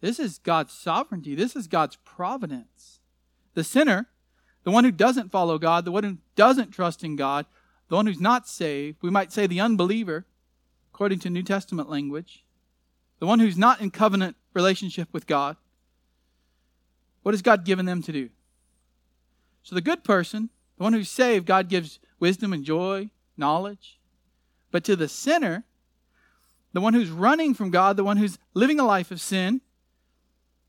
This 0.00 0.20
is 0.20 0.38
God's 0.38 0.72
sovereignty. 0.72 1.34
This 1.34 1.56
is 1.56 1.66
God's 1.66 1.96
providence. 2.04 3.00
The 3.54 3.64
sinner, 3.64 4.08
the 4.64 4.70
one 4.70 4.84
who 4.84 4.90
doesn't 4.90 5.30
follow 5.30 5.58
God, 5.58 5.84
the 5.84 5.92
one 5.92 6.04
who 6.04 6.18
doesn't 6.36 6.72
trust 6.72 7.04
in 7.04 7.16
God, 7.16 7.46
the 7.88 7.96
one 7.96 8.06
who's 8.06 8.20
not 8.20 8.48
saved, 8.48 8.98
we 9.02 9.10
might 9.10 9.32
say 9.32 9.46
the 9.46 9.60
unbeliever, 9.60 10.26
according 10.92 11.18
to 11.20 11.30
New 11.30 11.42
Testament 11.42 11.88
language, 11.88 12.44
the 13.18 13.26
one 13.26 13.40
who's 13.40 13.58
not 13.58 13.80
in 13.80 13.90
covenant 13.90 14.36
relationship 14.54 15.08
with 15.12 15.26
God, 15.26 15.56
what 17.22 17.32
has 17.32 17.42
God 17.42 17.64
given 17.64 17.86
them 17.86 18.02
to 18.02 18.12
do? 18.12 18.30
So 19.62 19.74
the 19.74 19.80
good 19.80 20.04
person, 20.04 20.50
the 20.76 20.84
one 20.84 20.92
who's 20.92 21.10
saved, 21.10 21.46
God 21.46 21.68
gives 21.68 21.98
wisdom 22.20 22.52
and 22.52 22.64
joy, 22.64 23.10
knowledge. 23.36 23.98
But 24.70 24.84
to 24.84 24.96
the 24.96 25.08
sinner, 25.08 25.64
the 26.74 26.80
one 26.80 26.92
who's 26.92 27.10
running 27.10 27.54
from 27.54 27.70
God, 27.70 27.96
the 27.96 28.04
one 28.04 28.18
who's 28.18 28.38
living 28.52 28.78
a 28.78 28.84
life 28.84 29.10
of 29.10 29.20
sin, 29.20 29.62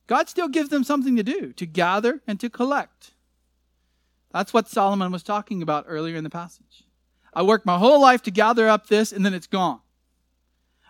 God 0.07 0.29
still 0.29 0.47
gives 0.47 0.69
them 0.69 0.83
something 0.83 1.15
to 1.15 1.23
do, 1.23 1.51
to 1.53 1.65
gather 1.65 2.21
and 2.27 2.39
to 2.39 2.49
collect. 2.49 3.11
That's 4.31 4.53
what 4.53 4.69
Solomon 4.69 5.11
was 5.11 5.23
talking 5.23 5.61
about 5.61 5.85
earlier 5.87 6.15
in 6.15 6.23
the 6.23 6.29
passage. 6.29 6.83
I 7.33 7.41
worked 7.41 7.65
my 7.65 7.77
whole 7.77 8.01
life 8.01 8.21
to 8.23 8.31
gather 8.31 8.67
up 8.67 8.87
this 8.87 9.11
and 9.11 9.25
then 9.25 9.33
it's 9.33 9.47
gone. 9.47 9.79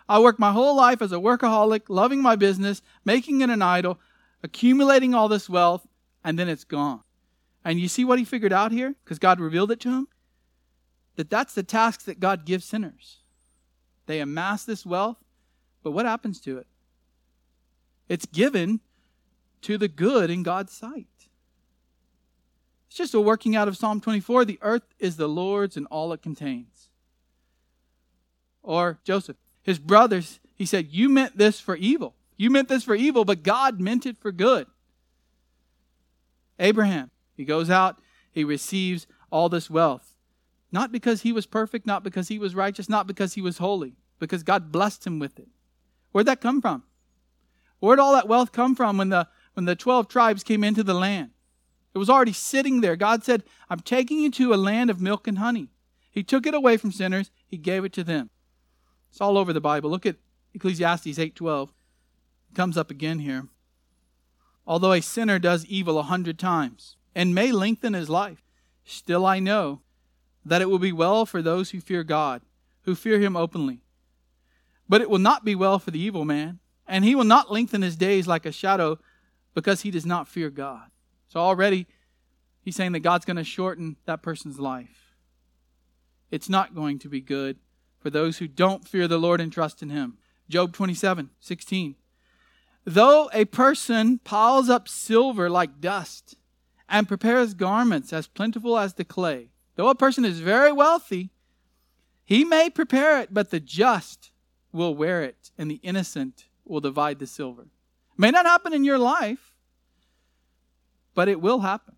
I 0.08 0.20
worked 0.20 0.38
my 0.38 0.52
whole 0.52 0.76
life 0.76 1.02
as 1.02 1.12
a 1.12 1.16
workaholic, 1.16 1.82
loving 1.88 2.22
my 2.22 2.36
business, 2.36 2.82
making 3.04 3.40
it 3.40 3.50
an 3.50 3.62
idol, 3.62 3.98
accumulating 4.42 5.14
all 5.14 5.28
this 5.28 5.48
wealth, 5.48 5.86
and 6.22 6.38
then 6.38 6.48
it's 6.48 6.64
gone. 6.64 7.00
And 7.64 7.80
you 7.80 7.88
see 7.88 8.04
what 8.04 8.20
he 8.20 8.24
figured 8.24 8.52
out 8.52 8.70
here? 8.70 8.94
Because 9.04 9.18
God 9.18 9.40
revealed 9.40 9.72
it 9.72 9.80
to 9.80 9.90
him? 9.90 10.08
That 11.16 11.30
that's 11.30 11.54
the 11.54 11.64
task 11.64 12.04
that 12.04 12.20
God 12.20 12.44
gives 12.44 12.64
sinners. 12.64 13.18
They 14.06 14.20
amass 14.20 14.64
this 14.64 14.86
wealth, 14.86 15.16
but 15.82 15.90
what 15.90 16.06
happens 16.06 16.40
to 16.42 16.58
it? 16.58 16.66
It's 18.08 18.26
given 18.26 18.80
to 19.62 19.78
the 19.78 19.88
good 19.88 20.30
in 20.30 20.42
God's 20.42 20.72
sight. 20.72 21.06
It's 22.88 22.96
just 22.96 23.14
a 23.14 23.20
working 23.20 23.56
out 23.56 23.68
of 23.68 23.76
Psalm 23.76 24.00
24 24.00 24.44
the 24.44 24.58
earth 24.62 24.82
is 24.98 25.16
the 25.16 25.28
Lord's 25.28 25.76
and 25.76 25.86
all 25.90 26.12
it 26.12 26.22
contains. 26.22 26.88
Or 28.62 28.98
Joseph, 29.04 29.36
his 29.62 29.78
brothers, 29.78 30.40
he 30.54 30.66
said, 30.66 30.88
You 30.90 31.08
meant 31.08 31.36
this 31.36 31.60
for 31.60 31.76
evil. 31.76 32.14
You 32.36 32.50
meant 32.50 32.68
this 32.68 32.84
for 32.84 32.94
evil, 32.94 33.24
but 33.24 33.42
God 33.42 33.80
meant 33.80 34.06
it 34.06 34.18
for 34.18 34.32
good. 34.32 34.66
Abraham, 36.58 37.10
he 37.34 37.44
goes 37.44 37.70
out, 37.70 37.98
he 38.32 38.44
receives 38.44 39.06
all 39.30 39.48
this 39.48 39.70
wealth. 39.70 40.14
Not 40.72 40.92
because 40.92 41.22
he 41.22 41.32
was 41.32 41.46
perfect, 41.46 41.86
not 41.86 42.02
because 42.02 42.28
he 42.28 42.38
was 42.38 42.54
righteous, 42.54 42.88
not 42.88 43.06
because 43.06 43.34
he 43.34 43.40
was 43.40 43.58
holy, 43.58 43.94
because 44.18 44.42
God 44.42 44.72
blessed 44.72 45.06
him 45.06 45.18
with 45.18 45.38
it. 45.38 45.48
Where'd 46.12 46.26
that 46.26 46.40
come 46.40 46.60
from? 46.60 46.82
Where'd 47.78 47.98
all 47.98 48.14
that 48.14 48.28
wealth 48.28 48.52
come 48.52 48.74
from 48.74 48.98
when 48.98 49.10
the, 49.10 49.28
when 49.56 49.64
the 49.64 49.74
12 49.74 50.06
tribes 50.06 50.44
came 50.44 50.62
into 50.62 50.82
the 50.84 50.94
land? 50.94 51.30
It 51.94 51.98
was 51.98 52.10
already 52.10 52.34
sitting 52.34 52.82
there. 52.82 52.94
God 52.94 53.24
said, 53.24 53.42
I'm 53.70 53.80
taking 53.80 54.18
you 54.18 54.30
to 54.32 54.52
a 54.52 54.56
land 54.56 54.90
of 54.90 55.00
milk 55.00 55.26
and 55.26 55.38
honey. 55.38 55.70
He 56.10 56.22
took 56.22 56.46
it 56.46 56.52
away 56.52 56.76
from 56.76 56.92
sinners, 56.92 57.30
He 57.46 57.56
gave 57.56 57.82
it 57.82 57.92
to 57.94 58.04
them. 58.04 58.28
It's 59.10 59.20
all 59.20 59.38
over 59.38 59.54
the 59.54 59.62
Bible. 59.62 59.88
Look 59.88 60.04
at 60.04 60.16
Ecclesiastes 60.52 61.18
8:12. 61.18 61.70
It 62.50 62.54
comes 62.54 62.76
up 62.76 62.90
again 62.90 63.20
here. 63.20 63.48
Although 64.66 64.92
a 64.92 65.00
sinner 65.00 65.38
does 65.38 65.64
evil 65.64 65.98
a 65.98 66.02
hundred 66.02 66.38
times 66.38 66.96
and 67.14 67.34
may 67.34 67.50
lengthen 67.50 67.94
his 67.94 68.10
life, 68.10 68.42
still 68.84 69.24
I 69.24 69.38
know 69.38 69.80
that 70.44 70.60
it 70.60 70.68
will 70.68 70.78
be 70.78 70.92
well 70.92 71.24
for 71.24 71.40
those 71.40 71.70
who 71.70 71.80
fear 71.80 72.04
God, 72.04 72.42
who 72.82 72.94
fear 72.94 73.20
him 73.20 73.36
openly. 73.36 73.80
But 74.86 75.00
it 75.00 75.08
will 75.08 75.18
not 75.18 75.46
be 75.46 75.54
well 75.54 75.78
for 75.78 75.90
the 75.90 76.00
evil 76.00 76.26
man, 76.26 76.58
and 76.86 77.04
he 77.04 77.14
will 77.14 77.24
not 77.24 77.50
lengthen 77.50 77.80
his 77.80 77.96
days 77.96 78.26
like 78.26 78.44
a 78.44 78.52
shadow 78.52 78.98
because 79.56 79.80
he 79.80 79.90
does 79.90 80.04
not 80.04 80.28
fear 80.28 80.50
God. 80.50 80.90
So 81.28 81.40
already 81.40 81.86
he's 82.60 82.76
saying 82.76 82.92
that 82.92 83.00
God's 83.00 83.24
going 83.24 83.38
to 83.38 83.44
shorten 83.44 83.96
that 84.04 84.22
person's 84.22 84.60
life. 84.60 85.16
It's 86.30 86.50
not 86.50 86.74
going 86.74 86.98
to 86.98 87.08
be 87.08 87.22
good 87.22 87.56
for 87.98 88.10
those 88.10 88.36
who 88.36 88.48
don't 88.48 88.86
fear 88.86 89.08
the 89.08 89.16
Lord 89.16 89.40
and 89.40 89.50
trust 89.50 89.82
in 89.82 89.88
him. 89.88 90.18
Job 90.50 90.74
27, 90.74 91.30
16. 91.40 91.94
Though 92.84 93.30
a 93.32 93.46
person 93.46 94.18
piles 94.18 94.68
up 94.68 94.88
silver 94.88 95.48
like 95.48 95.80
dust 95.80 96.36
and 96.86 97.08
prepares 97.08 97.54
garments 97.54 98.12
as 98.12 98.28
plentiful 98.28 98.78
as 98.78 98.94
the 98.94 99.06
clay, 99.06 99.48
though 99.76 99.88
a 99.88 99.94
person 99.94 100.26
is 100.26 100.40
very 100.40 100.70
wealthy, 100.70 101.30
he 102.26 102.44
may 102.44 102.68
prepare 102.68 103.22
it, 103.22 103.32
but 103.32 103.50
the 103.50 103.58
just 103.58 104.32
will 104.70 104.94
wear 104.94 105.22
it, 105.22 105.50
and 105.56 105.70
the 105.70 105.80
innocent 105.82 106.44
will 106.66 106.80
divide 106.80 107.20
the 107.20 107.26
silver. 107.26 107.68
May 108.18 108.30
not 108.30 108.46
happen 108.46 108.72
in 108.72 108.84
your 108.84 108.98
life, 108.98 109.45
but 111.16 111.28
it 111.28 111.40
will 111.40 111.60
happen. 111.60 111.96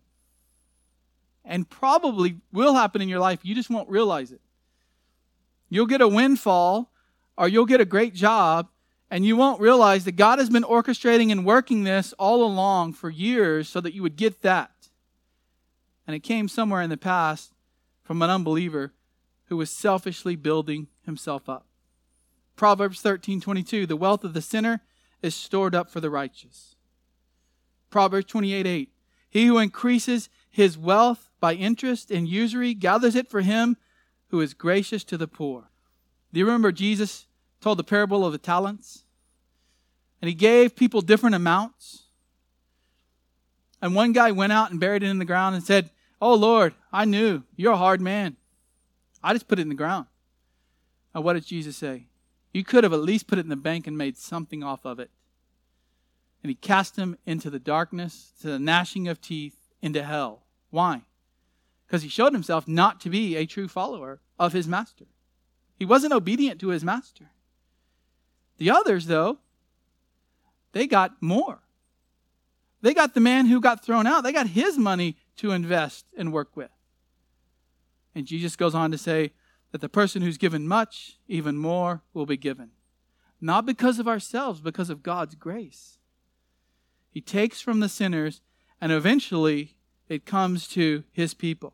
And 1.45 1.69
probably 1.69 2.37
will 2.51 2.73
happen 2.73 3.01
in 3.01 3.09
your 3.09 3.19
life. 3.19 3.41
You 3.43 3.53
just 3.53 3.69
won't 3.69 3.89
realize 3.89 4.31
it. 4.31 4.41
You'll 5.69 5.85
get 5.85 6.01
a 6.01 6.07
windfall 6.07 6.91
or 7.37 7.47
you'll 7.47 7.67
get 7.67 7.81
a 7.81 7.85
great 7.85 8.15
job 8.15 8.69
and 9.11 9.25
you 9.25 9.35
won't 9.35 9.61
realize 9.61 10.05
that 10.05 10.13
God 10.13 10.39
has 10.39 10.49
been 10.49 10.63
orchestrating 10.63 11.31
and 11.31 11.45
working 11.45 11.83
this 11.83 12.13
all 12.13 12.43
along 12.43 12.93
for 12.93 13.09
years 13.09 13.67
so 13.67 13.81
that 13.81 13.93
you 13.93 14.01
would 14.01 14.15
get 14.15 14.41
that. 14.41 14.71
And 16.07 16.15
it 16.15 16.21
came 16.21 16.47
somewhere 16.47 16.81
in 16.81 16.89
the 16.89 16.97
past 16.97 17.53
from 18.03 18.21
an 18.21 18.29
unbeliever 18.29 18.93
who 19.45 19.57
was 19.57 19.69
selfishly 19.69 20.35
building 20.35 20.87
himself 21.03 21.49
up. 21.49 21.65
Proverbs 22.55 23.01
13:22 23.01 23.85
The 23.87 23.95
wealth 23.95 24.23
of 24.23 24.33
the 24.33 24.41
sinner 24.41 24.81
is 25.21 25.35
stored 25.35 25.75
up 25.75 25.89
for 25.89 25.99
the 25.99 26.09
righteous. 26.09 26.75
Proverbs 27.89 28.27
28:8 28.27 28.89
He 29.29 29.45
who 29.45 29.57
increases 29.57 30.29
his 30.49 30.77
wealth 30.77 31.29
by 31.39 31.53
interest 31.53 32.11
and 32.11 32.27
usury 32.27 32.73
gathers 32.73 33.15
it 33.15 33.29
for 33.29 33.41
him 33.41 33.77
who 34.29 34.41
is 34.41 34.53
gracious 34.53 35.03
to 35.05 35.17
the 35.17 35.27
poor. 35.27 35.69
Do 36.33 36.39
you 36.39 36.45
remember 36.45 36.71
Jesus 36.71 37.27
told 37.61 37.79
the 37.79 37.83
parable 37.83 38.25
of 38.25 38.31
the 38.31 38.37
talents? 38.37 39.03
And 40.21 40.27
he 40.27 40.35
gave 40.35 40.75
people 40.75 41.01
different 41.01 41.35
amounts. 41.35 42.03
And 43.81 43.95
one 43.95 44.11
guy 44.11 44.31
went 44.31 44.51
out 44.51 44.71
and 44.71 44.79
buried 44.79 45.03
it 45.03 45.09
in 45.09 45.19
the 45.19 45.25
ground 45.25 45.55
and 45.55 45.63
said, 45.63 45.89
Oh 46.21 46.33
Lord, 46.33 46.73
I 46.91 47.05
knew 47.05 47.43
you're 47.55 47.73
a 47.73 47.77
hard 47.77 48.01
man. 48.01 48.35
I 49.23 49.33
just 49.33 49.47
put 49.47 49.59
it 49.59 49.63
in 49.63 49.69
the 49.69 49.75
ground. 49.75 50.07
And 51.13 51.23
what 51.23 51.33
did 51.33 51.45
Jesus 51.45 51.77
say? 51.77 52.07
You 52.53 52.63
could 52.63 52.83
have 52.83 52.93
at 52.93 52.99
least 52.99 53.27
put 53.27 53.37
it 53.37 53.41
in 53.41 53.49
the 53.49 53.55
bank 53.55 53.87
and 53.87 53.97
made 53.97 54.17
something 54.17 54.63
off 54.63 54.85
of 54.85 54.99
it. 54.99 55.11
And 56.43 56.49
he 56.49 56.55
cast 56.55 56.95
him 56.95 57.17
into 57.25 57.49
the 57.49 57.59
darkness, 57.59 58.33
to 58.41 58.47
the 58.47 58.59
gnashing 58.59 59.07
of 59.07 59.21
teeth, 59.21 59.57
into 59.81 60.03
hell. 60.03 60.43
Why? 60.69 61.03
because 61.89 62.03
he 62.03 62.09
showed 62.09 62.33
himself 62.33 62.67
not 62.67 63.01
to 63.01 63.09
be 63.09 63.35
a 63.35 63.47
true 63.47 63.67
follower 63.67 64.21
of 64.37 64.53
his 64.53 64.67
master. 64.67 65.05
He 65.75 65.85
wasn't 65.85 66.13
obedient 66.13 66.61
to 66.61 66.67
his 66.67 66.83
master. 66.83 67.31
The 68.57 68.69
others, 68.69 69.07
though, 69.07 69.39
they 70.71 70.85
got 70.85 71.19
more. 71.19 71.61
They 72.81 72.93
got 72.93 73.15
the 73.15 73.19
man 73.19 73.47
who 73.47 73.59
got 73.59 73.83
thrown 73.83 74.05
out, 74.05 74.23
they 74.23 74.31
got 74.31 74.47
his 74.47 74.77
money 74.77 75.17
to 75.37 75.51
invest 75.51 76.05
and 76.15 76.31
work 76.31 76.55
with. 76.55 76.69
And 78.13 78.27
Jesus 78.27 78.55
goes 78.55 78.75
on 78.75 78.91
to 78.91 78.97
say 78.97 79.31
that 79.71 79.81
the 79.81 79.89
person 79.89 80.21
who's 80.21 80.37
given 80.37 80.67
much, 80.67 81.17
even 81.27 81.57
more 81.57 82.03
will 82.13 82.27
be 82.27 82.37
given. 82.37 82.69
Not 83.41 83.65
because 83.65 83.97
of 83.97 84.07
ourselves, 84.07 84.61
because 84.61 84.91
of 84.91 85.01
God's 85.01 85.33
grace. 85.33 85.97
He 87.09 87.21
takes 87.21 87.61
from 87.61 87.79
the 87.79 87.89
sinners, 87.89 88.41
and 88.79 88.91
eventually 88.91 89.75
it 90.07 90.25
comes 90.25 90.67
to 90.69 91.03
his 91.11 91.33
people. 91.33 91.73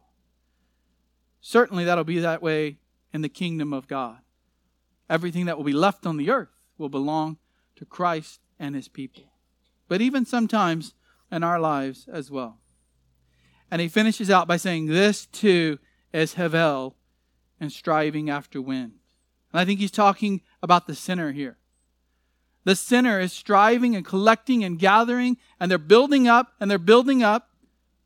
Certainly 1.41 1.85
that'll 1.85 2.03
be 2.03 2.19
that 2.19 2.41
way 2.41 2.77
in 3.13 3.21
the 3.21 3.29
kingdom 3.29 3.73
of 3.73 3.87
God. 3.87 4.17
Everything 5.09 5.45
that 5.45 5.57
will 5.57 5.63
be 5.63 5.73
left 5.73 6.05
on 6.05 6.17
the 6.17 6.31
earth 6.31 6.49
will 6.77 6.89
belong 6.89 7.37
to 7.75 7.85
Christ 7.85 8.39
and 8.59 8.75
his 8.75 8.87
people. 8.87 9.31
But 9.87 10.01
even 10.01 10.25
sometimes 10.25 10.93
in 11.31 11.43
our 11.43 11.59
lives 11.59 12.07
as 12.11 12.31
well. 12.31 12.59
And 13.69 13.81
he 13.81 13.87
finishes 13.87 14.29
out 14.29 14.47
by 14.47 14.57
saying, 14.57 14.87
This 14.87 15.25
too 15.27 15.79
is 16.13 16.35
Hevel 16.35 16.95
and 17.59 17.71
striving 17.71 18.29
after 18.29 18.61
wind. 18.61 18.93
And 19.51 19.59
I 19.59 19.65
think 19.65 19.79
he's 19.79 19.91
talking 19.91 20.41
about 20.61 20.87
the 20.87 20.95
sinner 20.95 21.31
here. 21.31 21.57
The 22.65 22.75
sinner 22.75 23.19
is 23.19 23.31
striving 23.31 23.95
and 23.95 24.03
collecting 24.03 24.63
and 24.63 24.77
gathering, 24.77 25.37
and 25.59 25.71
they're 25.71 25.77
building 25.77 26.27
up 26.27 26.53
and 26.59 26.69
they're 26.69 26.77
building 26.77 27.23
up, 27.23 27.49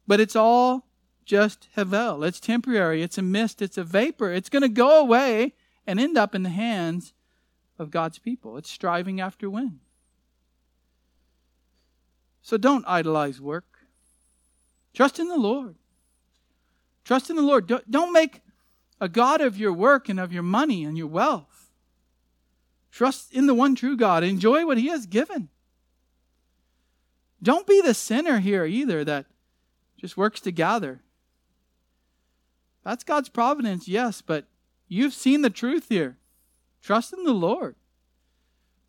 but 0.05 0.20
it's 0.20 0.36
all 0.36 0.86
just 1.26 1.70
Havel. 1.76 2.24
It's 2.24 2.39
temporary, 2.39 3.01
it's 3.01 3.18
a 3.18 3.22
mist, 3.22 3.62
it's 3.62 3.78
a 3.78 3.84
vapor. 3.84 4.32
It's 4.32 4.49
going 4.49 4.64
to 4.64 4.70
go 4.70 4.99
away 4.99 5.53
and 5.88 5.99
end 5.99 6.18
up 6.18 6.36
in 6.36 6.43
the 6.43 6.49
hands 6.49 7.14
of 7.78 7.89
God's 7.89 8.20
people. 8.20 8.57
It's 8.57 8.70
striving 8.70 9.22
after 9.22 9.49
wind. 9.49 9.80
So 12.41 12.57
don't 12.57 12.86
idolize 12.88 13.39
work. 13.39 13.66
Trust 14.93 15.20
in 15.20 15.30
the 15.30 15.38
Lord. 15.38 15.76
Trust 17.05 17.30
in 17.30 17.36
the 17.36 17.41
Lord. 17.41 17.72
Don't 17.89 18.12
make 18.12 18.41
a 18.99 19.07
God 19.07 19.39
of 19.39 19.57
your 19.57 19.72
work 19.72 20.10
and 20.10 20.20
of 20.20 20.34
your 20.34 20.43
money 20.43 20.84
and 20.84 20.97
your 20.97 21.07
wealth. 21.07 21.48
Trust 22.99 23.33
in 23.33 23.45
the 23.45 23.53
one 23.53 23.75
true 23.75 23.95
God. 23.95 24.25
Enjoy 24.25 24.65
what 24.65 24.77
He 24.77 24.87
has 24.87 25.05
given. 25.05 25.47
Don't 27.41 27.65
be 27.65 27.79
the 27.79 27.93
sinner 27.93 28.39
here 28.39 28.65
either 28.65 29.05
that 29.05 29.25
just 29.95 30.17
works 30.17 30.41
to 30.41 30.51
gather. 30.51 30.99
That's 32.83 33.05
God's 33.05 33.29
providence, 33.29 33.87
yes, 33.87 34.21
but 34.21 34.47
you've 34.89 35.13
seen 35.13 35.43
the 35.43 35.49
truth 35.49 35.85
here. 35.87 36.17
Trust 36.81 37.13
in 37.13 37.23
the 37.23 37.31
Lord. 37.31 37.77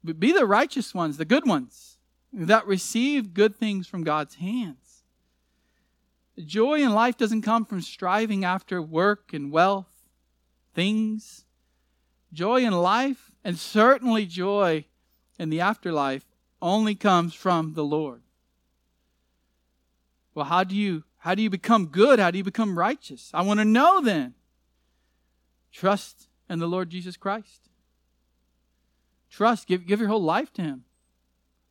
Be 0.04 0.32
the 0.32 0.44
righteous 0.44 0.92
ones, 0.92 1.16
the 1.16 1.24
good 1.24 1.46
ones 1.46 1.96
that 2.32 2.66
receive 2.66 3.32
good 3.32 3.54
things 3.54 3.86
from 3.86 4.02
God's 4.02 4.34
hands. 4.34 5.04
Joy 6.36 6.80
in 6.80 6.92
life 6.94 7.16
doesn't 7.16 7.42
come 7.42 7.64
from 7.64 7.80
striving 7.80 8.44
after 8.44 8.82
work 8.82 9.32
and 9.32 9.52
wealth, 9.52 10.08
things. 10.74 11.44
Joy 12.33 12.64
in 12.64 12.72
life, 12.72 13.31
and 13.45 13.59
certainly 13.59 14.26
joy 14.26 14.85
in 15.39 15.51
the 15.51 15.61
afterlife, 15.61 16.26
only 16.62 16.95
comes 16.95 17.35
from 17.35 17.74
the 17.74 17.85
Lord. 17.85 18.22
Well, 20.35 20.47
how 20.47 20.64
do 20.64 20.74
you 20.74 21.05
how 21.18 21.35
do 21.35 21.43
you 21.43 21.51
become 21.51 21.87
good? 21.87 22.18
How 22.18 22.31
do 22.31 22.39
you 22.39 22.45
become 22.45 22.78
righteous? 22.78 23.31
I 23.35 23.43
want 23.43 23.61
to 23.61 23.64
know 23.64 24.01
then. 24.01 24.35
Trust 25.70 26.28
in 26.49 26.61
the 26.61 26.66
Lord 26.66 26.89
Jesus 26.89 27.18
Christ. 27.18 27.68
Trust, 29.28 29.66
give, 29.66 29.87
give 29.87 30.01
your 30.01 30.09
whole 30.09 30.22
life 30.22 30.51
to 30.55 30.62
Him 30.62 30.85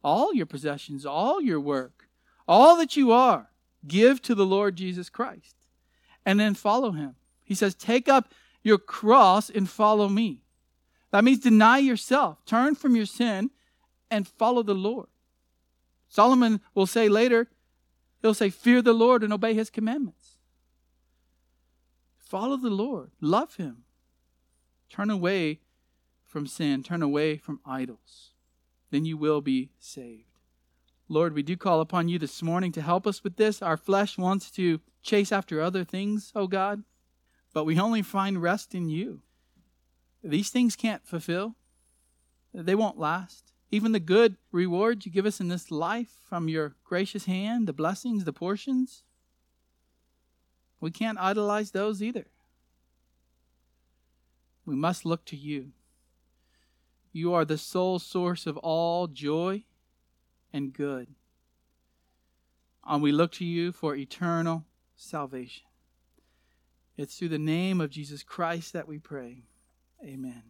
all 0.03 0.34
your 0.34 0.45
possessions, 0.45 1.05
all 1.05 1.41
your 1.41 1.60
work, 1.60 2.07
all 2.47 2.78
that 2.78 2.95
you 2.95 3.12
are, 3.12 3.49
give 3.88 4.22
to 4.24 4.36
the 4.36 4.45
Lord 4.45 4.76
Jesus 4.76 5.10
Christ. 5.10 5.55
And 6.26 6.39
then 6.39 6.53
follow 6.53 6.91
him. 6.91 7.16
He 7.43 7.55
says, 7.55 7.76
Take 7.76 8.07
up 8.07 8.34
your 8.62 8.78
cross 8.78 9.49
and 9.49 9.70
follow 9.70 10.10
me. 10.10 10.43
That 11.12 11.24
means 11.24 11.39
deny 11.39 11.80
yourself, 11.80 12.45
turn 12.45 12.76
from 12.76 12.95
your 12.95 13.05
sin, 13.05 13.51
and 14.12 14.28
follow 14.28 14.64
the 14.64 14.76
Lord. 14.76 15.07
Solomon 16.07 16.62
will 16.74 16.88
say 16.88 17.10
later, 17.10 17.47
he'll 18.22 18.34
say, 18.34 18.49
Fear 18.49 18.82
the 18.82 18.93
Lord 18.93 19.24
and 19.24 19.34
obey 19.34 19.53
his 19.53 19.70
commandments. 19.70 20.38
Follow 22.18 22.57
the 22.57 22.70
Lord, 22.70 23.12
love 23.22 23.55
him, 23.55 23.84
turn 24.89 25.10
away 25.10 25.60
from 26.24 26.45
sin, 26.45 26.84
turn 26.84 27.01
away 27.01 27.38
from 27.38 27.60
idols 27.66 28.34
then 28.91 29.05
you 29.05 29.18
will 29.18 29.41
be 29.41 29.70
saved. 29.80 30.26
Lord, 31.07 31.34
we 31.34 31.43
do 31.43 31.57
call 31.57 31.82
upon 31.82 32.07
you 32.07 32.20
this 32.20 32.41
morning 32.41 32.72
to 32.74 32.82
help 32.82 33.07
us 33.07 33.24
with 33.24 33.38
this. 33.38 33.62
Our 33.62 33.78
flesh 33.78 34.18
wants 34.18 34.51
to 34.51 34.80
chase 35.01 35.32
after 35.32 35.62
other 35.62 35.84
things, 35.84 36.32
oh 36.36 36.47
God, 36.47 36.84
but 37.53 37.66
we 37.66 37.80
only 37.80 38.01
find 38.01 38.41
rest 38.41 38.76
in 38.76 38.89
you. 38.89 39.22
These 40.24 40.49
things 40.49 40.76
can't 40.76 41.05
fulfill, 41.07 41.55
they 42.53 42.76
won't 42.76 42.99
last. 42.99 43.53
Even 43.72 43.91
the 43.91 43.99
good 43.99 44.38
rewards 44.51 45.05
you 45.05 45.11
give 45.11 45.26
us 45.26 45.39
in 45.39 45.47
this 45.47 45.70
life 45.70 46.09
from 46.28 46.49
your 46.49 46.76
gracious 46.84 47.26
hand, 47.26 47.67
the 47.67 47.74
blessings, 47.74 48.26
the 48.26 48.34
portions, 48.34 49.03
we 50.80 50.91
can't 50.91 51.20
idolize 51.20 51.72
those 51.72 52.01
either. 52.01 52.28
We 54.65 54.76
must 54.76 55.05
look 55.05 55.26
to 55.26 55.36
you. 55.36 55.72
You 57.11 57.34
are 57.34 57.45
the 57.45 57.57
sole 57.57 57.99
source 57.99 58.45
of 58.45 58.57
all 58.57 59.07
joy 59.07 59.63
and 60.53 60.74
good. 60.74 61.07
And 62.86 63.01
we 63.01 63.11
look 63.11 63.32
to 63.34 63.45
you 63.45 63.72
for 63.72 63.95
eternal 63.95 64.65
salvation. 64.95 65.65
It's 66.97 67.17
through 67.17 67.30
the 67.30 67.39
name 67.39 67.82
of 67.82 67.89
Jesus 67.89 68.24
Christ 68.24 68.74
that 68.74 68.88
we 68.88 68.99
pray. 68.99 69.43
Amen. 70.04 70.43